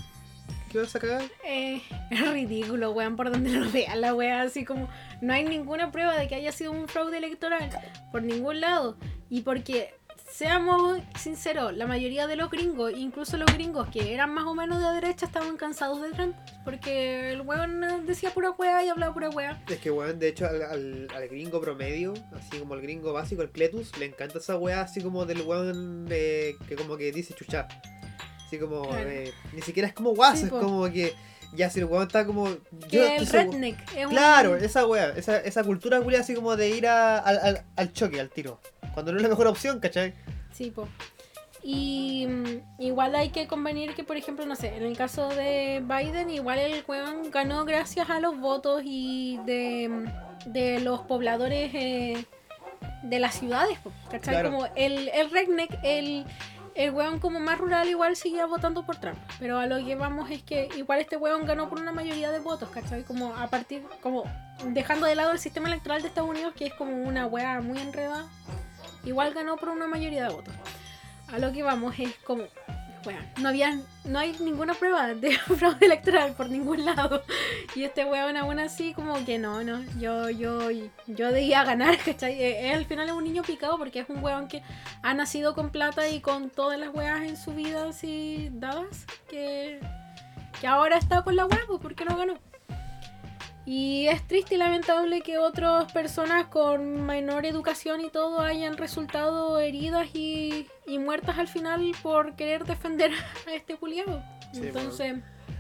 ¿Qué 0.72 0.80
vas 0.80 0.95
a 0.95 1.00
cagar? 1.00 1.24
Eh, 1.45 1.82
es 2.10 2.32
ridículo, 2.32 2.91
weón, 2.91 3.18
por 3.18 3.30
donde 3.30 3.50
lo 3.50 3.70
vean 3.70 4.00
la 4.00 4.16
wea, 4.16 4.41
así 4.41 4.64
como 4.64 4.88
no 5.20 5.34
hay 5.34 5.43
ninguna 5.43 5.91
prueba 5.91 6.18
de 6.18 6.30
que 6.30 6.36
haya 6.36 6.54
sido 6.54 6.72
un 6.72 6.88
fraude 6.88 7.18
electoral 7.18 7.70
por 8.14 8.24
ningún 8.24 8.62
lado. 8.62 8.97
Y 9.30 9.41
porque, 9.41 9.93
seamos 10.32 10.99
sinceros, 11.19 11.75
la 11.75 11.86
mayoría 11.88 12.27
de 12.27 12.36
los 12.36 12.49
gringos, 12.49 12.93
incluso 12.95 13.38
los 13.38 13.51
gringos 13.53 13.88
que 13.89 14.13
eran 14.13 14.34
más 14.34 14.45
o 14.45 14.53
menos 14.55 14.82
de 14.82 14.89
derecha, 14.93 15.25
estaban 15.25 15.57
cansados 15.57 16.01
de 16.01 16.11
Trump. 16.11 16.36
Porque 16.63 17.32
el 17.32 17.41
weón 17.41 18.05
decía 18.05 18.32
pura 18.34 18.51
wea 18.51 18.84
y 18.86 18.89
hablaba 18.89 19.13
pura 19.13 19.30
wea. 19.30 19.61
Es 19.67 19.80
que, 19.80 19.91
weón, 19.91 20.19
de 20.19 20.27
hecho, 20.30 20.45
al, 20.47 20.61
al- 20.61 21.07
al 21.15 21.27
gringo 21.27 21.59
promedio, 21.61 22.13
así 22.36 22.59
como 22.59 22.75
el 22.75 22.82
gringo 22.82 23.11
básico, 23.13 23.41
el 23.41 23.49
Cletus, 23.51 23.97
le 23.97 24.05
encanta 24.05 24.38
esa 24.38 24.55
weá 24.57 24.82
así 24.82 25.01
como 25.01 25.25
del 25.25 25.41
weón 25.41 26.07
eh, 26.11 26.55
que 26.67 26.75
como 26.75 26.95
que 26.97 27.11
dice 27.11 27.34
chuchar. 27.34 27.67
Así 28.45 28.57
como, 28.57 28.82
Claro. 28.88 29.09
eh, 29.09 29.34
ni 29.53 29.61
siquiera 29.61 29.88
es 29.88 29.93
como 29.93 30.11
guaso, 30.15 30.38
Sí, 30.38 30.43
es 30.45 30.49
po. 30.49 30.59
como 30.59 30.89
que, 30.91 31.13
ya 31.55 31.69
si 31.69 31.80
el 31.80 31.86
weón 31.86 32.03
está 32.07 32.25
como... 32.25 32.47
yo 32.89 33.07
el 33.07 33.25
redneck 33.27 33.77
es 33.95 34.05
un- 34.05 34.11
Claro, 34.11 34.55
esa 34.55 34.86
weá, 34.86 35.09
esa, 35.15 35.38
esa 35.38 35.63
cultura 35.63 36.01
culia 36.01 36.19
así 36.21 36.34
como 36.34 36.55
de 36.55 36.69
ir 36.69 36.88
a- 36.88 37.17
al, 37.19 37.38
al- 37.39 37.65
al 37.75 37.93
choque, 37.93 38.19
al 38.19 38.30
tiro. 38.30 38.59
Cuando 38.93 39.11
no 39.11 39.17
es 39.17 39.23
la 39.23 39.29
mejor 39.29 39.47
opción, 39.47 39.79
¿cachai? 39.79 40.13
Sí, 40.51 40.71
po. 40.71 40.87
Y 41.61 42.25
mm, 42.27 42.81
igual 42.81 43.15
hay 43.15 43.29
que 43.29 43.47
convenir 43.47 43.93
que, 43.93 44.03
por 44.03 44.17
ejemplo, 44.17 44.45
no 44.45 44.55
sé, 44.55 44.75
en 44.75 44.83
el 44.83 44.95
caso 44.95 45.29
de 45.29 45.83
Biden, 45.85 46.29
igual 46.29 46.59
el 46.59 46.83
weón 46.87 47.31
ganó 47.31 47.65
gracias 47.65 48.09
a 48.09 48.19
los 48.19 48.39
votos 48.39 48.81
y 48.85 49.39
de, 49.45 49.89
mm, 49.89 50.51
de 50.51 50.79
los 50.79 51.01
pobladores 51.01 51.71
eh, 51.73 52.25
de 53.03 53.19
las 53.19 53.35
ciudades, 53.35 53.77
¿cachai? 54.09 54.35
Claro. 54.35 54.51
Como 54.51 54.67
el, 54.75 55.09
el 55.09 55.29
redneck, 55.31 55.79
el, 55.83 56.25
el 56.75 56.91
weón 56.91 57.19
como 57.19 57.41
más 57.41 57.57
rural 57.57 57.89
igual 57.89 58.15
seguía 58.15 58.45
votando 58.45 58.85
por 58.85 58.95
Trump. 58.95 59.17
Pero 59.39 59.59
a 59.59 59.65
lo 59.65 59.83
que 59.83 59.95
vamos 59.95 60.31
es 60.31 60.43
que 60.43 60.69
igual 60.77 60.99
este 60.99 61.17
weón 61.17 61.45
ganó 61.45 61.69
por 61.69 61.79
una 61.79 61.91
mayoría 61.91 62.31
de 62.31 62.39
votos, 62.39 62.69
¿cachai? 62.69 63.03
Como 63.03 63.35
a 63.35 63.47
partir, 63.47 63.83
como 64.01 64.23
dejando 64.67 65.05
de 65.05 65.15
lado 65.15 65.33
el 65.33 65.39
sistema 65.39 65.67
electoral 65.67 66.01
de 66.01 66.07
Estados 66.07 66.29
Unidos, 66.29 66.53
que 66.55 66.67
es 66.67 66.73
como 66.73 66.95
una 66.95 67.25
wea 67.25 67.59
muy 67.59 67.79
enredada, 67.79 68.27
igual 69.04 69.34
ganó 69.34 69.58
por 69.58 69.70
una 69.70 69.88
mayoría 69.88 70.28
de 70.28 70.34
votos. 70.34 70.54
A 71.28 71.38
lo 71.39 71.52
que 71.52 71.62
vamos 71.62 71.93
es 72.00 72.16
como, 72.24 72.43
bueno, 73.04 73.20
no 73.39 73.50
había, 73.50 73.80
no 74.04 74.20
hay 74.20 74.36
ninguna 74.39 74.74
prueba 74.74 75.14
de 75.14 75.38
fraude 75.38 75.86
electoral 75.86 76.34
por 76.34 76.50
ningún 76.50 76.86
lado. 76.86 77.24
Y 77.76 77.84
este 77.84 78.06
weón 78.06 78.36
aún 78.38 78.60
así 78.60 78.93
como 78.93 79.24
que 79.26 79.38
no, 79.38 79.64
no, 79.64 79.82
yo, 80.00 80.30
yo, 80.30 80.70
yo 81.08 81.32
debía 81.32 81.64
ganar, 81.64 81.97
¿cachai? 82.06 82.41
Eh, 82.41 82.72
él 82.72 82.80
al 82.80 82.86
final 82.86 83.08
es 83.08 83.14
un 83.14 83.24
niño 83.24 83.43
picado 83.43 83.78
porque 83.78 84.00
es 84.00 84.10
un 84.10 84.24
weón 84.24 84.47
que 84.47 84.64
ha 85.02 85.14
nacido 85.14 85.54
con 85.54 85.70
plata 85.70 86.08
y 86.10 86.20
con 86.20 86.50
todas 86.50 86.80
las 86.80 86.93
weas 86.93 87.22
en 87.22 87.38
su 87.38 87.54
vida 87.54 87.89
así 87.89 88.50
dadas, 88.54 89.06
que, 89.30 89.80
que 90.60 90.68
ahora 90.68 90.97
está 90.97 91.24
con 91.24 91.36
la 91.36 91.45
wea, 91.45 91.62
pues 91.68 91.80
¿por 91.80 91.95
qué 91.95 92.06
no 92.06 92.18
ganó? 92.18 92.49
Y 93.72 94.07
es 94.07 94.26
triste 94.28 94.55
y 94.55 94.57
lamentable 94.57 95.22
que 95.22 95.38
otras 95.38 95.91
personas 95.91 96.47
con 96.47 97.05
menor 97.05 97.45
educación 97.45 98.01
y 98.01 98.09
todo 98.09 98.41
hayan 98.41 98.78
resultado 98.78 99.59
heridas 99.59 100.09
y, 100.15 100.67
y 100.88 100.97
muertas 100.97 101.38
al 101.38 101.47
final 101.47 101.91
por 102.01 102.36
querer 102.36 102.65
defender 102.65 103.11
a 103.47 103.53
este 103.53 103.76
culiado. 103.76 104.24
Sí, 104.53 104.61
Entonces, 104.63 105.17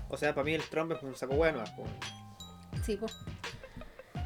O 0.09 0.17
sea, 0.17 0.33
para 0.33 0.43
mí 0.43 0.55
el 0.55 0.63
Trump 0.63 0.91
es 0.93 1.03
un 1.03 1.15
saco 1.15 1.35
bueno. 1.35 1.63
sí, 2.83 2.97
pues. 2.97 3.15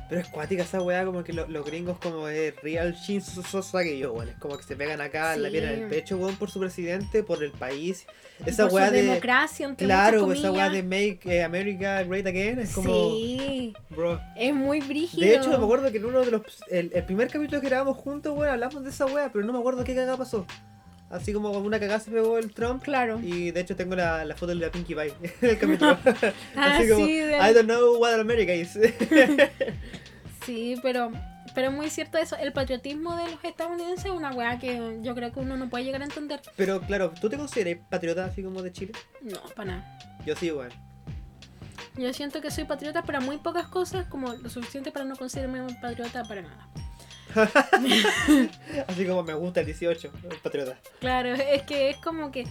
Pero 0.09 0.21
es 0.21 0.27
cuática 0.27 0.63
esa 0.63 0.81
weá, 0.81 1.05
como 1.05 1.23
que 1.23 1.33
lo- 1.33 1.47
los 1.47 1.65
gringos 1.65 1.97
como 1.97 2.27
es 2.27 2.55
real 2.61 2.95
Sosa 2.97 3.83
que 3.83 3.97
yo, 3.97 4.13
weón. 4.13 4.29
Es 4.29 4.35
como 4.35 4.57
que 4.57 4.63
se 4.63 4.75
pegan 4.75 5.01
acá 5.01 5.33
en 5.33 5.43
la 5.43 5.49
Sí. 5.49 5.53
piedra 5.53 5.73
en 5.73 5.83
el 5.83 5.89
pecho, 5.89 6.17
weón, 6.17 6.35
por 6.35 6.51
su 6.51 6.59
presidente, 6.59 7.23
por 7.23 7.43
el 7.43 7.51
país. 7.51 8.05
Esa 8.45 8.63
por 8.63 8.69
su 8.71 8.75
weá 8.75 8.91
de. 8.91 9.03
democracia, 9.03 9.65
entre 9.65 9.85
Claro, 9.87 10.31
esa 10.31 10.51
weá 10.51 10.69
de 10.69 10.83
Make 10.83 11.19
eh, 11.25 11.43
America 11.43 12.03
Great 12.03 12.27
Again. 12.27 12.59
Es 12.59 12.73
como. 12.73 12.89
Sí, 12.89 13.73
Bro. 13.89 14.19
es 14.35 14.53
muy 14.53 14.81
brígido. 14.81 15.25
De 15.25 15.35
hecho, 15.35 15.49
me 15.49 15.55
acuerdo 15.55 15.91
que 15.91 15.97
en 15.97 16.05
uno 16.05 16.19
de 16.21 16.31
los. 16.31 16.41
El, 16.69 16.91
el 16.93 17.03
primer 17.05 17.29
capítulo 17.29 17.61
que 17.61 17.67
grabamos 17.67 17.97
juntos, 17.97 18.37
weón, 18.37 18.51
hablamos 18.51 18.83
de 18.83 18.89
esa 18.89 19.05
weá, 19.05 19.31
pero 19.31 19.45
no 19.45 19.53
me 19.53 19.59
acuerdo 19.59 19.83
qué 19.83 19.95
cagada 19.95 20.17
pasó. 20.17 20.45
Así 21.13 21.31
como 21.31 21.51
una 21.51 21.79
cagada 21.79 21.99
se 21.99 22.09
pegó 22.11 22.37
el 22.39 22.51
Trump. 22.53 22.81
Claro. 22.83 23.19
Y 23.21 23.51
de 23.51 23.59
hecho 23.61 23.75
tengo 23.75 23.95
la, 23.95 24.25
la 24.25 24.35
foto 24.35 24.47
de 24.47 24.55
la 24.55 24.71
Pinkie 24.71 24.95
Pie 24.95 25.13
en 25.41 25.49
el 25.49 25.57
capítulo. 25.59 25.97
Ah, 26.55 26.77
Así 26.77 26.89
como, 26.89 27.05
sí, 27.05 27.19
de- 27.19 27.37
I 27.37 27.53
don't 27.53 27.65
know 27.65 27.97
what 27.99 28.19
America 28.19 28.53
is. 28.53 28.77
Sí, 30.45 30.75
pero, 30.83 31.11
pero 31.55 31.69
es 31.69 31.73
muy 31.73 31.89
cierto 31.89 32.17
eso. 32.17 32.35
El 32.35 32.51
patriotismo 32.51 33.15
de 33.15 33.31
los 33.31 33.43
estadounidenses 33.43 34.05
es 34.05 34.11
una 34.11 34.31
weá 34.33 34.59
que 34.59 34.99
yo 35.01 35.15
creo 35.15 35.31
que 35.31 35.39
uno 35.39 35.55
no 35.55 35.69
puede 35.69 35.85
llegar 35.85 36.01
a 36.01 36.05
entender. 36.05 36.41
pero 36.57 36.81
claro, 36.81 37.13
¿tú 37.21 37.29
te 37.29 37.37
consideras 37.37 37.81
patriota 37.89 38.25
así 38.25 38.43
como 38.43 38.61
de 38.61 38.71
Chile? 38.73 38.91
No, 39.21 39.39
para 39.55 39.71
nada. 39.77 39.99
Yo 40.25 40.35
sí, 40.35 40.51
weón. 40.51 40.71
Yo 41.95 42.11
siento 42.11 42.41
que 42.41 42.49
soy 42.51 42.65
patriota 42.65 43.03
para 43.03 43.19
muy 43.21 43.37
pocas 43.37 43.67
cosas, 43.67 44.05
como 44.07 44.33
lo 44.33 44.49
suficiente 44.49 44.91
para 44.91 45.05
no 45.05 45.15
considerarme 45.15 45.61
patriota 45.79 46.23
para 46.23 46.41
nada. 46.41 46.67
Así 48.87 49.05
como 49.05 49.23
me 49.23 49.33
gusta 49.33 49.59
el 49.61 49.65
18, 49.67 50.11
el 50.31 50.37
patriota. 50.37 50.77
Claro, 50.99 51.33
es 51.33 51.63
que 51.63 51.89
es 51.89 51.97
como 51.97 52.31
que, 52.31 52.45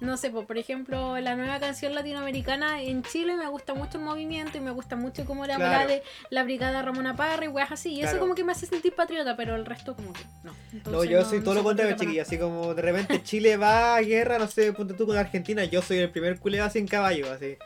no 0.00 0.16
sé, 0.16 0.30
po, 0.30 0.44
por 0.46 0.58
ejemplo, 0.58 1.18
la 1.18 1.34
nueva 1.36 1.58
canción 1.58 1.94
latinoamericana 1.94 2.82
en 2.82 3.02
Chile 3.02 3.34
me 3.36 3.48
gusta 3.48 3.74
mucho 3.74 3.98
el 3.98 4.04
movimiento 4.04 4.56
y 4.58 4.60
me 4.60 4.70
gusta 4.70 4.96
mucho 4.96 5.24
como 5.24 5.46
la 5.46 5.56
Claro. 5.56 5.70
weá 5.78 5.86
de 5.86 6.02
la 6.30 6.44
brigada 6.44 6.82
Ramona 6.82 7.16
Parra 7.16 7.44
y 7.44 7.48
weas 7.48 7.72
así. 7.72 7.90
Y 7.90 8.00
eso 8.00 8.10
Claro. 8.10 8.20
como 8.20 8.34
que 8.34 8.44
me 8.44 8.52
hace 8.52 8.66
sentir 8.66 8.94
patriota, 8.94 9.36
pero 9.36 9.56
el 9.56 9.66
resto 9.66 9.94
como 9.96 10.12
que 10.12 10.20
no. 10.44 10.52
No, 10.52 10.56
Entonces, 10.72 11.10
yo 11.10 11.24
soy 11.24 11.40
todo 11.40 11.54
lo 11.54 11.60
soy 11.60 11.64
contrario, 11.70 11.96
chiquilla. 11.96 12.22
Así 12.22 12.38
como 12.38 12.74
de 12.74 12.82
repente 12.82 13.22
Chile 13.22 13.56
va 13.56 13.96
a 13.96 14.00
guerra, 14.00 14.38
no 14.38 14.46
sé, 14.46 14.72
ponte 14.72 14.94
tú 14.94 15.06
con 15.06 15.16
Argentina, 15.16 15.64
yo 15.64 15.82
soy 15.82 15.98
el 15.98 16.10
primer 16.10 16.38
culeo 16.38 16.64
así 16.64 16.78
en 16.78 16.86
caballo, 16.86 17.32
así. 17.32 17.56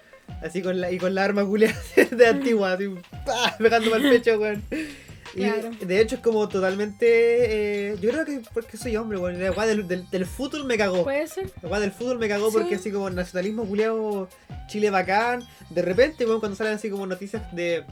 Así 0.43 0.63
con 0.63 0.81
la, 0.81 0.91
y 0.91 0.99
con 0.99 1.15
la 1.15 1.25
arma 1.25 1.45
culea 1.45 1.75
de 2.11 2.27
antigua, 2.27 2.73
así, 2.73 2.89
¡pah! 3.27 3.55
pegándome 3.59 3.97
al 3.97 4.03
pecho, 4.03 4.39
weón. 4.39 4.63
Y 5.35 5.85
de 5.87 6.01
hecho 6.01 6.17
es 6.17 6.21
como 6.21 6.49
totalmente. 6.49 7.07
eh, 7.93 7.97
yo 8.01 8.11
creo 8.11 8.25
que 8.25 8.41
porque 8.53 8.77
soy 8.77 8.97
hombre, 8.97 9.19
weón. 9.19 9.39
La 9.41 9.67
del, 9.67 9.89
del, 9.89 10.09
del 10.11 10.27
fútbol 10.27 10.65
me 10.65 10.77
cagó. 10.77 11.05
Puede 11.05 11.27
ser. 11.27 11.51
La 11.63 11.81
del 11.81 11.93
fútbol 11.93 12.19
me 12.19 12.29
cagó 12.29 12.51
Sí. 12.51 12.59
porque 12.59 12.75
así 12.75 12.91
como 12.93 13.09
nacionalismo 13.11 13.65
culiado, 13.65 14.29
Chile 14.69 14.91
bacán. 14.91 15.43
De 15.71 15.83
repente, 15.83 16.27
weón, 16.27 16.41
cuando 16.41 16.57
salen 16.57 16.75
así 16.75 16.91
como 16.91 17.07
noticias 17.07 17.43
de. 17.55 17.85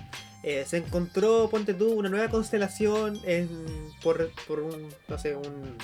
eh, 0.42 0.64
se 0.66 0.78
encontró, 0.78 1.48
ponte 1.50 1.74
tú, 1.74 1.92
una 1.92 2.08
nueva 2.08 2.28
constelación 2.28 3.18
en, 3.24 3.48
por, 4.02 4.30
por 4.46 4.60
un, 4.60 4.88
no 5.08 5.18
sé, 5.18 5.36
un 5.36 5.76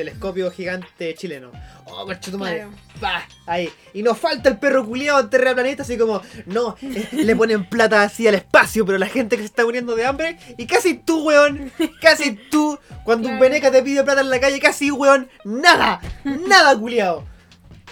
telescopio 0.00 0.50
gigante 0.50 1.14
chileno. 1.14 1.50
Oh, 1.84 2.06
tu 2.16 2.38
madre. 2.38 2.66
Claro. 2.98 3.24
Ahí. 3.46 3.68
Y 3.92 4.02
nos 4.02 4.16
falta 4.16 4.48
el 4.48 4.58
perro 4.58 4.86
culiado 4.86 5.28
terraplanista, 5.28 5.82
así 5.82 5.98
como, 5.98 6.22
no, 6.46 6.74
eh, 6.80 7.08
le 7.12 7.36
ponen 7.36 7.68
plata 7.68 8.02
así 8.02 8.26
al 8.26 8.34
espacio, 8.34 8.86
pero 8.86 8.96
la 8.96 9.06
gente 9.06 9.36
que 9.36 9.42
se 9.42 9.46
está 9.46 9.64
muriendo 9.64 9.94
de 9.96 10.06
hambre, 10.06 10.38
y 10.56 10.66
casi 10.66 10.94
tú, 10.94 11.26
weón, 11.26 11.70
casi 12.00 12.32
tú, 12.32 12.78
cuando 13.04 13.28
un 13.28 13.34
Claro. 13.36 13.50
veneca 13.50 13.70
te 13.70 13.82
pide 13.82 14.02
plata 14.02 14.22
en 14.22 14.30
la 14.30 14.40
calle, 14.40 14.58
casi, 14.58 14.90
weón, 14.90 15.28
nada, 15.44 16.00
nada, 16.24 16.78
culiado. 16.78 17.26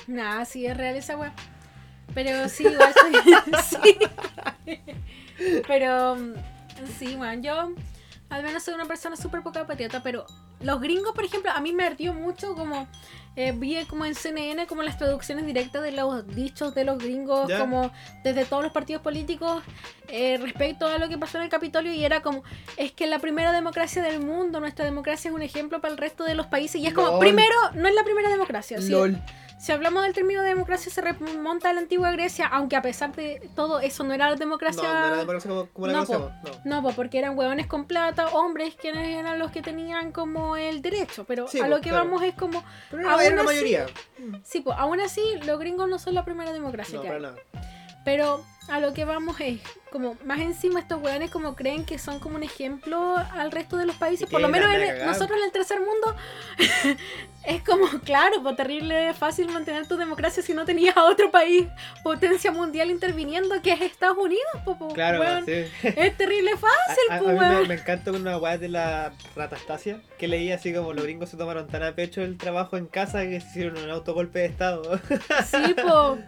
Nah, 0.07 0.47
sí 0.47 0.65
es 0.65 0.75
real 0.77 0.97
esa 0.97 1.17
weá. 1.17 1.35
Pero 2.15 2.49
sí, 2.49 2.65
igual 2.67 2.95
soy. 3.69 3.85
sí. 4.65 4.79
Pero 5.67 6.17
mm, 6.17 6.33
sí, 6.99 7.17
bueno, 7.17 7.43
yo 7.43 7.73
al 8.31 8.43
menos 8.43 8.63
soy 8.63 8.75
una 8.75 8.85
persona 8.85 9.17
súper 9.17 9.43
poca 9.43 9.67
patriota, 9.67 10.03
pero 10.03 10.27
los 10.61 10.81
gringos, 10.81 11.13
por 11.15 11.25
ejemplo, 11.25 11.51
a 11.51 11.61
mí 11.61 11.73
me 11.73 11.85
ardió 11.85 12.13
mucho 12.13 12.55
como 12.55 12.87
eh, 13.37 13.53
vi 13.53 13.85
como 13.85 14.05
en 14.05 14.15
CNN 14.17 14.67
como 14.67 14.83
las 14.83 14.99
traducciones 14.99 15.47
directas 15.47 15.81
de 15.83 15.93
los 15.93 16.27
dichos 16.35 16.75
de 16.75 16.85
los 16.85 16.99
gringos, 16.99 17.49
Ya. 17.49 17.61
como 17.61 17.93
desde 18.25 18.45
todos 18.45 18.65
los 18.65 18.73
partidos 18.73 19.01
políticos 19.01 19.63
eh, 20.09 20.39
respecto 20.43 20.87
a 20.89 20.99
lo 20.99 21.09
que 21.09 21.17
pasó 21.19 21.39
en 21.39 21.45
el 21.45 21.49
Capitolio 21.49 21.93
y 21.93 22.05
era 22.05 22.21
como, 22.21 22.43
es 22.77 22.91
que 22.93 23.07
la 23.07 23.19
primera 23.21 23.53
democracia 23.53 24.03
del 24.03 24.21
mundo, 24.21 24.59
nuestra 24.61 24.85
democracia 24.85 25.29
es 25.29 25.35
un 25.35 25.43
ejemplo 25.43 25.81
para 25.81 25.93
el 25.93 25.99
resto 25.99 26.25
de 26.25 26.35
los 26.35 26.47
países 26.47 26.81
y 26.81 26.87
es 26.87 26.95
como, 26.95 27.09
Lol. 27.13 27.21
primero, 27.21 27.55
no 27.75 27.87
es 27.89 27.95
la 27.95 28.03
primera 28.05 28.29
democracia, 28.29 28.81
sí, 28.81 28.91
LOL. 28.91 29.17
Si 29.59 29.73
hablamos 29.73 30.05
del 30.05 30.15
término 30.15 30.43
de 30.43 30.49
democracia, 30.49 30.91
se 30.91 31.01
remonta 31.01 31.71
a 31.71 31.73
la 31.73 31.81
antigua 31.81 32.11
Grecia, 32.13 32.47
aunque 32.47 32.77
a 32.77 32.83
pesar 32.83 33.15
de 33.15 33.51
todo 33.57 33.81
eso 33.81 34.05
no 34.05 34.15
era 34.15 34.31
No, 34.31 34.37
democracia. 34.37 34.83
no 34.83 34.89
era 35.07 35.17
democracia 35.17 35.51
como, 35.51 35.67
como 35.67 35.87
la 35.89 35.93
No, 35.95 36.07
conocemos. 36.07 36.33
No. 36.45 36.51
No, 36.77 36.83
pues 36.83 36.95
porque 36.95 37.19
eran 37.19 37.37
hueones 37.37 37.67
con 37.67 37.87
plata, 37.87 38.29
hombres 38.29 38.75
quienes 38.77 39.09
eran 39.09 39.39
los 39.39 39.51
que 39.51 39.61
tenían 39.63 40.13
como 40.13 40.57
el 40.57 40.81
derecho. 40.81 41.25
Pero 41.25 41.49
Sí, 41.49 41.61
a 41.61 41.67
lo 41.69 41.81
que 41.81 41.91
claro. 41.91 42.05
vamos 42.05 42.23
es 42.23 42.35
como. 42.35 42.63
Pero 42.91 43.03
no 43.03 43.11
Aún 43.11 43.21
era 43.21 43.35
la 43.35 43.41
así- 43.43 43.47
mayoría. 43.47 43.87
Sí, 44.45 44.61
pues 44.61 44.77
aún 44.79 45.01
así, 45.01 45.23
los 45.45 45.59
gringos 45.59 45.89
no 45.89 45.99
son 45.99 46.15
la 46.15 46.25
primera 46.25 46.53
democracia 46.53 46.97
No, 46.97 47.03
que 47.03 47.09
para 47.09 47.21
nada. 47.21 47.37
Pero 48.05 48.45
a 48.69 48.81
lo 48.81 48.93
que 48.95 49.05
vamos 49.05 49.41
es, 49.41 49.61
como 49.91 50.17
más 50.25 50.41
encima 50.41 50.81
estos 50.81 51.01
hueones 51.03 51.31
como 51.31 51.57
creen 51.57 51.85
que 51.87 51.99
son 51.99 52.19
como 52.21 52.37
un 52.37 52.43
ejemplo 52.43 53.17
al 53.17 53.51
resto 53.51 53.77
de 53.79 53.87
los 53.87 53.97
países, 53.97 54.29
por 54.29 54.41
lo 54.41 54.49
menos 54.49 54.71
en- 54.75 55.07
nosotros 55.07 55.39
en 55.39 55.45
el 55.45 55.53
tercer 55.53 55.79
mundo 55.81 56.15
es 57.45 57.63
como, 57.63 57.87
claro, 58.05 58.43
pues 58.43 58.57
terrible 58.57 59.15
fácil 59.15 59.49
mantener 59.49 59.87
tu 59.89 59.97
democracia 59.97 60.43
si 60.43 60.53
no 60.53 60.65
tenías 60.67 60.97
a 60.97 61.05
otro 61.05 61.31
país, 61.31 61.67
potencia 62.03 62.53
mundial 62.53 62.91
interviniendo, 62.91 63.61
que 63.63 63.73
es 63.73 63.81
Estados 63.81 64.19
Unidos, 64.19 64.45
pues, 64.65 64.77
pues, 64.79 64.93
Claro, 64.95 65.21
weón. 65.21 65.45
sí. 65.47 65.65
Es 65.97 66.17
terrible 66.17 66.53
fácil, 66.53 67.05
A, 67.11 67.15
a- 67.15 67.17
a 67.17 67.21
pues, 67.21 67.33
mí 67.35 67.41
me, 67.63 67.69
me 67.69 67.75
encanta 67.75 68.13
una 68.13 68.37
weá 68.37 68.59
de 68.59 68.69
la 68.69 69.13
ratastasia 69.35 70.01
que 70.19 70.29
leía 70.29 70.57
así 70.57 70.75
como 70.75 70.93
los 70.93 71.05
gringos 71.05 71.31
se 71.31 71.37
tomaron 71.39 71.67
tan 71.69 71.83
a 71.83 71.95
pecho 71.95 72.21
el 72.23 72.37
trabajo 72.37 72.77
en 72.77 72.87
casa 72.87 73.23
que 73.23 73.41
se 73.41 73.49
hicieron 73.49 73.79
un 73.83 73.91
autogolpe 73.91 74.41
de 74.41 74.47
estado. 74.47 75.01
Sí, 75.47 75.75
po. 75.83 76.19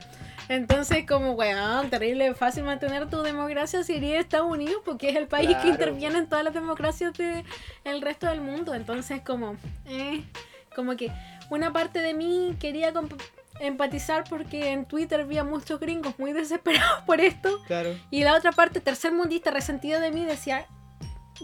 Entonces, 0.50 1.06
como, 1.06 1.32
weón, 1.34 1.90
terrible 1.90 2.34
fácil 2.34 2.64
mantener 2.64 3.08
tu 3.08 3.22
democracia 3.22 3.84
si 3.84 3.94
eres 3.94 4.18
Estados 4.20 4.50
Unidos, 4.50 4.82
porque 4.84 5.08
es 5.10 5.16
el 5.16 5.28
país 5.28 5.46
Claro. 5.48 5.62
que 5.62 5.68
interviene 5.68 6.18
en 6.18 6.28
todas 6.28 6.42
las 6.44 6.52
democracias 6.52 7.12
del 7.16 8.00
resto 8.02 8.26
del 8.26 8.40
mundo. 8.40 8.74
Entonces, 8.74 9.22
como, 9.22 9.54
eh, 9.86 10.24
como 10.74 10.96
que 10.96 11.12
una 11.50 11.72
parte 11.72 12.00
de 12.00 12.14
mí 12.14 12.56
quería 12.58 12.92
empatizar 13.60 14.24
porque 14.28 14.72
en 14.72 14.86
Twitter 14.86 15.24
vi 15.24 15.38
a 15.38 15.44
muchos 15.44 15.78
gringos 15.78 16.18
muy 16.18 16.32
desesperados 16.40 17.02
por 17.06 17.20
esto. 17.20 17.62
claro. 17.68 17.94
Y 18.10 18.24
la 18.24 18.34
otra 18.34 18.50
parte, 18.50 18.80
tercer 18.80 19.12
mundista 19.12 19.52
resentido 19.52 20.00
de 20.00 20.10
mí, 20.10 20.24
decía 20.24 20.66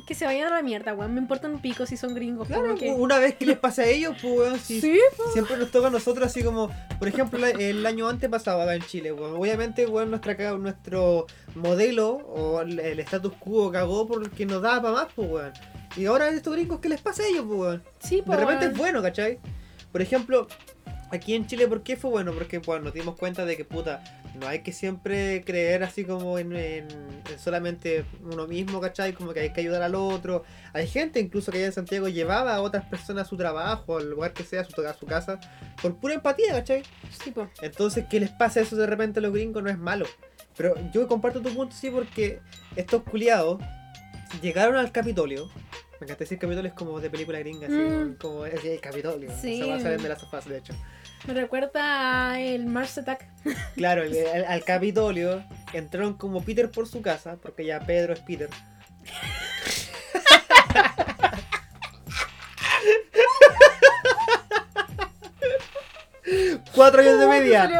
que 0.04 0.14
se 0.14 0.24
vayan 0.24 0.48
a 0.48 0.56
la 0.56 0.62
mierda, 0.62 0.94
weón. 0.94 1.14
Me 1.14 1.20
importa 1.20 1.48
un 1.48 1.60
pico 1.60 1.86
si 1.86 1.96
son 1.96 2.14
gringos. 2.14 2.48
Claro, 2.48 2.74
que... 2.74 2.90
una 2.90 3.18
vez 3.18 3.34
que 3.36 3.46
les 3.46 3.58
pase 3.58 3.82
a 3.82 3.86
ellos, 3.86 4.16
pues 4.20 4.34
weón, 4.34 4.58
si 4.58 4.80
Sí, 4.80 4.98
siempre 5.32 5.56
nos 5.56 5.70
toca 5.70 5.86
a 5.88 5.90
nosotros 5.90 6.26
así 6.26 6.42
como, 6.42 6.70
por 6.98 7.08
ejemplo, 7.08 7.38
la- 7.38 7.50
el 7.50 7.84
año 7.86 8.08
antes 8.08 8.28
pasaba 8.28 8.64
acá 8.64 8.74
en 8.74 8.82
Chile, 8.82 9.12
weón. 9.12 9.36
Obviamente, 9.36 9.86
weón, 9.86 10.10
nuestra, 10.10 10.34
nuestro 10.58 11.26
modelo 11.54 12.08
o 12.16 12.60
el, 12.60 12.78
el 12.78 13.00
status 13.00 13.32
quo 13.38 13.70
cagó 13.72 14.06
porque 14.06 14.44
nos 14.46 14.62
daba 14.62 14.82
para 14.82 14.94
más, 14.94 15.06
pues 15.14 15.30
weón. 15.30 15.52
Y 15.96 16.06
ahora 16.06 16.28
estos 16.28 16.52
gringos, 16.54 16.80
¿qué 16.80 16.88
les 16.90 17.00
pasa 17.00 17.22
a 17.22 17.26
ellos, 17.26 17.44
pues 17.46 17.58
weón? 17.58 17.82
sí, 18.00 18.22
po, 18.22 18.32
De 18.32 18.38
repente 18.38 18.66
es 18.66 18.76
bueno, 18.76 19.00
¿cachai? 19.02 19.38
Por 19.92 20.02
ejemplo, 20.02 20.46
aquí 21.10 21.34
en 21.34 21.46
Chile, 21.46 21.66
¿por 21.68 21.82
qué 21.82 21.96
fue 21.96 22.10
bueno? 22.10 22.32
Porque 22.32 22.58
bueno, 22.58 22.84
nos 22.84 22.94
dimos 22.94 23.16
cuenta 23.16 23.44
de 23.46 23.56
que, 23.56 23.64
puta, 23.64 24.02
no 24.36 24.46
hay 24.48 24.60
que 24.60 24.72
siempre 24.72 25.42
creer 25.44 25.82
así 25.84 26.04
como 26.04 26.38
en, 26.38 26.54
en- 26.54 26.86
en 27.30 27.38
solamente 27.38 28.04
uno 28.22 28.46
mismo, 28.46 28.80
¿cachai? 28.80 29.12
Como 29.12 29.32
que 29.32 29.40
hay 29.40 29.52
que 29.52 29.60
ayudar 29.60 29.82
al 29.82 29.94
otro. 29.94 30.44
Hay 30.72 30.86
gente 30.86 31.20
incluso 31.20 31.50
que 31.50 31.58
allá 31.58 31.66
en 31.66 31.72
Santiago 31.72 32.08
llevaba 32.08 32.54
a 32.54 32.60
otras 32.62 32.84
personas 32.84 33.26
a 33.26 33.28
su 33.28 33.36
trabajo, 33.36 33.98
al 33.98 34.10
lugar 34.10 34.32
que 34.32 34.44
sea, 34.44 34.60
a 34.60 34.64
su, 34.64 34.80
a 34.86 34.94
su 34.94 35.06
casa, 35.06 35.38
por 35.82 35.96
pura 35.96 36.14
empatía, 36.14 36.52
¿cachai? 36.52 36.82
Sí, 37.22 37.30
po. 37.30 37.48
Entonces, 37.62 38.04
¿qué 38.10 38.20
les 38.20 38.30
pasa 38.30 38.60
eso 38.60 38.76
de 38.76 38.86
repente 38.86 39.18
a 39.18 39.22
los 39.22 39.32
gringos? 39.32 39.62
No 39.62 39.70
es 39.70 39.78
malo. 39.78 40.06
Pero 40.56 40.74
yo 40.92 41.06
comparto 41.08 41.42
tu 41.42 41.52
punto, 41.54 41.74
sí, 41.74 41.90
porque 41.90 42.40
estos 42.76 43.02
culiados 43.02 43.60
llegaron 44.42 44.76
al 44.76 44.92
Capitolio. 44.92 45.48
Me 45.98 46.04
encanta 46.04 46.24
decir 46.24 46.38
Capitolio, 46.38 46.68
es 46.68 46.74
como 46.76 47.00
de 47.00 47.08
película 47.10 47.38
gringa, 47.38 47.66
así, 47.68 47.74
Mm. 47.76 48.16
como 48.20 48.44
el 48.44 48.80
Capitolio. 48.80 49.30
Sí. 49.40 49.58
Se 49.60 49.66
va 49.66 49.76
a 49.76 49.80
salir 49.80 50.00
de 50.00 50.08
las 50.10 50.20
sofás, 50.20 50.46
de 50.46 50.58
hecho. 50.58 50.74
Me 51.26 51.34
recuerda 51.34 52.30
a 52.32 52.40
el 52.40 52.66
Mars 52.66 52.98
Attack. 52.98 53.26
Claro, 53.74 54.02
el- 54.02 54.14
el- 54.34 54.44
al 54.44 54.64
Capitolio 54.64 55.42
entraron 55.72 56.14
como 56.14 56.42
Peter 56.42 56.70
por 56.70 56.86
su 56.88 57.02
casa, 57.02 57.36
porque 57.42 57.64
ya 57.64 57.80
Pedro 57.80 58.12
es 58.12 58.20
Peter. 58.20 58.48
Cuatro 66.74 67.00
años 67.00 67.20
de 67.20 67.26
media. 67.28 67.70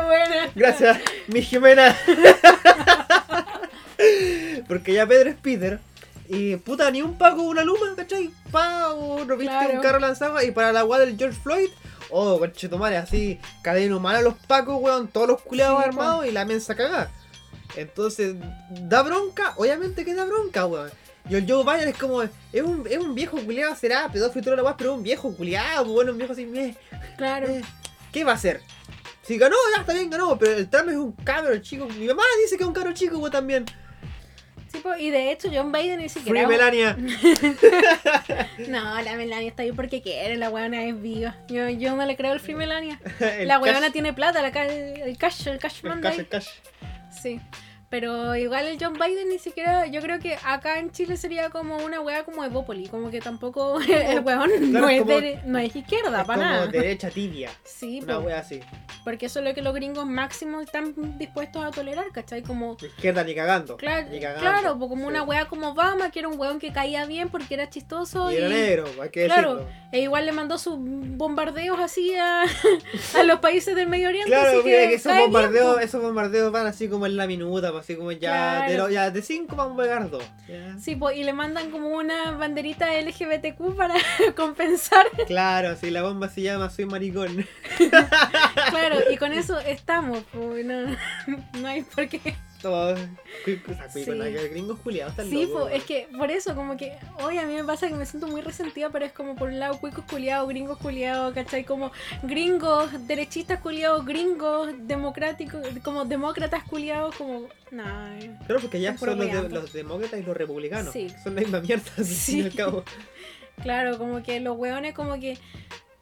Gracias, 0.55 0.99
mi 1.26 1.43
Jimena. 1.43 1.97
Porque 4.68 4.93
ya 4.95 5.07
Pedro 5.07 5.30
es 5.30 5.37
Peter. 5.37 5.80
Y 6.28 6.57
puta, 6.57 6.91
ni 6.91 7.03
un 7.03 7.16
Paco 7.18 7.43
una 7.43 7.62
luma, 7.62 7.95
¿cachai? 7.97 8.30
Pa, 8.51 8.89
o 8.93 9.24
no 9.24 9.37
viste 9.37 9.53
Claro. 9.55 9.74
un 9.74 9.80
carro 9.80 9.99
lanzado. 10.01 10.43
Y 10.43 10.51
para 10.51 10.72
la 10.72 10.84
weá 10.84 10.99
del 11.01 11.16
George 11.16 11.39
Floyd, 11.41 11.68
oh, 12.11 12.38
conchetumare, 12.38 12.96
así, 12.96 13.38
cadena 13.62 13.96
humana 13.96 14.18
a 14.18 14.22
los 14.22 14.34
Pacos, 14.34 14.78
weón, 14.80 15.09
todos 15.09 15.28
los 15.28 15.40
culiados 15.42 15.78
Sí, 15.82 15.88
armados 15.88 16.26
y 16.26 16.32
la 16.32 16.44
mensa 16.44 16.74
cagada. 16.74 17.11
Entonces, 17.76 18.36
da 18.70 19.02
bronca, 19.02 19.54
obviamente 19.57 20.04
que 20.04 20.14
da 20.14 20.24
bronca, 20.24 20.66
weón. 20.66 20.90
Y 21.28 21.34
el 21.34 21.50
Joe 21.50 21.64
Biden 21.64 21.88
es 21.88 21.98
como, 21.98 22.22
es 22.22 22.30
un, 22.62 22.86
es 22.88 22.98
un 22.98 23.14
viejo 23.14 23.36
culiado, 23.38 23.74
será 23.74 24.09
pedófilo 24.12 24.52
y 24.52 24.57
la 24.57 24.62
weá, 24.62 24.76
pero 24.76 24.92
es 24.92 24.96
un 24.98 25.02
viejo 25.02 25.34
culiado, 25.36 25.84
bueno, 25.86 26.12
un 26.12 26.18
viejo 26.18 26.32
así, 26.32 26.46
meh, 26.46 26.76
Claro. 27.16 27.48
eh, 27.48 27.62
¿Qué 28.12 28.22
va 28.24 28.32
a 28.32 28.34
hacer? 28.36 28.61
Si 29.22 29.36
ganó, 29.36 29.57
ya 29.74 29.80
está 29.80 29.92
bien, 29.92 30.09
ganó, 30.09 30.38
pero 30.38 30.52
el 30.52 30.70
Trump 30.70 30.88
es 30.90 30.96
un 30.96 31.11
cabro 31.12 31.59
chico. 31.59 31.86
Mi 31.88 32.07
mamá 32.07 32.22
dice 32.44 32.57
que 32.57 32.62
es 32.62 32.68
un 32.68 32.72
cabro 32.74 32.92
chico, 32.94 33.18
weón, 33.18 33.32
también. 33.32 33.66
Sí, 34.77 34.83
po, 34.83 34.95
y 34.97 35.11
de 35.11 35.33
hecho, 35.33 35.49
John 35.53 35.72
Biden 35.72 35.99
ni 36.01 36.09
siquiera. 36.09 36.47
Free 36.47 36.57
Melania. 36.57 36.97
No, 38.68 39.01
la 39.03 39.14
Melania 39.16 39.49
está 39.49 39.62
ahí 39.62 39.72
porque 39.72 40.03
quiere, 40.03 40.37
la 40.37 40.51
weona 40.51 40.85
es 40.85 41.01
viva. 41.01 41.35
Yo, 41.49 41.68
yo 41.68 41.95
no 41.97 42.05
le 42.07 42.16
creo 42.16 42.33
el 42.33 42.41
Free 42.41 42.55
Melania. 42.55 43.01
El 43.20 43.49
la 43.49 43.55
cash, 43.61 43.62
weona 43.64 43.91
tiene 43.91 44.12
plata, 44.12 44.43
la 44.43 44.51
ca- 44.53 44.66
el 44.66 45.16
cash, 45.18 45.47
el 45.49 45.59
cash 45.59 45.81
El 45.83 45.89
manda 45.91 46.11
cash, 46.11 46.18
ahí. 46.18 46.20
el 46.20 46.29
cash. 46.29 46.49
Sí. 47.11 47.41
Pero 47.89 48.34
igual 48.34 48.66
el 48.66 48.78
John 48.80 48.95
Biden 48.95 49.28
ni 49.28 49.39
siquiera, 49.39 49.87
yo 49.87 50.01
creo 50.01 50.18
que 50.18 50.37
acá 50.45 50.80
en 50.80 50.91
Chile 50.91 51.16
sería 51.16 51.51
como 51.51 51.76
una 51.78 52.01
wea 52.01 52.24
como 52.24 52.45
Evópoli, 52.45 52.89
como 52.89 53.11
que 53.12 53.20
tampoco 53.20 53.78
el 53.89 54.20
weón 54.20 54.51
no, 54.72 54.89
es 54.89 55.03
como- 55.03 55.20
de- 55.20 55.41
no 55.45 55.59
es 55.59 55.74
izquierda, 55.76 56.20
Es 56.22 56.26
para 56.26 56.39
como 56.39 56.51
nada. 56.51 56.66
derecha 56.66 57.11
tibia. 57.11 57.51
Sí, 57.62 58.01
Una 58.03 58.18
wea 58.18 58.41
así. 58.41 58.61
porque 59.05 59.26
eso 59.26 59.39
es 59.39 59.45
lo 59.45 59.55
que 59.55 59.62
los 59.62 59.72
gringos 59.72 60.05
máximo 60.05 60.61
están 60.61 60.95
dispuestos 61.16 61.64
a 61.64 61.70
tolerar, 61.70 62.07
¿cachai? 62.12 62.43
Como 62.43 62.76
izquierda 62.80 63.22
ni 63.22 63.34
cagando. 63.37 63.76
Claro, 63.76 64.09
Ni 64.11 64.18
cagando. 64.18 64.41
claro 64.41 64.78
pues 64.78 64.89
como 64.89 65.03
Sí. 65.03 65.09
una 65.09 65.22
wea 65.22 65.45
como 65.47 65.68
Obama, 65.68 66.11
que 66.11 66.18
era 66.18 66.28
un 66.28 66.39
weón 66.41 66.59
que 66.59 66.72
caía 66.72 67.07
bien 67.07 67.28
porque 67.28 67.55
era 67.55 67.70
chistoso 67.70 68.32
Y 68.32 68.34
y, 68.34 68.39
era 68.39 68.49
negro, 68.49 68.87
hay 69.01 69.11
que 69.11 69.26
Claro. 69.26 69.55
decirlo. 69.59 69.72
e 69.93 70.01
igual 70.01 70.26
le 70.26 70.32
mandó 70.32 70.59
sus 70.59 70.74
bombardeos 70.76 71.78
así 71.78 72.14
a, 72.16 72.43
a 73.16 73.22
los 73.22 73.39
países 73.41 73.74
del 73.76 73.89
Medio 73.89 74.09
Oriente. 74.09 74.28
Claro, 74.30 74.59
así 74.59 74.66
mira 74.66 74.80
que 74.82 74.89
que 74.89 74.95
esos 74.97 75.12
cae 75.12 75.20
bien, 75.20 75.32
bombardeos, 75.32 75.74
po. 75.76 75.80
esos 75.80 76.03
bombardeos 76.03 76.53
van 76.53 76.66
así 76.66 76.89
como 76.89 77.07
en 77.07 77.16
la 77.16 77.26
minuta, 77.26 77.72
pues, 77.72 77.86
así 77.87 77.95
como 77.97 78.11
ya, 78.11 78.18
Claro. 78.18 78.70
de, 78.72 78.78
lo- 78.78 78.91
ya 78.91 79.11
de 79.12 79.22
cinco 79.22 79.55
vamos 79.55 79.78
a 79.78 79.82
pegar 79.82 80.11
dos. 80.11 80.24
ya. 80.49 80.76
Sí, 80.80 80.97
pues, 80.97 81.16
y 81.16 81.22
le 81.24 81.32
mandan 81.32 81.70
como 81.70 81.89
una 81.89 82.32
banderita 82.32 82.89
LGBTQ 83.01 83.76
para 83.76 83.95
compensar. 84.37 85.07
Claro, 85.28 85.76
si 85.76 85.91
la 85.91 86.03
bomba 86.03 86.28
se 86.28 86.43
llama 86.43 86.68
Soy 86.68 86.87
maricón. 86.87 87.47
Claro, 88.70 88.97
y 89.11 89.16
con 89.16 89.32
eso 89.32 89.59
estamos, 89.61 90.18
pues, 90.32 90.64
no, 90.64 90.97
no 91.61 91.68
hay 91.68 91.82
por 91.82 92.09
qué. 92.09 92.34
Sí. 93.44 94.04
con 94.04 94.18
gringos 94.18 94.78
culiados 94.80 95.12
están 95.12 95.30
Sí, 95.30 95.46
locos, 95.46 95.70
es 95.72 95.84
que 95.84 96.08
por 96.16 96.30
eso, 96.30 96.54
como 96.54 96.76
que 96.76 96.96
hoy 97.22 97.38
a 97.38 97.46
mí 97.46 97.54
me 97.54 97.64
pasa 97.64 97.88
que 97.88 97.94
me 97.94 98.06
siento 98.06 98.26
muy 98.26 98.40
resentida, 98.40 98.90
pero 98.90 99.04
es 99.04 99.12
como 99.12 99.36
por 99.36 99.48
un 99.48 99.58
lado 99.58 99.78
cuicos 99.78 100.04
culiados, 100.10 100.48
gringos 100.48 100.78
culiados, 100.78 101.34
¿cachai? 101.34 101.64
Como 101.64 101.92
gringos, 102.22 102.90
derechistas 103.06 103.60
culiados, 103.60 104.04
gringos, 104.04 104.70
democráticos, 104.80 105.60
como 105.82 106.04
demócratas 106.04 106.64
culiados, 106.64 107.14
como. 107.16 107.48
Nah. 107.70 108.18
Claro, 108.46 108.60
porque 108.60 108.80
ya 108.80 108.96
son 108.96 109.10
los, 109.10 109.18
de- 109.18 109.26
weando. 109.26 109.60
los 109.60 109.72
demócratas 109.72 110.20
y 110.20 110.22
los 110.22 110.36
republicanos. 110.36 110.92
Sí. 110.92 111.08
Son 111.22 111.34
la 111.34 111.40
misma 111.42 111.60
mierda, 111.60 111.90
Sí. 112.04 112.42
al 112.42 112.54
cabo. 112.54 112.84
Claro, 113.62 113.96
como 113.98 114.22
que 114.22 114.38
los 114.40 114.56
weones 114.58 114.92
como 114.94 115.18
que 115.18 115.38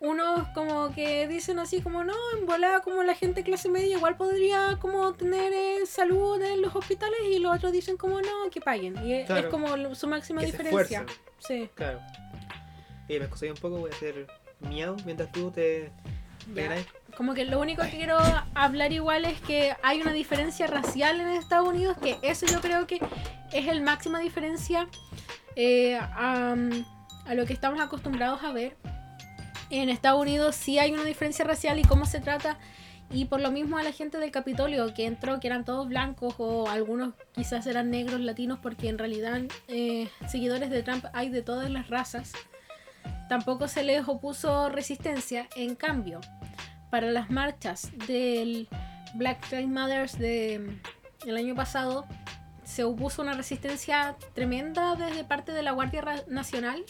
unos 0.00 0.48
como 0.48 0.92
que 0.94 1.26
dicen 1.28 1.58
así 1.58 1.80
como 1.80 2.04
no, 2.04 2.14
en 2.38 2.46
volada 2.46 2.80
como 2.80 3.02
la 3.02 3.14
gente 3.14 3.42
clase 3.42 3.68
media 3.70 3.96
igual 3.96 4.16
podría 4.16 4.78
como 4.80 5.14
tener 5.14 5.52
eh, 5.52 5.86
salud 5.86 6.40
en 6.42 6.60
los 6.60 6.74
hospitales 6.76 7.18
y 7.30 7.38
los 7.38 7.56
otros 7.56 7.72
dicen 7.72 7.96
como 7.96 8.20
no, 8.20 8.50
que 8.50 8.60
paguen. 8.60 8.94
Y 9.06 9.14
es- 9.14 9.26
Claro. 9.26 9.46
es 9.46 9.50
como 9.50 9.94
su 9.94 10.06
máxima 10.08 10.40
Que 10.40 10.46
diferencia. 10.46 11.06
Sí. 11.38 11.70
Claro. 11.74 12.00
Y 13.08 13.18
me 13.18 13.24
escocé 13.26 13.50
un 13.50 13.56
poco, 13.56 13.78
voy 13.78 13.90
a 13.90 13.94
hacer 13.94 14.26
miau 14.60 14.96
mientras 15.04 15.30
tú 15.32 15.50
te. 15.50 15.90
Como 17.16 17.32
que 17.32 17.44
lo 17.46 17.58
único 17.58 17.82
que 17.82 17.90
quiero 17.90 18.18
hablar 18.54 18.92
igual 18.92 19.24
es 19.24 19.40
que 19.40 19.74
hay 19.82 20.02
una 20.02 20.12
diferencia 20.12 20.66
racial 20.66 21.18
en 21.20 21.28
Estados 21.28 21.66
Unidos, 21.68 21.96
que 22.02 22.18
eso 22.22 22.44
yo 22.44 22.60
creo 22.60 22.86
que 22.86 23.00
es 23.52 23.66
el 23.68 23.80
máxima 23.80 24.18
diferencia 24.18 24.86
eh, 25.56 25.96
a, 25.96 26.54
a 27.24 27.34
lo 27.34 27.46
que 27.46 27.52
estamos 27.54 27.80
acostumbrados 27.80 28.42
a 28.42 28.52
ver. 28.52 28.76
En 29.70 29.88
Estados 29.88 30.20
Unidos 30.20 30.54
sí 30.54 30.78
hay 30.78 30.92
una 30.92 31.04
diferencia 31.04 31.44
racial 31.44 31.78
y 31.78 31.82
cómo 31.82 32.06
se 32.06 32.20
trata. 32.20 32.58
Y 33.10 33.26
por 33.26 33.40
lo 33.40 33.50
mismo 33.50 33.78
a 33.78 33.82
la 33.82 33.92
gente 33.92 34.18
del 34.18 34.30
Capitolio 34.30 34.92
que 34.94 35.06
entró, 35.06 35.38
que 35.38 35.46
eran 35.46 35.64
todos 35.64 35.88
blancos 35.88 36.34
o 36.38 36.68
algunos 36.68 37.14
quizás 37.32 37.66
eran 37.66 37.90
negros, 37.90 38.20
latinos, 38.20 38.58
porque 38.60 38.88
en 38.88 38.98
realidad 38.98 39.40
eh, 39.68 40.08
seguidores 40.26 40.70
de 40.70 40.82
Trump 40.82 41.04
hay 41.12 41.28
de 41.28 41.42
todas 41.42 41.70
las 41.70 41.88
razas, 41.88 42.32
tampoco 43.28 43.68
se 43.68 43.84
les 43.84 44.08
opuso 44.08 44.68
resistencia. 44.68 45.48
En 45.54 45.76
cambio, 45.76 46.20
para 46.90 47.10
las 47.10 47.30
marchas 47.30 47.90
del 48.06 48.68
Black 49.14 49.50
Lives 49.52 49.68
Matter 49.68 50.10
de 50.12 50.80
el 51.26 51.36
año 51.36 51.54
pasado 51.54 52.06
se 52.64 52.84
opuso 52.84 53.22
una 53.22 53.34
resistencia 53.34 54.16
tremenda 54.34 54.96
desde 54.96 55.24
parte 55.24 55.52
de 55.52 55.62
la 55.62 55.72
Guardia 55.72 56.24
Nacional. 56.28 56.84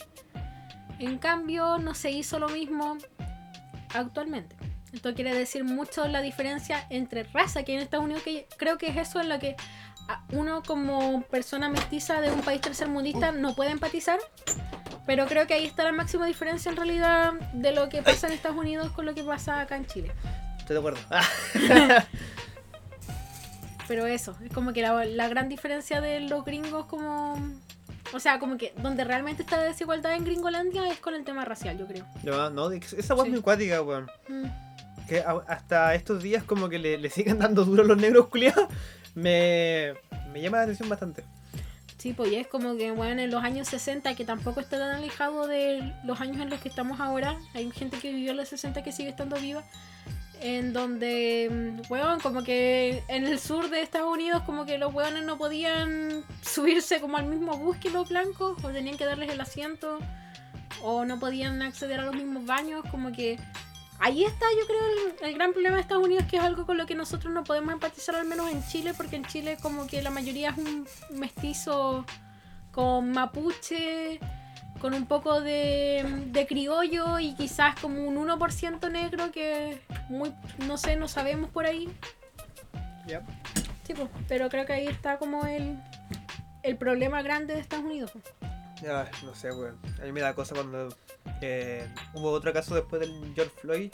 En 0.99 1.17
cambio, 1.17 1.77
no 1.77 1.93
se 1.93 2.11
hizo 2.11 2.39
lo 2.39 2.49
mismo 2.49 2.97
actualmente. 3.93 4.55
Esto 4.93 5.13
quiere 5.13 5.33
decir 5.33 5.63
mucho 5.63 6.07
la 6.07 6.21
diferencia 6.21 6.85
entre 6.89 7.23
raza 7.23 7.63
que 7.63 7.73
hay 7.73 7.77
en 7.77 7.83
Estados 7.83 8.05
Unidos, 8.05 8.23
que 8.23 8.47
creo 8.57 8.77
que 8.77 8.87
es 8.87 8.97
eso 8.97 9.19
en 9.19 9.29
lo 9.29 9.39
que 9.39 9.55
uno 10.31 10.63
como 10.63 11.21
persona 11.23 11.69
mestiza 11.69 12.21
de 12.21 12.31
un 12.31 12.41
país 12.41 12.61
tercermundista 12.61 13.31
no 13.31 13.55
puede 13.55 13.71
empatizar. 13.71 14.19
Pero 15.05 15.27
creo 15.27 15.45
que 15.45 15.53
ahí 15.53 15.65
está 15.65 15.83
la 15.83 15.91
máxima 15.91 16.25
diferencia 16.25 16.69
en 16.69 16.77
realidad 16.77 17.33
de 17.53 17.71
lo 17.71 17.89
que 17.89 18.01
pasa 18.01 18.27
en 18.27 18.33
Estados 18.33 18.57
Unidos 18.57 18.91
con 18.91 19.05
lo 19.05 19.13
que 19.13 19.23
pasa 19.23 19.59
acá 19.59 19.75
en 19.75 19.85
Chile. 19.85 20.11
Estoy 20.57 20.75
de 20.75 20.79
acuerdo. 20.79 20.99
Pero 23.87 24.07
eso, 24.07 24.35
es 24.43 24.51
como 24.51 24.73
que 24.73 24.81
la, 24.81 25.05
la 25.05 25.27
gran 25.27 25.49
diferencia 25.49 26.01
de 26.01 26.21
los 26.21 26.43
gringos 26.43 26.85
como... 26.85 27.35
O 28.13 28.19
sea, 28.19 28.39
como 28.39 28.57
que 28.57 28.73
donde 28.77 29.03
realmente 29.03 29.43
está 29.43 29.57
la 29.57 29.63
desigualdad 29.63 30.13
en 30.13 30.23
Gringolandia 30.25 30.87
es 30.89 30.99
con 30.99 31.15
el 31.15 31.23
tema 31.23 31.43
racial, 31.45 31.77
yo 31.77 31.87
creo. 31.87 32.05
no, 32.23 32.49
no, 32.49 32.71
esa 32.71 33.13
weá 33.15 33.23
es 33.23 33.27
Sí. 33.27 33.31
muy 33.31 33.41
cuática, 33.41 33.81
weón. 33.81 34.09
Mm. 34.27 34.45
Que 35.07 35.19
a- 35.19 35.43
hasta 35.47 35.93
estos 35.95 36.21
días 36.23 36.43
como 36.43 36.69
que 36.69 36.79
le, 36.79 36.97
le 36.97 37.09
siguen 37.09 37.39
dando 37.39 37.65
duro 37.65 37.83
a 37.83 37.85
los 37.85 37.97
negros 37.97 38.27
culiados. 38.27 38.67
Me, 39.15 39.93
me 40.33 40.41
llama 40.41 40.57
la 40.57 40.63
atención 40.63 40.89
bastante. 40.89 41.23
Sí, 41.97 42.13
pues 42.13 42.31
y 42.31 42.35
es 42.35 42.47
como 42.47 42.75
que, 42.77 42.91
bueno, 42.91 43.21
en 43.21 43.31
los 43.31 43.43
años 43.43 43.67
60, 43.69 44.13
que 44.15 44.25
tampoco 44.25 44.59
está 44.59 44.77
tan 44.77 44.91
alejado 44.91 45.47
de 45.47 45.93
los 46.03 46.19
años 46.21 46.37
en 46.41 46.49
los 46.49 46.59
que 46.59 46.69
estamos 46.69 46.99
ahora, 46.99 47.37
hay 47.53 47.71
gente 47.71 47.97
que 47.97 48.11
vivió 48.11 48.31
en 48.31 48.37
los 48.37 48.49
60 48.49 48.83
que 48.83 48.91
sigue 48.91 49.09
estando 49.09 49.37
viva, 49.37 49.63
en 50.41 50.73
donde, 50.73 51.81
bueno, 51.89 52.17
como 52.21 52.43
que 52.43 53.03
en 53.07 53.25
el 53.25 53.39
sur 53.39 53.69
de 53.69 53.81
Estados 53.81 54.11
Unidos, 54.11 54.43
como 54.45 54.65
que 54.65 54.77
los 54.77 54.93
hueones 54.93 55.23
no 55.23 55.37
podían 55.37 56.23
subirse 56.41 57.01
como 57.01 57.17
al 57.17 57.25
mismo 57.25 57.57
bus 57.57 57.77
que 57.77 57.89
los 57.89 58.09
blancos, 58.09 58.63
o 58.63 58.69
tenían 58.69 58.97
que 58.97 59.05
darles 59.05 59.31
el 59.31 59.41
asiento, 59.41 59.99
o 60.81 61.05
no 61.05 61.19
podían 61.19 61.61
acceder 61.61 61.99
a 61.99 62.03
los 62.05 62.15
mismos 62.15 62.45
baños, 62.45 62.83
como 62.91 63.11
que... 63.11 63.39
Ahí 63.97 64.25
está, 64.25 64.45
yo 64.59 64.67
creo, 64.67 64.81
el, 65.21 65.29
el 65.29 65.35
gran 65.35 65.53
problema 65.53 65.75
de 65.77 65.81
Estados 65.81 66.03
Unidos, 66.03 66.25
que 66.29 66.35
es 66.35 66.43
algo 66.43 66.65
con 66.65 66.77
lo 66.77 66.85
que 66.85 66.95
nosotros 66.95 67.33
no 67.33 67.45
podemos 67.45 67.71
empatizar, 67.71 68.15
al 68.15 68.25
menos 68.25 68.51
en 68.51 68.61
Chile, 68.67 68.93
porque 68.93 69.15
en 69.15 69.23
Chile 69.23 69.57
como 69.61 69.87
que 69.87 70.01
la 70.01 70.09
mayoría 70.09 70.49
es 70.49 70.57
un 70.57 70.85
mestizo 71.11 72.05
con 72.73 73.11
mapuche, 73.11 74.19
con 74.85 74.93
un 74.93 75.07
poco 75.07 75.41
de, 75.41 76.05
de 76.27 76.45
criollo 76.45 77.17
y 77.17 77.33
quizás 77.33 77.73
como 77.81 78.03
un 78.03 78.17
1% 78.17 78.91
negro 78.91 79.31
que 79.31 79.81
muy, 80.09 80.31
no 80.67 80.77
sé, 80.77 80.95
no 80.95 81.07
sabemos 81.07 81.49
por 81.49 81.65
ahí. 81.65 81.91
Ya. 83.07 83.23
Sí, 83.81 83.95
pues, 83.95 84.07
pero 84.27 84.47
creo 84.47 84.67
que 84.67 84.73
ahí 84.73 84.85
está 84.85 85.17
como 85.17 85.43
el, 85.47 85.79
el 86.61 86.77
problema 86.77 87.23
grande 87.23 87.55
de 87.55 87.61
Estados 87.61 87.83
Unidos. 87.83 88.11
pues. 88.13 88.25
Ya, 88.79 89.09
no 89.23 89.33
sé, 89.33 89.51
weón. 89.51 89.79
A 89.99 90.03
mí 90.03 90.11
me 90.11 90.21
da 90.21 90.35
cosa 90.35 90.53
cuando 90.53 90.95
eh, 91.41 91.91
hubo 92.13 92.29
otro 92.29 92.53
caso 92.53 92.75
después 92.75 92.99
del 93.01 93.33
George 93.33 93.55
Floyd 93.59 93.91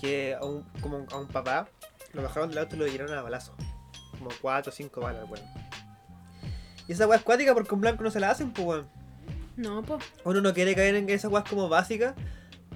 que 0.00 0.34
a 0.36 0.42
un, 0.42 0.62
como 0.80 1.04
a 1.12 1.18
un 1.18 1.28
papá 1.28 1.68
lo 2.14 2.22
bajaron 2.22 2.48
del 2.48 2.60
auto 2.60 2.76
y 2.76 2.78
lo 2.78 2.86
llenaron 2.86 3.18
a 3.18 3.20
balazo. 3.20 3.54
Como 4.16 4.30
4 4.40 4.72
o 4.72 4.74
5 4.74 5.00
balas, 5.02 5.28
weón. 5.28 5.44
Y 6.88 6.92
esa 6.92 7.06
weá 7.06 7.18
es 7.18 7.24
cuática 7.24 7.52
porque 7.52 7.74
un 7.74 7.82
blanco 7.82 8.02
no 8.02 8.10
se 8.10 8.20
la 8.20 8.30
hacen, 8.30 8.54
pues 8.54 8.66
weón. 8.66 8.97
No, 9.58 9.82
pues, 9.82 10.04
Uno 10.22 10.40
no 10.40 10.54
quiere 10.54 10.76
caer 10.76 10.94
en 10.94 11.10
esa 11.10 11.28
weá 11.28 11.42
como 11.42 11.68
básica, 11.68 12.14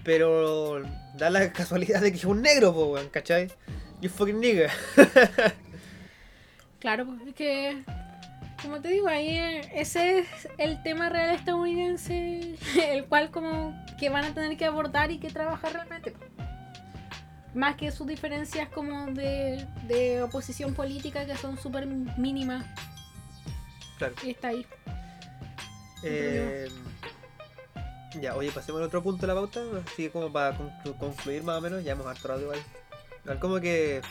pero 0.02 0.82
da 1.14 1.30
la 1.30 1.52
casualidad 1.52 2.00
de 2.00 2.10
que 2.10 2.18
es 2.18 2.24
un 2.24 2.42
negro, 2.42 2.74
pues 2.74 2.86
weón, 2.88 3.08
¿cachai? 3.08 3.52
You 4.00 4.10
fucking 4.10 4.40
nigga. 4.40 4.68
claro, 6.80 7.06
pues, 7.06 7.28
es 7.28 7.34
que, 7.36 7.84
como 8.60 8.80
te 8.80 8.88
digo, 8.88 9.06
ahí 9.06 9.28
eh, 9.28 9.70
ese 9.76 10.18
es 10.18 10.48
el 10.58 10.82
tema 10.82 11.08
real 11.08 11.36
estadounidense, 11.36 12.56
el 12.90 13.04
cual 13.04 13.30
como 13.30 13.80
que 14.00 14.08
van 14.08 14.24
a 14.24 14.34
tener 14.34 14.56
que 14.56 14.64
abordar 14.64 15.12
y 15.12 15.18
que 15.18 15.30
trabajar 15.30 15.74
realmente. 15.74 16.14
Más 17.54 17.76
que 17.76 17.92
sus 17.92 18.08
diferencias 18.08 18.68
como 18.70 19.06
de, 19.12 19.68
de 19.86 20.20
oposición 20.20 20.74
política 20.74 21.26
que 21.26 21.36
son 21.36 21.56
súper 21.56 21.86
mínimas. 21.86 22.66
Claro. 23.98 24.14
Y 24.24 24.30
está 24.30 24.48
ahí. 24.48 24.66
Eh, 26.02 26.68
ya, 28.20 28.34
oye, 28.36 28.50
pasemos 28.52 28.80
al 28.80 28.86
otro 28.86 29.02
punto 29.02 29.22
de 29.22 29.26
la 29.28 29.34
pauta, 29.34 29.60
así 29.86 30.08
como 30.10 30.32
para 30.32 30.56
conclu- 30.58 30.96
concluir 30.98 31.42
más 31.42 31.58
o 31.58 31.60
menos, 31.60 31.82
ya 31.84 31.92
hemos 31.92 32.06
harto 32.06 32.28
rato 32.28 32.42
igual. 32.42 32.58
Igual 33.24 33.38
como 33.38 33.60
que 33.60 34.02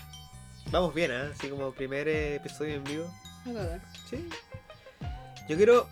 vamos 0.71 0.93
bien, 0.93 1.11
¿eh? 1.11 1.29
Así 1.33 1.49
como 1.49 1.71
primer 1.73 2.07
eh, 2.07 2.35
episodio 2.35 2.75
en 2.75 2.83
vivo. 2.83 3.05
Sí. 4.09 4.27
Yo 5.49 5.57
quiero 5.57 5.87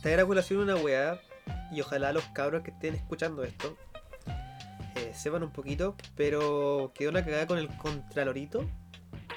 traer 0.00 0.20
a 0.20 0.26
colación 0.26 0.60
una 0.60 0.76
weá 0.76 1.20
y 1.70 1.80
ojalá 1.80 2.12
los 2.12 2.24
cabros 2.26 2.62
que 2.62 2.70
estén 2.70 2.94
escuchando 2.94 3.44
esto 3.44 3.76
eh, 4.96 5.12
sepan 5.14 5.42
un 5.42 5.50
poquito, 5.52 5.94
pero 6.16 6.92
quedó 6.94 7.10
una 7.10 7.24
cagada 7.24 7.46
con 7.46 7.58
el 7.58 7.68
Contralorito. 7.76 8.64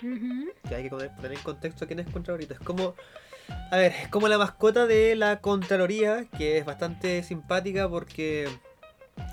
Ujú. 0.04 0.50
que 0.68 0.76
hay 0.76 0.84
que 0.84 0.90
poner 0.90 1.12
en 1.32 1.40
contexto 1.40 1.88
quién 1.88 2.00
es 2.00 2.08
Contralorito. 2.12 2.54
Es 2.54 2.60
como, 2.60 2.96
a 3.72 3.78
ver, 3.78 3.94
es 4.04 4.08
como 4.10 4.28
la 4.28 4.38
mascota 4.38 4.86
de 4.86 5.16
la 5.16 5.42
Contraloría, 5.42 6.26
que 6.38 6.58
es 6.58 6.66
bastante 6.66 7.24
simpática 7.24 7.90
porque 7.90 8.50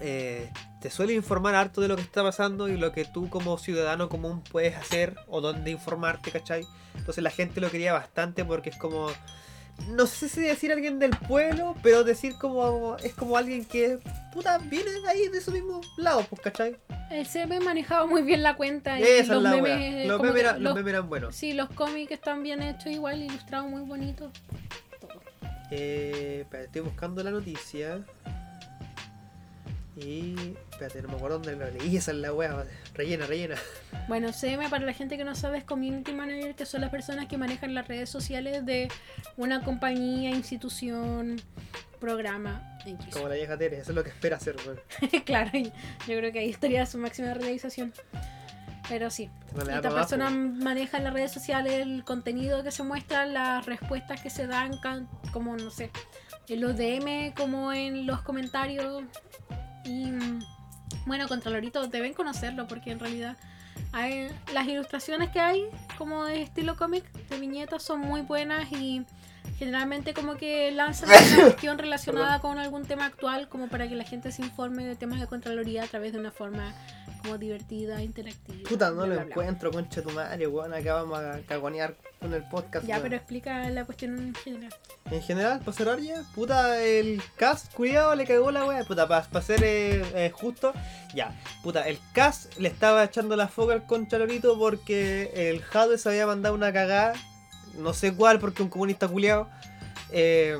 eh, 0.01 0.51
te 0.81 0.91
suele 0.91 1.13
informar 1.15 1.55
harto 1.55 1.81
de 1.81 1.89
lo 1.89 1.97
que 1.97 2.03
está 2.03 2.23
pasando 2.23 2.69
y 2.69 2.77
lo 2.77 2.93
que 2.93 3.05
tú 3.05 3.29
como 3.29 3.59
ciudadano 3.59 4.09
común 4.09 4.43
puedes 4.43 4.77
hacer 4.77 5.17
o 5.29 5.41
dónde 5.41 5.71
informarte, 5.71 6.31
¿cachai? 6.31 6.67
Entonces 6.97 7.23
la 7.23 7.31
gente 7.31 7.61
lo 7.61 7.71
quería 7.71 7.93
bastante 7.93 8.45
porque 8.45 8.71
es 8.71 8.77
como, 8.77 9.09
no 9.89 10.07
sé 10.07 10.28
si 10.28 10.41
decir 10.41 10.72
alguien 10.72 10.99
del 10.99 11.11
pueblo, 11.11 11.74
pero 11.83 12.05
decir 12.05 12.35
como, 12.41 12.97
es 12.99 13.14
como 13.14 13.37
alguien 13.37 13.64
que, 13.64 13.99
puta, 14.33 14.59
viene 14.59 14.91
de 14.91 15.09
ahí, 15.09 15.28
de 15.28 15.41
su 15.41 15.51
mismo 15.53 15.80
lado, 15.97 16.24
pues, 16.28 16.41
¿cachai? 16.43 16.76
El 17.11 17.26
CM 17.26 17.61
manejaba 17.61 18.07
muy 18.07 18.22
bien 18.22 18.43
la 18.43 18.57
cuenta 18.57 18.99
y 18.99 19.03
Esa 19.03 19.20
es 19.20 19.28
los 19.28 19.43
la 19.43 19.51
memes, 19.51 20.07
Los 20.09 20.20
memes 20.22 20.45
los 20.45 20.59
los- 20.61 20.74
memes 20.74 20.93
eran 20.95 21.09
buenos. 21.09 21.35
Sí, 21.37 21.53
los 21.53 21.68
cómics 21.70 22.12
están 22.12 22.43
bien 22.43 22.62
hechos 22.62 22.87
igual, 22.87 23.22
ilustrados 23.22 23.68
muy 23.70 23.83
bonitos. 23.83 24.30
Eh, 25.70 26.45
estoy 26.53 26.83
buscando 26.83 27.22
la 27.22 27.30
noticia. 27.30 28.01
Y. 29.97 30.55
Espérate, 30.70 31.03
no 31.03 31.09
me 31.09 31.16
acuerdo 31.16 31.38
dónde 31.38 31.57
la 31.57 31.70
leí. 31.70 31.97
Esa 31.97 32.12
es 32.12 32.16
la 32.18 32.32
wea. 32.32 32.64
Rellena, 32.95 33.26
rellena. 33.26 33.57
Bueno, 34.09 34.32
CM 34.32 34.68
para 34.70 34.86
la 34.86 34.93
gente 34.95 35.16
que 35.16 35.24
no 35.24 35.34
sabe 35.34 35.59
es 35.59 35.64
Community 35.64 36.12
Manager, 36.12 36.55
que 36.55 36.64
son 36.66 36.80
las 36.80 36.90
personas 36.90 37.26
que 37.26 37.36
manejan 37.36 37.74
las 37.74 37.86
redes 37.88 38.09
sociales 38.09 38.64
de 38.64 38.88
una 39.36 39.62
compañía, 39.62 40.30
institución, 40.30 41.40
programa. 42.01 42.68
X. 42.84 43.07
Como 43.12 43.28
la 43.28 43.34
vieja 43.36 43.57
Tere. 43.57 43.78
Eso 43.78 43.93
es 43.93 43.97
lo 43.97 44.03
que 44.03 44.11
espera 44.11 44.36
hacer, 44.36 44.57
weón. 44.66 44.80
claro, 45.24 45.51
yo 45.57 46.18
creo 46.18 46.32
que 46.32 46.40
ahí 46.40 46.51
estaría 46.51 46.84
su 46.86 46.99
máxima 46.99 47.34
realización. 47.34 47.93
Pero 48.88 49.11
sí, 49.11 49.30
No 49.55 49.64
le 49.64 49.70
da 49.70 49.76
esta 49.76 49.82
pa' 49.82 49.95
abajo, 49.95 50.09
persona 50.09 50.24
weón. 50.26 50.59
maneja 50.59 50.99
en 50.99 51.05
las 51.05 51.12
redes 51.12 51.30
sociales 51.32 51.74
el 51.74 52.03
contenido 52.03 52.64
que 52.64 52.72
se 52.72 52.82
muestra, 52.82 53.26
las 53.26 53.64
respuestas 53.66 54.20
que 54.20 54.30
se 54.30 54.49
dan, 54.49 54.72
como 55.32 55.57
no 55.57 55.70
sé, 55.70 55.90
en 56.49 56.61
los 56.61 56.76
DM, 56.76 57.32
como 57.36 57.72
en 57.72 58.07
los 58.07 58.22
comentarios. 58.22 59.05
Y 59.85 60.12
bueno, 61.07 61.28
Contralorito 61.28 61.87
deben 61.89 62.14
conocerlo 62.14 62.66
porque 62.66 62.91
en 62.93 62.99
realidad 63.01 63.37
hay- 63.93 64.28
las 64.53 64.66
ilustraciones 64.66 65.30
que 65.30 65.41
hay, 65.41 65.64
como 65.99 66.24
de 66.24 66.43
estilo 66.43 66.76
cómic, 66.76 67.11
de 67.28 67.39
viñetas, 67.39 67.83
son 67.83 68.01
muy 68.01 68.20
buenas 68.22 68.70
y 68.72 69.05
generalmente 69.59 70.14
como 70.14 70.37
que 70.37 70.70
lanzan 70.72 71.09
una 71.09 71.16
cuestión 71.57 71.78
relacionada 71.78 72.41
con 72.41 72.59
algún 72.59 72.85
tema 72.85 73.07
actual, 73.07 73.49
como 73.49 73.68
para 73.68 73.89
que 73.89 73.95
la 73.97 74.05
gente 74.05 74.33
se 74.33 74.43
informe 74.43 74.85
de 74.85 74.97
temas 74.97 75.20
de 75.20 75.26
Contraloría 75.26 75.83
a 75.85 75.87
través 75.87 76.12
de 76.12 76.18
una 76.18 76.30
forma 76.30 76.72
como 77.22 77.39
divertida, 77.39 78.03
interactiva. 78.03 78.68
Puta, 78.68 78.91
no 78.91 78.97
bla, 78.97 79.07
lo 79.07 79.12
bla, 79.14 79.24
bla. 79.24 79.30
encuentro, 79.30 79.70
concha 79.70 80.03
tu 80.03 80.11
madre, 80.11 80.47
weón. 80.47 80.74
Acá 80.74 80.95
vamos 80.95 81.18
a 81.18 81.41
cagonear 81.47 81.95
con 82.23 82.33
el 82.33 82.45
podcast. 82.45 82.87
Ya, 82.87 83.01
pero 83.03 83.16
explica 83.16 83.68
la 83.70 83.85
cuestión 83.85 84.18
en 84.18 84.35
general. 84.35 84.75
En 85.11 85.23
general, 85.23 85.59
para 85.59 85.73
cerrar 85.73 86.01
ya, 86.01 86.23
puta, 86.35 86.83
el 86.83 87.20
cast, 87.37 87.75
cuidado, 87.75 88.14
le 88.14 88.25
cagó 88.25 88.51
la 88.51 88.64
wea. 88.64 88.85
Puta, 88.85 89.07
para 89.09 89.43
ser 89.43 89.62
eh, 89.62 90.03
eh, 90.14 90.31
justo, 90.33 90.73
ya. 91.14 91.39
Puta, 91.62 91.87
el 91.89 91.99
cast 92.12 92.57
le 92.59 92.68
estaba 92.68 93.05
echando 93.05 93.37
la 93.37 93.49
foca 93.49 93.75
al 93.75 93.87
Contralorito 93.87 94.59
porque 94.59 95.33
el 95.35 95.61
Jadwe 95.61 95.99
se 95.99 96.09
había 96.09 96.27
mandado 96.27 96.55
una 96.55 96.73
cagada. 96.73 97.14
No 97.75 97.93
sé 97.93 98.14
cuál, 98.14 98.39
porque 98.39 98.62
un 98.62 98.68
comunista 98.68 99.09
culiado. 99.09 99.51
Eh, 100.11 100.57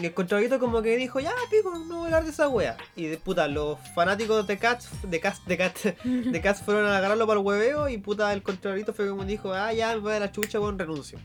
y 0.00 0.06
el 0.06 0.14
Contralorito 0.14 0.58
como 0.58 0.82
que 0.82 0.96
dijo, 0.96 1.20
ya, 1.20 1.32
pico, 1.50 1.76
no 1.76 1.98
voy 1.98 2.04
a 2.04 2.06
hablar 2.06 2.24
de 2.24 2.30
esa 2.30 2.48
wea. 2.48 2.76
Y 2.94 3.06
de 3.06 3.16
puta, 3.16 3.48
los 3.48 3.78
fanáticos 3.94 4.46
de 4.46 4.58
Cats, 4.58 4.88
de 5.02 5.20
Cats, 5.20 5.44
de 5.46 5.56
Cats, 5.56 5.82
de 6.04 6.40
Cats 6.40 6.62
fueron 6.62 6.86
a 6.86 6.98
agarrarlo 6.98 7.26
para 7.26 7.40
el 7.40 7.46
hueveo 7.46 7.88
y 7.88 7.98
puta, 7.98 8.32
el 8.32 8.42
Contralorito 8.42 8.92
fue 8.92 9.08
como 9.08 9.24
dijo, 9.24 9.52
ah, 9.52 9.72
ya, 9.72 9.94
me 9.94 10.00
voy 10.00 10.12
a 10.14 10.20
la 10.20 10.32
chucha 10.32 10.58
con 10.58 10.78
renuncio. 10.78 11.18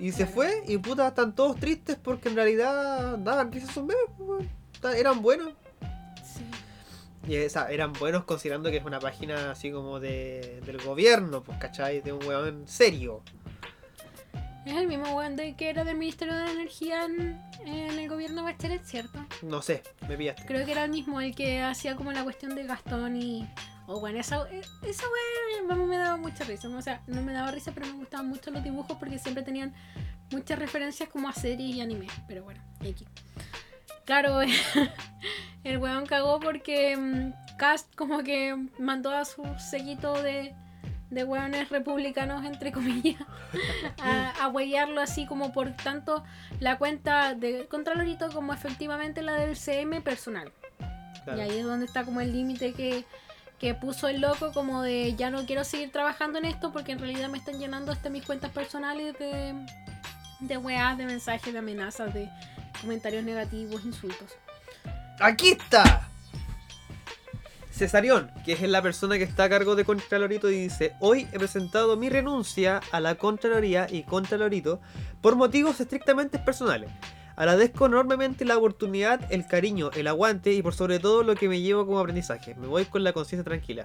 Y 0.00 0.12
se 0.12 0.26
fue 0.26 0.62
y 0.66 0.78
puta, 0.78 1.08
están 1.08 1.34
todos 1.34 1.56
tristes 1.56 1.96
porque 1.96 2.28
en 2.28 2.36
realidad 2.36 3.18
daban 3.18 3.52
risa 3.52 3.72
sus 3.72 3.84
memes, 3.84 4.04
pues, 4.16 4.94
eran 4.96 5.22
buenos. 5.22 5.52
Sí. 6.22 6.44
Y 7.26 7.34
esa, 7.34 7.70
eran 7.70 7.92
buenos 7.92 8.24
considerando 8.24 8.70
que 8.70 8.78
es 8.78 8.84
una 8.84 9.00
página 9.00 9.50
así 9.50 9.70
como 9.70 10.00
de, 10.00 10.62
del 10.64 10.78
gobierno, 10.78 11.42
pues, 11.42 11.58
¿cachai? 11.58 12.00
De 12.00 12.12
un 12.12 12.24
weón 12.24 12.66
serio. 12.66 13.22
Es 14.68 14.76
el 14.76 14.86
mismo 14.86 15.16
weón 15.16 15.34
de 15.34 15.54
que 15.54 15.70
era 15.70 15.82
del 15.82 15.96
Ministerio 15.96 16.34
de 16.34 16.50
Energía 16.50 17.06
en, 17.06 17.40
en 17.64 17.98
el 17.98 18.06
gobierno 18.06 18.42
Bachelet, 18.44 18.84
¿cierto? 18.84 19.24
No 19.40 19.62
sé, 19.62 19.82
me 20.06 20.14
pillaste. 20.14 20.44
Creo 20.44 20.66
que 20.66 20.72
era 20.72 20.84
el 20.84 20.90
mismo 20.90 21.22
el 21.22 21.34
que 21.34 21.62
hacía 21.62 21.96
como 21.96 22.12
la 22.12 22.22
cuestión 22.22 22.54
de 22.54 22.64
Gastón 22.64 23.16
y. 23.16 23.48
O 23.86 23.98
bueno, 23.98 24.20
esa, 24.20 24.46
eh, 24.50 24.60
esa 24.82 25.04
vamos, 25.66 25.88
me 25.88 25.96
daba 25.96 26.18
mucha 26.18 26.44
risa. 26.44 26.68
O 26.68 26.82
sea, 26.82 27.00
no 27.06 27.22
me 27.22 27.32
daba 27.32 27.50
risa, 27.50 27.72
pero 27.72 27.86
me 27.86 27.94
gustaban 27.94 28.28
mucho 28.28 28.50
los 28.50 28.62
dibujos 28.62 28.98
porque 28.98 29.18
siempre 29.18 29.42
tenían 29.42 29.72
muchas 30.30 30.58
referencias 30.58 31.08
como 31.08 31.30
a 31.30 31.32
series 31.32 31.76
y 31.76 31.80
anime. 31.80 32.06
Pero 32.26 32.44
bueno, 32.44 32.60
X. 32.82 33.08
Claro, 34.04 34.40
el 35.64 35.78
weón 35.78 36.04
cagó 36.04 36.40
porque 36.40 36.94
mm, 36.94 37.56
Cast 37.56 37.94
como 37.94 38.22
que 38.22 38.54
mandó 38.78 39.12
a 39.12 39.24
su 39.24 39.42
seguito 39.58 40.22
de, 40.22 40.54
de 41.10 41.24
weones 41.24 41.68
republicanos, 41.70 42.44
entre 42.44 42.72
comillas, 42.72 43.22
a, 44.02 44.30
a 44.42 44.48
huellarlo 44.48 45.00
así 45.00 45.26
como 45.26 45.52
por 45.52 45.72
tanto 45.72 46.24
la 46.60 46.78
cuenta 46.78 47.34
de 47.34 47.66
Contralorito 47.66 48.30
como 48.32 48.52
efectivamente 48.52 49.22
la 49.22 49.34
del 49.34 49.56
CM 49.56 50.00
personal. 50.00 50.52
Claro. 51.24 51.38
Y 51.38 51.42
ahí 51.42 51.58
es 51.58 51.64
donde 51.64 51.86
está 51.86 52.04
como 52.04 52.20
el 52.20 52.32
límite 52.32 52.72
que, 52.72 53.04
que 53.58 53.74
puso 53.74 54.08
el 54.08 54.20
loco 54.20 54.52
como 54.52 54.82
de 54.82 55.14
ya 55.16 55.30
no 55.30 55.44
quiero 55.46 55.64
seguir 55.64 55.90
trabajando 55.92 56.38
en 56.38 56.44
esto 56.44 56.72
porque 56.72 56.92
en 56.92 56.98
realidad 56.98 57.28
me 57.28 57.38
están 57.38 57.58
llenando 57.58 57.92
hasta 57.92 58.10
mis 58.10 58.24
cuentas 58.24 58.50
personales 58.50 59.18
de, 59.18 59.54
de 60.40 60.56
weas, 60.56 60.96
de 60.96 61.06
mensajes, 61.06 61.52
de 61.52 61.58
amenazas, 61.58 62.12
de 62.14 62.30
comentarios 62.80 63.24
negativos, 63.24 63.84
insultos. 63.84 64.36
¡Aquí 65.20 65.50
está! 65.50 66.07
Cesarión, 67.78 68.32
que 68.44 68.54
es 68.54 68.62
la 68.62 68.82
persona 68.82 69.18
que 69.18 69.22
está 69.22 69.44
a 69.44 69.48
cargo 69.48 69.76
de 69.76 69.84
Contralorito, 69.84 70.50
y 70.50 70.60
dice: 70.62 70.94
Hoy 70.98 71.28
he 71.32 71.38
presentado 71.38 71.96
mi 71.96 72.08
renuncia 72.08 72.80
a 72.90 72.98
la 72.98 73.14
Contraloría 73.14 73.86
y 73.88 74.02
Contralorito 74.02 74.80
por 75.22 75.36
motivos 75.36 75.80
estrictamente 75.80 76.40
personales. 76.40 76.90
Agradezco 77.36 77.86
enormemente 77.86 78.44
la 78.44 78.58
oportunidad, 78.58 79.20
el 79.32 79.46
cariño, 79.46 79.92
el 79.94 80.08
aguante 80.08 80.52
y 80.54 80.60
por 80.60 80.74
sobre 80.74 80.98
todo 80.98 81.22
lo 81.22 81.36
que 81.36 81.48
me 81.48 81.60
llevo 81.60 81.86
como 81.86 82.00
aprendizaje. 82.00 82.56
Me 82.56 82.66
voy 82.66 82.84
con 82.84 83.04
la 83.04 83.12
conciencia 83.12 83.44
tranquila. 83.44 83.84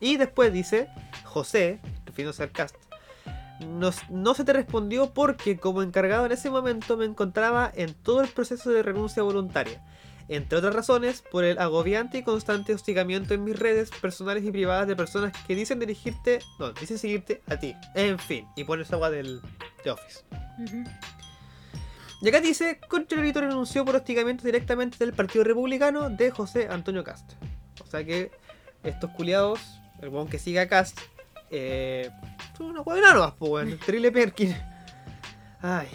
Y 0.00 0.16
después 0.16 0.50
dice: 0.50 0.88
José, 1.24 1.80
refiriéndose 2.06 2.44
al 2.44 2.50
cast, 2.50 2.76
no, 3.60 3.90
no 4.08 4.34
se 4.34 4.44
te 4.44 4.54
respondió 4.54 5.12
porque 5.12 5.58
como 5.58 5.82
encargado 5.82 6.24
en 6.24 6.32
ese 6.32 6.48
momento 6.48 6.96
me 6.96 7.04
encontraba 7.04 7.70
en 7.74 7.92
todo 7.92 8.22
el 8.22 8.28
proceso 8.28 8.70
de 8.70 8.82
renuncia 8.82 9.22
voluntaria. 9.22 9.84
Entre 10.28 10.58
otras 10.58 10.74
razones, 10.74 11.22
por 11.22 11.44
el 11.44 11.58
agobiante 11.58 12.18
y 12.18 12.22
constante 12.22 12.74
hostigamiento 12.74 13.32
en 13.32 13.44
mis 13.44 13.58
redes 13.58 13.90
personales 13.90 14.44
y 14.44 14.50
privadas 14.50 14.86
de 14.86 14.94
personas 14.94 15.32
que 15.46 15.54
dicen 15.54 15.78
dirigirte, 15.78 16.40
no, 16.58 16.72
dicen 16.72 16.98
seguirte 16.98 17.42
a 17.46 17.56
ti. 17.58 17.74
En 17.94 18.18
fin, 18.18 18.46
y 18.54 18.64
pones 18.64 18.92
agua 18.92 19.10
del 19.10 19.40
The 19.82 19.90
Office. 19.92 20.24
Y 22.20 22.28
acá 22.28 22.40
dice, 22.40 22.78
Contralorito 22.88 23.40
renunció 23.40 23.84
por 23.84 23.96
hostigamiento 23.96 24.44
directamente 24.44 24.98
del 24.98 25.14
Partido 25.14 25.44
Republicano 25.44 26.10
de 26.10 26.30
José 26.30 26.68
Antonio 26.68 27.04
Cast. 27.04 27.32
O 27.82 27.86
sea 27.86 28.04
que 28.04 28.30
estos 28.82 29.10
culiados, 29.12 29.60
el 30.02 30.10
weón 30.10 30.28
que 30.28 30.38
sigue 30.38 30.60
a 30.60 30.68
Cast, 30.68 30.98
eh, 31.50 32.10
son 32.56 32.66
una 32.66 32.82
huevona 32.82 33.14
nomás, 33.14 33.32
po, 33.32 33.46
weón. 33.46 33.78
Terrible 33.86 34.12
Perkin. 34.12 34.54
Ay, 35.62 35.88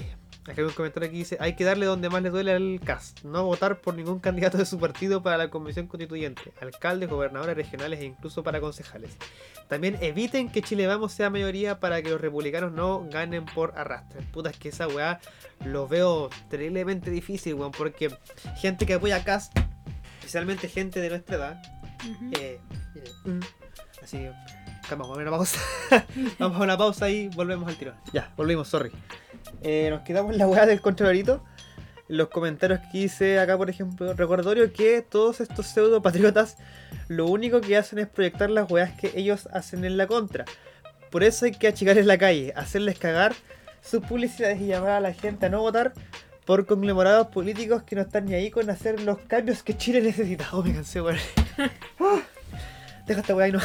hay 0.48 0.64
un 0.64 0.72
comentario 0.72 1.10
que 1.10 1.16
dice, 1.16 1.38
hay 1.40 1.56
que 1.56 1.64
darle 1.64 1.86
donde 1.86 2.10
más 2.10 2.22
le 2.22 2.30
duele 2.30 2.52
al 2.52 2.80
Cast, 2.84 3.24
no 3.24 3.46
votar 3.46 3.80
por 3.80 3.96
ningún 3.96 4.20
candidato 4.20 4.58
de 4.58 4.66
su 4.66 4.78
partido 4.78 5.24
para 5.24 5.38
la 5.38 5.50
convención 5.50 5.88
constituyente, 5.88 6.54
alcaldes, 6.62 7.10
gobernadores 7.10 7.56
regionales 7.56 8.00
e 8.02 8.06
incluso 8.06 8.44
para 8.44 8.60
concejales. 8.60 9.12
También 9.70 9.98
eviten 10.02 10.50
que 10.50 10.62
Chile 10.62 10.86
Vamos 10.88 11.14
sea 11.14 11.30
mayoría 11.30 11.80
para 11.80 12.02
que 12.02 12.10
los 12.10 12.20
republicanos 12.20 12.72
no 12.74 13.08
ganen 13.10 13.46
por 13.46 13.74
arrastre. 13.78 14.22
Puta, 14.34 14.50
es 14.50 14.58
que 14.58 14.70
esa 14.70 14.88
weá 14.88 15.20
lo 15.66 15.88
veo 15.88 16.30
terriblemente 16.50 17.10
difícil, 17.10 17.54
weón, 17.54 17.72
porque 17.72 18.16
gente 18.58 18.86
que 18.86 18.96
apoya 18.96 19.18
a 19.18 19.24
Cast, 19.24 19.58
especialmente 20.20 20.68
gente 20.68 21.00
de 21.00 21.10
nuestra 21.10 21.36
edad, 21.38 21.62
eh, 22.40 22.60
miren, 22.94 23.40
mm, 23.40 23.44
así 24.04 24.18
que, 24.18 24.34
calma, 24.88 25.04
vamos 25.06 25.18
a 25.18 25.22
una 25.22 25.32
pausa. 25.32 25.60
vamos 26.40 26.58
a 26.60 26.64
una 26.64 26.78
pausa 26.78 27.10
y 27.10 27.28
volvemos 27.30 27.68
al 27.68 27.76
tiro. 27.76 27.94
Ya, 28.12 28.32
volvimos, 28.36 28.68
sorry. 28.68 28.92
Eh, 29.62 29.88
nos 29.90 30.02
quedamos 30.02 30.34
en 30.34 30.38
la 30.38 30.48
weá 30.48 30.66
del 30.66 30.82
Contralorito. 30.82 31.44
Los 32.08 32.28
comentarios 32.30 32.80
que 32.92 33.00
hice 33.00 33.40
acá, 33.40 33.58
por 33.58 33.70
ejemplo, 33.70 34.14
recordatorio 34.14 34.72
que 34.74 35.02
todos 35.02 35.40
estos 35.40 35.68
pseudo 35.68 36.02
patriotas 36.02 36.58
lo 37.08 37.28
único 37.28 37.62
que 37.62 37.78
hacen 37.78 38.00
es 38.00 38.08
proyectar 38.08 38.50
las 38.50 38.70
weas 38.70 38.92
que 39.00 39.12
ellos 39.16 39.48
hacen 39.54 39.86
en 39.86 39.98
la 39.98 40.06
contra. 40.06 40.46
Por 41.10 41.24
eso 41.24 41.46
hay 41.46 41.52
que 41.52 41.68
achicarles 41.68 42.06
la 42.06 42.18
calle, 42.18 42.54
hacerles 42.56 43.00
cagar 43.00 43.34
sus 43.82 44.02
publicidades 44.02 44.60
y 44.62 44.68
llamar 44.68 44.92
a 44.92 45.00
la 45.00 45.14
gente 45.14 45.46
a 45.46 45.50
no 45.50 45.62
votar 45.62 45.94
por 46.46 46.66
conglomerados 46.66 47.28
políticos 47.28 47.84
que 47.84 47.96
no 47.96 48.02
están 48.02 48.26
ni 48.26 48.34
ahí 48.34 48.52
con 48.52 48.70
hacer 48.70 49.02
los 49.02 49.20
cambios 49.20 49.64
que 49.64 49.78
Chile 49.78 50.02
necesita. 50.02 50.48
Oh, 50.52 50.62
me 50.62 50.74
cansé, 50.74 51.02
weón. 51.02 51.18
Ah, 52.00 52.20
Deja 53.06 53.22
esta 53.22 53.36
weá 53.36 53.48
y 53.50 53.52
no. 53.52 53.60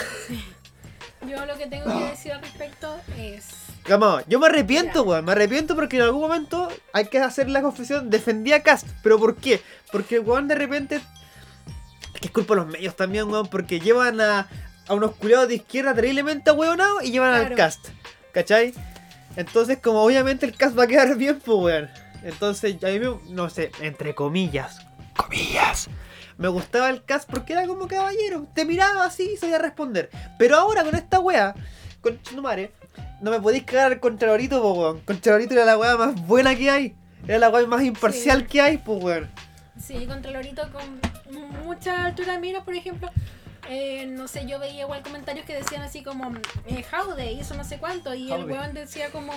Yo 1.27 1.45
lo 1.47 1.57
que 1.57 1.67
tengo 1.67 1.87
que 1.99 2.05
decir 2.05 2.33
al 2.33 2.41
respecto 2.41 2.97
es. 3.17 3.47
Vamos, 3.89 4.23
yo 4.29 4.39
me 4.39 4.47
arrepiento, 4.47 5.03
weón. 5.03 5.25
Me 5.25 5.33
arrepiento 5.33 5.75
porque 5.75 5.97
en 5.97 6.03
algún 6.03 6.21
momento 6.21 6.69
hay 6.93 7.07
que 7.07 7.19
hacer 7.19 7.49
la 7.49 7.63
confesión. 7.63 8.11
Defendí 8.11 8.53
a 8.53 8.63
Cast. 8.63 8.87
¿Pero 9.03 9.19
por 9.19 9.37
qué? 9.37 9.63
Porque 9.91 10.19
weón 10.21 10.47
de 10.49 10.55
repente. 10.55 10.97
Es 12.15 12.21
que 12.21 12.29
es 12.29 12.31
culpa 12.33 12.55
de 12.55 12.61
los 12.61 12.71
medios 12.71 12.97
también, 12.97 13.29
weón. 13.29 13.47
Porque 13.49 13.81
llevan 13.81 14.21
a, 14.21 14.49
a 14.87 14.95
unos 14.95 15.17
culiados 15.17 15.49
de 15.49 15.57
izquierda 15.57 15.95
terriblemente 15.95 16.51
ahueonados 16.51 17.03
y 17.05 17.11
llevan 17.11 17.35
al. 17.35 17.55
Cast. 17.55 17.89
¿Cachai? 18.33 18.75
Entonces, 19.37 19.79
como 19.79 20.03
obviamente 20.03 20.47
el 20.47 20.57
Cast 20.57 20.79
va 20.79 20.85
a 20.85 20.87
quedar 20.87 21.15
bien, 21.17 21.41
pues, 21.45 21.59
weón. 21.59 21.91
Entonces, 22.23 22.77
a 22.83 22.87
mí 22.89 22.99
me. 23.01 23.19
No 23.31 23.51
sé, 23.51 23.73
entre 23.81 24.15
comillas. 24.15 24.81
Comillas. 25.17 25.89
Me 26.39 26.49
gustaba 26.49 26.89
el 26.89 27.05
cast 27.05 27.29
porque 27.29 27.53
era 27.53 27.67
como 27.67 27.89
caballero. 27.89 28.47
Te 28.55 28.65
miraba 28.65 29.05
así 29.05 29.31
y 29.35 29.37
sabía 29.37 29.59
responder. 29.59 30.09
Pero 30.39 30.57
ahora 30.57 30.85
con 30.85 30.95
esta 30.95 31.19
wea, 31.21 31.55
con 32.01 32.23
Chumare, 32.23 32.73
no 33.21 33.31
me 33.33 33.41
podéis 33.41 33.65
cagar 33.65 33.93
al 33.93 34.01
Contralorito, 34.01 34.63
po, 34.63 34.73
weón. 34.75 35.01
Contralorito 35.01 35.55
era 35.55 35.65
la 35.65 35.77
wea 35.77 35.97
más 35.97 36.15
buena 36.27 36.55
que 36.57 36.71
hay. 36.71 36.95
Era 37.27 37.39
la 37.39 37.49
wea 37.51 37.67
más 37.67 37.83
imparcial 37.83 38.41
Sí. 38.43 38.47
que 38.47 38.61
hay, 38.61 38.79
pues, 38.79 39.03
weón. 39.03 39.29
Sí, 39.85 40.07
Contralorito 40.07 40.63
con 40.73 41.01
mucha 41.65 42.07
altura 42.07 42.35
de 42.35 42.39
mira, 42.39 42.65
por 42.65 42.75
ejemplo. 42.75 43.11
Eh, 43.69 44.07
no 44.07 44.29
sé, 44.29 44.47
yo 44.47 44.59
veía 44.59 44.83
igual 44.83 45.03
comentarios 45.03 45.45
que 45.45 45.55
decían 45.55 45.83
así 45.83 46.03
como 46.03 46.33
eh, 46.67 46.85
Howdy 46.93 47.23
y 47.35 47.41
eso 47.41 47.55
no 47.55 47.65
sé 47.65 47.79
cuánto. 47.79 48.15
Y 48.15 48.33
el 48.33 48.45
weón 48.45 48.73
decía 48.75 49.11
como 49.11 49.33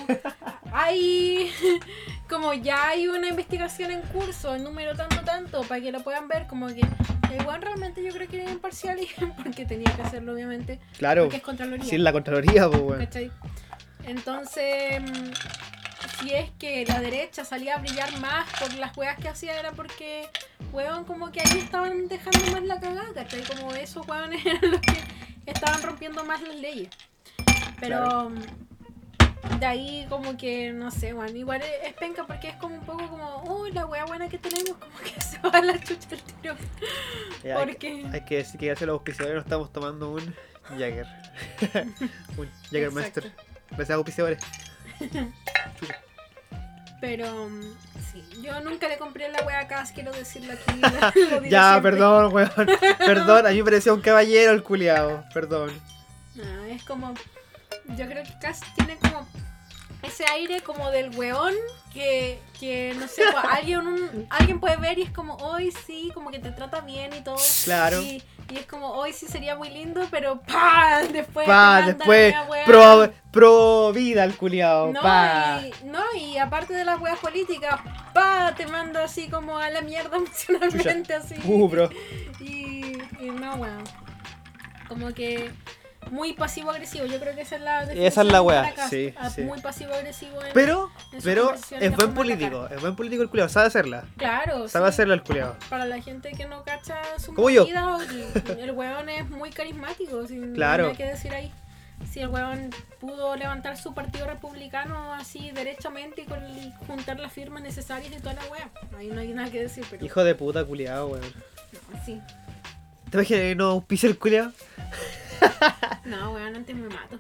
hay 0.71 1.51
como 2.29 2.53
ya 2.53 2.87
hay 2.89 3.07
una 3.07 3.27
investigación 3.27 3.91
en 3.91 4.01
curso, 4.01 4.55
el 4.55 4.63
número 4.63 4.95
tanto 4.95 5.21
tanto, 5.21 5.61
para 5.63 5.81
que 5.81 5.91
lo 5.91 6.01
puedan 6.01 6.27
ver, 6.27 6.47
como 6.47 6.67
que 6.67 6.81
el 6.81 7.45
weón 7.45 7.61
realmente 7.61 8.03
yo 8.03 8.11
creo 8.13 8.27
que 8.27 8.41
era 8.41 8.51
imparcial 8.51 8.99
y 9.01 9.07
porque 9.43 9.65
tenía 9.65 9.93
que 9.95 10.01
hacerlo 10.01 10.33
obviamente, 10.33 10.79
Claro. 10.97 11.23
porque 11.23 11.37
es 11.37 11.43
Contraloría. 11.43 11.93
Es 11.93 11.99
la 11.99 12.11
Contraloría, 12.13 12.69
pues, 12.69 12.81
weón. 12.81 12.99
¿Cachai? 12.99 13.31
Entonces, 14.05 15.01
si 16.21 16.33
es 16.33 16.51
que 16.59 16.85
la 16.85 16.99
derecha 16.99 17.43
salía 17.43 17.75
a 17.75 17.79
brillar 17.79 18.19
más 18.19 18.47
por 18.59 18.73
las 18.75 18.95
weas 18.95 19.17
que 19.17 19.27
hacía, 19.27 19.59
era 19.59 19.71
porque, 19.71 20.29
weón, 20.71 21.03
como 21.05 21.31
que 21.31 21.41
ahí 21.41 21.59
estaban 21.59 22.07
dejando 22.07 22.51
más 22.51 22.63
la 22.63 22.79
cagada, 22.79 23.13
¿cachai? 23.13 23.43
Como 23.43 23.73
esos 23.73 24.07
weones 24.07 24.45
eran 24.45 24.71
los 24.71 24.81
que 24.81 25.01
estaban 25.45 25.81
rompiendo 25.81 26.23
más 26.23 26.41
las 26.41 26.55
leyes. 26.55 26.89
Pero 27.79 28.31
de 29.59 29.65
ahí 29.65 30.05
como 30.09 30.37
que, 30.37 30.71
no 30.71 30.91
sé, 30.91 31.13
bueno, 31.13 31.35
igual 31.35 31.61
es, 31.61 31.89
es 31.89 31.93
penca 31.93 32.25
porque 32.25 32.49
es 32.49 32.55
como 32.57 32.75
un 32.75 32.85
poco 32.85 33.07
como, 33.07 33.43
uy, 33.43 33.71
la 33.71 33.85
wea 33.85 34.05
buena 34.05 34.29
que 34.29 34.37
tenemos, 34.37 34.77
como 34.79 34.97
que 34.99 35.19
se 35.21 35.39
va 35.39 35.49
a 35.49 35.61
la 35.61 35.79
chucha 35.79 36.09
el 36.11 36.21
tiro. 36.21 36.55
Hay, 36.55 37.41
que, 37.41 37.53
Porque... 37.53 38.05
hay 38.11 38.21
que 38.25 38.37
decir 38.37 38.59
que 38.59 38.67
gracias 38.67 38.83
a 38.83 38.85
los 38.87 38.93
auspiciadores 38.93 39.35
nos 39.35 39.45
estamos 39.45 39.73
tomando 39.73 40.11
un 40.11 40.35
Jagger. 40.63 41.07
un 42.37 42.49
Jaggermeister. 42.71 43.25
Exacto. 43.25 43.51
Gracias 43.71 43.89
a 43.89 43.93
auspiciadores. 43.95 44.39
Pero 47.01 47.49
mm, 47.49 47.61
sí, 48.11 48.23
yo 48.43 48.61
nunca 48.61 48.87
le 48.87 48.97
compré 48.97 49.27
la 49.29 49.43
wea 49.43 49.61
a 49.61 49.67
Cas, 49.67 49.91
quiero 49.91 50.11
decirlo 50.11 50.53
aquí. 50.53 50.79
lo 51.31 51.43
Ya, 51.45 51.71
siempre. 51.71 51.91
perdón, 51.91 52.33
weón. 52.33 52.51
Perdón, 52.99 53.47
a 53.47 53.49
mí 53.49 53.57
me 53.57 53.63
parecía 53.63 53.93
un 53.93 54.01
caballero 54.01 54.51
el 54.53 54.63
culiao. 54.63 55.25
Perdón. 55.33 55.71
No, 56.35 56.63
es 56.65 56.83
como. 56.83 57.13
Yo 57.97 58.05
creo 58.05 58.23
que 58.23 58.37
Cass 58.39 58.61
tiene 58.75 58.97
como 58.97 59.27
ese 60.03 60.25
aire 60.25 60.61
como 60.61 60.89
del 60.91 61.15
weón 61.15 61.53
que, 61.93 62.39
que 62.59 62.95
no 62.97 63.07
sé, 63.07 63.23
pues, 63.31 63.43
alguien, 63.49 63.79
un- 63.85 64.27
alguien 64.29 64.59
puede 64.59 64.77
ver 64.77 64.97
y 64.99 65.03
es 65.03 65.11
como, 65.11 65.35
hoy 65.37 65.71
sí, 65.85 66.09
como 66.13 66.31
que 66.31 66.39
te 66.39 66.51
trata 66.51 66.81
bien 66.81 67.11
y 67.13 67.21
todo. 67.21 67.35
Claro. 67.65 68.01
Y, 68.01 68.23
y 68.49 68.57
es 68.57 68.65
como, 68.65 68.89
hoy 68.91 69.13
sí 69.13 69.27
sería 69.27 69.55
muy 69.55 69.69
lindo, 69.69 70.05
pero 70.09 70.41
¡pa! 70.41 71.01
Después. 71.11 71.45
Pa, 71.47 71.81
después, 71.83 72.33
pro, 72.65 73.11
pro 73.31 73.91
vida 73.93 74.23
el 74.23 74.35
culiao. 74.35 74.91
No 74.91 75.01
pa. 75.01 75.61
y, 75.63 75.85
no, 75.85 76.03
y 76.17 76.37
aparte 76.37 76.73
de 76.73 76.83
las 76.85 76.99
weas 76.99 77.19
políticas, 77.19 77.79
pa, 78.13 78.53
te 78.55 78.67
manda 78.67 79.03
así 79.03 79.27
como 79.29 79.57
a 79.57 79.69
la 79.69 79.81
mierda 79.81 80.17
emocionalmente, 80.17 81.13
así. 81.13 81.35
Uh, 81.45 81.67
bro. 81.67 81.89
Y, 82.39 82.97
y 83.19 83.29
no, 83.29 83.55
weón. 83.55 83.83
Como 84.87 85.13
que 85.13 85.51
muy 86.09 86.33
pasivo-agresivo. 86.33 87.05
Yo 87.05 87.19
creo 87.19 87.35
que 87.35 87.41
esa 87.41 87.55
es 87.55 87.61
la 87.61 87.83
Esa 87.83 88.21
es 88.21 88.27
la 88.27 88.39
definición 88.41 88.75
Cast. 88.75 88.89
sí, 88.89 89.13
Ah, 89.17 89.29
sí. 89.29 89.41
Muy 89.43 89.61
pasivo-agresivo. 89.61 90.43
en- 90.43 90.53
Pero, 90.53 90.89
en 91.13 91.21
pero 91.21 91.53
es 91.53 91.95
buen 91.95 92.13
político. 92.13 92.59
atacar. 92.61 92.75
Es 92.77 92.81
buen 92.81 92.95
político 92.95 93.23
el 93.23 93.29
culiao. 93.29 93.47
Sabe 93.49 93.67
hacerla. 93.67 94.05
Claro, 94.17 94.67
Sabe 94.67 94.87
sí. 94.87 94.89
hacerla 94.89 95.13
el 95.13 95.23
culiao. 95.23 95.55
Para 95.69 95.85
la 95.85 96.01
gente 96.01 96.31
que 96.31 96.45
no 96.47 96.63
cacha 96.63 96.97
su 97.19 97.33
Como 97.33 97.49
yo. 97.49 97.63
movida, 97.63 97.97
el, 98.59 98.71
weón 98.71 99.09
es 99.09 99.29
muy 99.29 99.51
carismático. 99.51 100.25
Sin 100.27 100.53
Claro. 100.53 100.83
no 100.85 100.89
hay 100.89 100.95
que 100.95 101.05
decir 101.05 101.33
ahí. 101.33 101.51
Si 102.11 102.19
el 102.19 102.29
weón 102.29 102.71
pudo 102.99 103.35
levantar 103.35 103.77
su 103.77 103.93
partido 103.93 104.25
republicano 104.25 105.13
así 105.13 105.51
derechamente 105.51 106.23
y 106.23 106.25
con 106.25 106.39
juntar 106.87 107.19
las 107.19 107.31
firmas 107.31 107.61
necesarias 107.61 108.11
y 108.11 108.19
toda 108.19 108.33
la 108.33 108.41
wea. 108.47 108.69
Ahí 108.97 109.07
no 109.07 109.21
hay 109.21 109.27
nada 109.33 109.51
que 109.51 109.61
decir, 109.61 109.85
pero. 109.89 110.03
Hijo 110.03 110.23
de 110.23 110.33
puta 110.33 110.65
culiao, 110.65 111.07
weón. 111.09 111.21
No, 111.93 112.03
sí. 112.03 112.19
¿Te 113.11 113.17
imaginas 113.17 113.41
que 113.43 113.55
no 113.55 113.65
auspicia 113.69 114.09
el 114.09 114.17
culiao? 114.17 114.51
No, 116.05 116.31
weón, 116.31 116.55
antes 116.55 116.75
me 116.75 116.87
mato. 116.89 117.19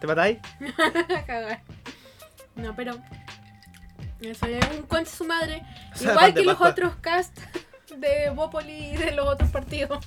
¿Te 0.00 0.06
matáis? 0.06 0.38
Cagar. 1.26 1.62
No, 2.54 2.74
pero. 2.74 2.98
Eso 4.20 4.46
es 4.46 4.64
un 4.70 4.82
concha 4.82 5.10
su 5.10 5.24
madre. 5.24 5.62
O 5.94 5.98
sea, 5.98 6.12
Igual 6.12 6.34
que 6.34 6.42
los 6.44 6.60
otros 6.60 6.96
cast 7.00 7.38
de 7.96 8.30
Bopoli 8.30 8.92
y 8.92 8.96
de 8.96 9.12
los 9.12 9.26
otros 9.26 9.50
partidos. 9.50 10.04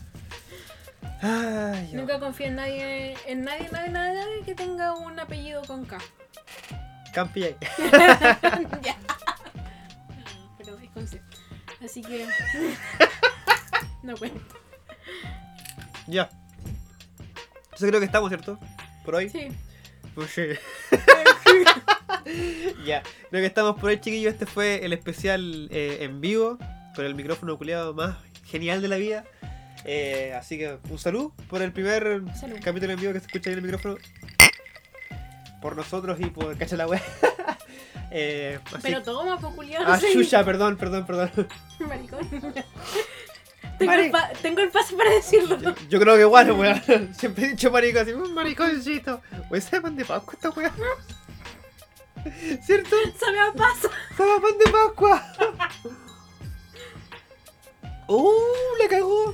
Ay. 1.21 1.91
Nunca 1.93 2.19
confío 2.19 2.47
en 2.47 2.55
nadie, 2.55 3.17
en 3.25 3.43
nadie, 3.43 3.69
nadie, 3.71 3.89
nadie, 3.89 4.13
nadie 4.15 4.43
que 4.43 4.55
tenga 4.55 4.93
un 4.93 5.19
apellido 5.19 5.63
con 5.63 5.85
K. 5.85 5.97
Campi 7.13 7.41
ya. 8.81 8.95
No, 10.09 10.55
pero 10.57 10.77
es 10.77 10.89
con 10.91 11.07
C. 11.07 11.21
Así 11.83 12.01
que. 12.01 12.27
no 14.03 14.15
cuento. 14.17 14.55
Ya. 16.07 16.29
Entonces 17.75 17.89
creo 17.89 17.99
que 17.99 18.05
estamos, 18.05 18.29
¿cierto? 18.29 18.57
Por 19.03 19.15
hoy. 19.15 19.29
Sí. 19.29 19.49
Pues 20.13 20.33
ya. 22.85 23.03
Creo 23.29 23.41
que 23.41 23.45
estamos 23.45 23.77
por 23.77 23.89
hoy, 23.89 23.99
chiquillos. 23.99 24.31
Este 24.31 24.45
fue 24.45 24.85
el 24.85 24.93
especial 24.93 25.67
eh, 25.71 25.97
en 25.99 26.21
vivo. 26.21 26.57
Con 26.95 27.03
el 27.05 27.15
micrófono 27.15 27.57
culiado 27.57 27.93
más 27.93 28.15
genial 28.45 28.81
de 28.81 28.87
la 28.87 28.95
vida. 28.95 29.25
Eh, 29.83 30.33
así 30.39 30.57
que 30.57 30.77
un 30.89 30.97
saludo 30.97 31.33
por 31.49 31.61
el 31.61 31.73
primer 31.73 32.23
Salud. 32.39 32.55
capítulo 32.63 32.93
en 32.93 32.99
vivo 33.01 33.11
que 33.11 33.19
se 33.19 33.25
escucha 33.25 33.49
ahí 33.49 33.55
en 33.55 33.59
el 33.59 33.65
micrófono. 33.65 33.97
Por 35.61 35.75
nosotros 35.75 36.17
y 36.21 36.27
por 36.27 36.57
cacha 36.57 36.77
la 36.77 36.87
wea. 36.87 37.03
eh, 38.11 38.57
Pero 38.83 39.03
toma, 39.03 39.37
popular. 39.37 39.83
Ah, 39.85 39.99
chucha, 39.99 40.45
perdón, 40.45 40.77
perdón, 40.77 41.05
perdón. 41.05 41.29
Maricón. 41.89 42.21
Tengo, 43.77 43.91
el 43.93 44.11
pa- 44.11 44.29
tengo 44.41 44.61
el 44.61 44.69
pase 44.69 44.95
para 44.95 45.09
decirlo. 45.11 45.57
Yo, 45.59 45.73
yo 45.89 45.99
creo 45.99 46.15
que 46.17 46.25
bueno, 46.25 46.55
weón. 46.55 47.13
Siempre 47.15 47.45
he 47.45 47.49
dicho 47.49 47.71
maricón, 47.71 48.01
así, 48.03 48.11
un 48.13 48.33
mariconcito. 48.33 49.21
Weón, 49.49 49.61
¿sabe 49.61 49.81
pan 49.81 49.95
de 49.95 50.05
Pascua 50.05 50.33
esta 50.33 50.49
weá? 50.51 50.71
¿Cierto? 52.63 52.95
Sabe 53.19 53.39
a 53.39 53.53
paso. 53.53 53.89
¡Sabe 54.17 54.31
a 54.31 54.39
pan 54.41 54.57
de 54.57 54.71
Pascua! 54.71 55.33
¡Uh! 58.07 58.31
¡Le 58.79 58.87
cagó! 58.87 59.33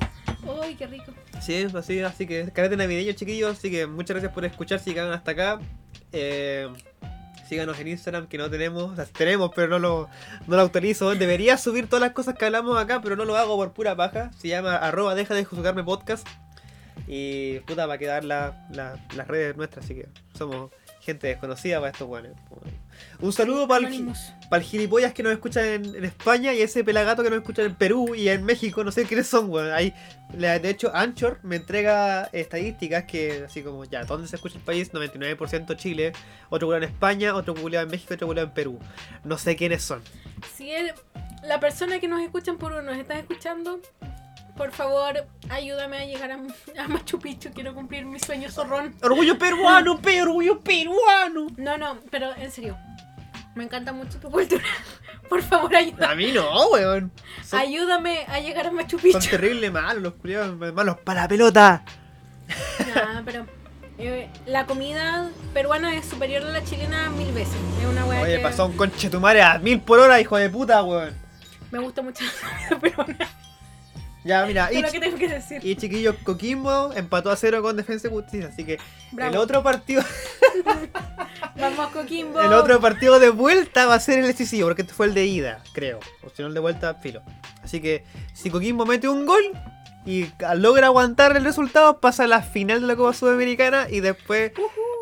Uy, 0.62 0.76
qué 0.76 0.88
rico. 0.88 1.12
Sí, 1.42 1.68
así, 1.74 2.00
así 2.02 2.26
que 2.28 2.52
carete 2.54 2.78
navideño, 2.78 3.14
chiquillos. 3.14 3.58
Así 3.58 3.70
que 3.72 3.86
muchas 3.88 4.16
gracias 4.16 4.34
por 4.34 4.46
escuchar. 4.46 4.80
Si 4.80 4.90
llegaron 4.92 5.14
hasta 5.14 5.32
acá. 5.32 5.60
Eh, 6.12 6.70
síganos 7.52 7.78
en 7.80 7.90
Instagram, 7.90 8.28
que 8.28 8.38
no 8.38 8.50
tenemos. 8.50 8.96
Sea, 8.96 9.04
tenemos, 9.06 9.52
pero 9.54 9.68
no 9.68 9.78
lo, 9.78 10.10
no 10.48 10.56
lo 10.56 10.62
autorizo. 10.62 11.14
Debería 11.16 11.58
subir 11.58 11.88
todas 11.88 12.00
las 12.02 12.12
cosas 12.14 12.36
que 12.36 12.46
hablamos 12.46 12.78
acá, 12.82 13.02
pero 13.02 13.18
no 13.18 13.26
lo 13.26 13.36
hago 13.36 13.58
por 13.58 13.74
pura 13.74 13.94
paja. 13.96 14.32
Se 14.40 14.48
llama 14.48 14.78
arroba 14.78 15.16
deja 15.16 15.34
de 15.36 15.44
juzgarme 15.44 15.84
podcast. 15.84 16.26
Y 17.08 17.60
puta, 17.62 17.88
va 17.88 17.96
a 17.96 17.98
quedar 17.98 18.24
la, 18.24 18.66
la- 18.72 18.98
las 19.16 19.28
redes 19.28 19.58
nuestras, 19.58 19.84
así 19.84 19.96
que 19.96 20.08
somos 20.38 20.72
gente 21.02 21.28
desconocida 21.28 21.80
para 21.80 21.92
estos 21.92 22.08
guanes. 22.08 22.32
Un 23.20 23.34
saludo 23.34 23.68
para 23.68 23.88
el, 23.88 24.06
para 24.50 24.62
el 24.64 24.68
gilipollas 24.68 25.14
que 25.14 25.22
nos 25.24 25.32
escuchan 25.34 25.66
en, 25.66 25.96
en 25.96 26.06
España 26.06 26.54
y 26.54 26.62
ese 26.62 26.84
pelagato 26.84 27.24
que 27.24 27.30
nos 27.30 27.40
escuchan 27.40 27.66
en 27.68 27.76
Perú 27.76 28.16
y 28.16 28.30
en 28.30 28.44
México, 28.44 28.84
no 28.84 28.92
sé 28.92 29.06
quiénes 29.06 29.28
son, 29.28 29.50
weón. 29.50 29.72
Ahí, 29.72 29.94
de 30.34 30.70
hecho, 30.70 30.92
Anchor 30.96 31.40
me 31.44 31.56
entrega 31.58 32.30
estadísticas 32.34 33.04
que, 33.04 33.44
así 33.46 33.62
como, 33.62 33.86
ya, 33.86 34.04
¿dónde 34.06 34.28
se 34.28 34.36
escucha 34.38 34.58
el 34.58 34.64
país? 34.64 34.92
99% 34.92 35.76
Chile, 35.78 36.14
otro 36.50 36.68
culo 36.68 36.78
en 36.78 36.84
España, 36.84 37.36
otro 37.36 37.54
culo 37.56 37.80
en 37.80 37.88
México, 37.90 38.14
otro 38.14 38.28
culo 38.28 38.42
en 38.42 38.52
Perú. 38.52 38.80
No 39.24 39.38
sé 39.38 39.56
quiénes 39.56 39.84
son. 39.84 40.02
Si 40.56 40.72
el- 40.72 40.94
la 41.44 41.60
persona 41.60 42.00
que 42.00 42.08
nos 42.08 42.22
escuchan 42.22 42.58
por 42.58 42.72
uno 42.72 42.82
nos 42.84 42.98
está 42.98 43.18
escuchando, 43.18 43.80
por 44.62 44.72
favor, 44.72 45.26
ayúdame 45.50 45.98
a 45.98 46.06
llegar 46.06 46.32
a, 46.32 46.36
a 46.84 46.88
Machu 46.88 47.18
Picchu. 47.18 47.50
Quiero 47.52 47.74
cumplir 47.74 48.06
mi 48.06 48.20
sueño 48.20 48.48
zorrón. 48.52 48.94
¡Orgullo 49.02 49.36
peruano, 49.36 50.00
pe! 50.00 50.22
¡Orgullo 50.22 50.60
peruano! 50.60 51.48
No, 51.58 51.80
no, 51.80 51.98
pero 52.12 52.36
en 52.36 52.52
serio. 52.52 52.78
Me 53.56 53.64
encanta 53.64 53.92
mucho 53.92 54.20
tu 54.20 54.30
cultura. 54.30 54.64
Por 55.30 55.42
favor, 55.42 55.76
ayúdame. 55.76 56.06
A 56.06 56.16
mí 56.16 56.32
no, 56.32 56.68
weón. 56.68 57.12
Son, 57.44 57.60
Ayúdame 57.60 58.24
a 58.28 58.40
llegar 58.40 58.68
a 58.68 58.72
Machu 58.72 59.00
son 59.00 59.12
Picchu. 59.12 59.32
terribles 59.32 59.72
malos 59.72 60.04
los 60.04 60.14
culiados, 60.14 60.56
malos 60.76 61.00
para 61.00 61.24
la 61.24 61.28
pelota. 61.28 61.84
Nah, 62.94 63.24
pero 63.26 63.48
eh, 63.98 64.30
la 64.46 64.68
comida 64.68 65.28
peruana 65.56 65.96
es 65.96 66.06
superior 66.06 66.44
a 66.44 66.50
la 66.52 66.64
chilena 66.64 67.10
mil 67.10 67.32
veces. 67.32 67.56
Es 67.82 67.88
una 67.90 68.06
weá 68.06 68.22
Oye, 68.22 68.38
que 68.38 68.44
pasó 68.44 68.68
un 68.68 68.78
conche 68.78 69.10
tu 69.10 69.20
madre 69.20 69.42
a 69.42 69.58
mil 69.58 69.82
por 69.82 69.98
hora, 69.98 70.22
hijo 70.22 70.38
de 70.38 70.52
puta, 70.52 70.84
weón. 70.84 71.16
me 71.72 71.80
gusta 71.80 72.04
mucho 72.04 72.24
la 72.24 72.78
comida 72.78 72.80
peruana. 72.80 73.41
Ya, 74.24 74.46
mira, 74.46 74.72
y, 74.72 74.82
lo 74.82 74.92
que 74.92 75.00
tengo 75.00 75.18
que 75.18 75.28
decir. 75.28 75.66
y 75.66 75.76
chiquillos, 75.76 76.16
Coquimbo 76.24 76.92
empató 76.96 77.32
a 77.32 77.36
cero 77.36 77.62
con 77.64 77.76
Defensa 77.76 78.08
y 78.08 78.12
Justicia, 78.12 78.50
así 78.54 78.64
que 78.64 78.78
Bravo. 79.12 79.32
el 79.32 79.38
otro 79.38 79.64
partido 79.64 80.04
Vamos, 81.60 81.88
Coquimbo. 81.88 82.40
el 82.40 82.54
otro 82.54 82.80
partido 82.80 83.20
de 83.20 83.30
vuelta 83.30 83.88
va 83.88 83.96
a 83.96 84.00
ser 84.00 84.20
el 84.20 84.28
decisivo, 84.28 84.68
porque 84.68 84.84
este 84.84 84.94
fue 84.94 85.08
el 85.08 85.16
de 85.16 85.26
ida, 85.26 85.64
creo. 85.74 86.00
O 86.24 86.30
si 86.30 86.44
no 86.44 86.50
el 86.50 86.54
de 86.54 86.60
vuelta, 86.60 86.94
filo. 86.96 87.22
Así 87.64 87.82
que 87.82 88.04
si 88.34 88.52
Coquimbo 88.52 88.86
mete 88.86 89.10
un 89.10 89.26
gol 89.26 89.44
y 90.06 90.28
logra 90.56 90.88
aguantar 90.88 91.36
el 91.36 91.44
resultado, 91.44 92.00
pasa 92.00 92.26
a 92.26 92.28
la 92.28 92.42
final 92.42 92.82
de 92.82 92.88
la 92.88 92.96
Copa 92.96 93.14
Sudamericana 93.14 93.88
y 93.90 94.02
después 94.02 94.52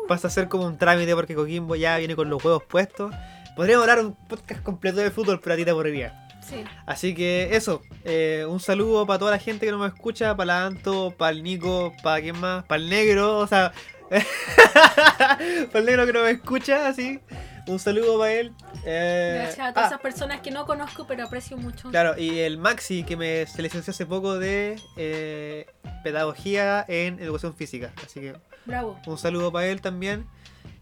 pasa 0.08 0.28
a 0.28 0.30
ser 0.30 0.48
como 0.48 0.66
un 0.66 0.78
trámite 0.78 1.14
porque 1.14 1.34
Coquimbo 1.34 1.76
ya 1.76 1.98
viene 1.98 2.16
con 2.16 2.30
los 2.30 2.42
huevos 2.42 2.62
puestos. 2.64 3.14
Podríamos 3.54 3.82
hablar 3.86 4.04
un 4.04 4.14
podcast 4.14 4.62
completo 4.62 4.98
de 4.98 5.10
fútbol, 5.10 5.40
pero 5.40 5.54
a 5.54 5.56
ti 5.56 5.64
te 5.64 5.70
aburriría. 5.70 6.29
Sí. 6.50 6.64
Así 6.84 7.14
que 7.14 7.50
eso, 7.52 7.82
eh, 8.04 8.44
un 8.48 8.60
saludo 8.60 9.06
para 9.06 9.18
toda 9.18 9.30
la 9.30 9.38
gente 9.38 9.66
que 9.66 9.72
nos 9.72 9.92
escucha, 9.92 10.36
para 10.36 10.46
la 10.46 10.66
Anto, 10.66 11.14
para 11.16 11.30
el 11.30 11.42
Nico, 11.42 11.94
para 12.02 12.20
quién 12.20 12.38
más, 12.38 12.64
para 12.64 12.82
el 12.82 12.90
negro, 12.90 13.38
o 13.38 13.46
sea, 13.46 13.72
para 14.10 15.78
el 15.78 15.84
negro 15.86 16.06
que 16.06 16.12
nos 16.12 16.28
escucha, 16.28 16.88
así. 16.88 17.20
Un 17.66 17.78
saludo 17.78 18.18
para 18.18 18.32
él. 18.32 18.52
Eh, 18.84 19.42
Gracias 19.42 19.68
a 19.68 19.72
todas 19.72 19.84
ah, 19.84 19.94
esas 19.94 20.00
personas 20.00 20.40
que 20.40 20.50
no 20.50 20.66
conozco, 20.66 21.06
pero 21.06 21.24
aprecio 21.24 21.56
mucho. 21.56 21.90
Claro, 21.90 22.18
y 22.18 22.40
el 22.40 22.58
Maxi 22.58 23.04
que 23.04 23.16
me 23.16 23.46
se 23.46 23.62
licenció 23.62 23.92
hace 23.92 24.06
poco 24.06 24.38
de 24.38 24.80
eh, 24.96 25.66
pedagogía 26.02 26.84
en 26.88 27.20
educación 27.20 27.54
física. 27.54 27.92
Así 28.04 28.20
que 28.20 28.34
Bravo. 28.64 28.98
un 29.06 29.18
saludo 29.18 29.52
para 29.52 29.66
él 29.66 29.80
también. 29.80 30.26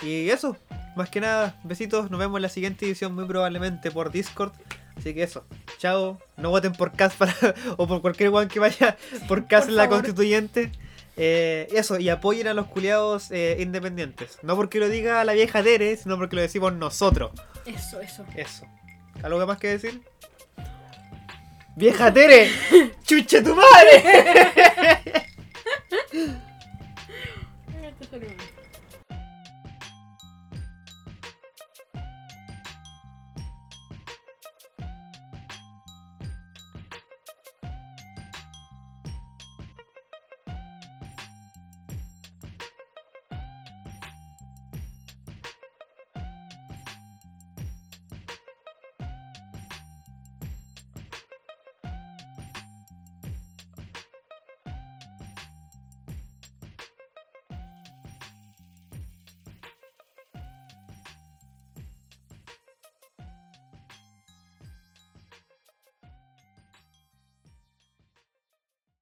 Y 0.02 0.30
eso, 0.30 0.56
más 0.96 1.10
que 1.10 1.20
nada, 1.20 1.60
besitos. 1.64 2.10
Nos 2.10 2.20
vemos 2.20 2.38
en 2.38 2.42
la 2.42 2.48
siguiente 2.48 2.86
edición, 2.86 3.14
muy 3.14 3.26
probablemente 3.26 3.90
por 3.90 4.10
Discord. 4.10 4.52
Así 4.98 5.14
que 5.14 5.22
eso, 5.22 5.44
chao. 5.78 6.18
No 6.36 6.50
voten 6.50 6.72
por 6.72 6.92
Cas 6.92 7.14
para, 7.14 7.34
o 7.76 7.86
por 7.86 8.02
cualquier 8.02 8.30
one 8.30 8.48
que 8.48 8.60
vaya 8.60 8.96
por 9.28 9.46
Cas 9.46 9.68
en 9.68 9.76
la 9.76 9.84
favor. 9.84 9.98
constituyente. 9.98 10.72
Eh, 11.16 11.68
eso, 11.72 11.98
y 11.98 12.08
apoyen 12.10 12.46
a 12.46 12.54
los 12.54 12.66
culiados 12.66 13.30
eh, 13.30 13.56
independientes. 13.60 14.38
No 14.42 14.56
porque 14.56 14.78
lo 14.78 14.88
diga 14.88 15.24
la 15.24 15.32
vieja 15.32 15.62
Tere, 15.62 15.96
sino 15.96 16.16
porque 16.16 16.36
lo 16.36 16.42
decimos 16.42 16.72
nosotros. 16.74 17.32
Eso, 17.66 18.00
eso. 18.00 18.24
Eso. 18.36 18.66
¿Algo 19.22 19.44
más 19.46 19.58
que 19.58 19.68
decir? 19.68 20.00
¡Vieja 21.74 22.12
Tere! 22.12 22.50
¡Chucha 23.04 23.42
tu 23.42 23.54
madre! 23.54 24.02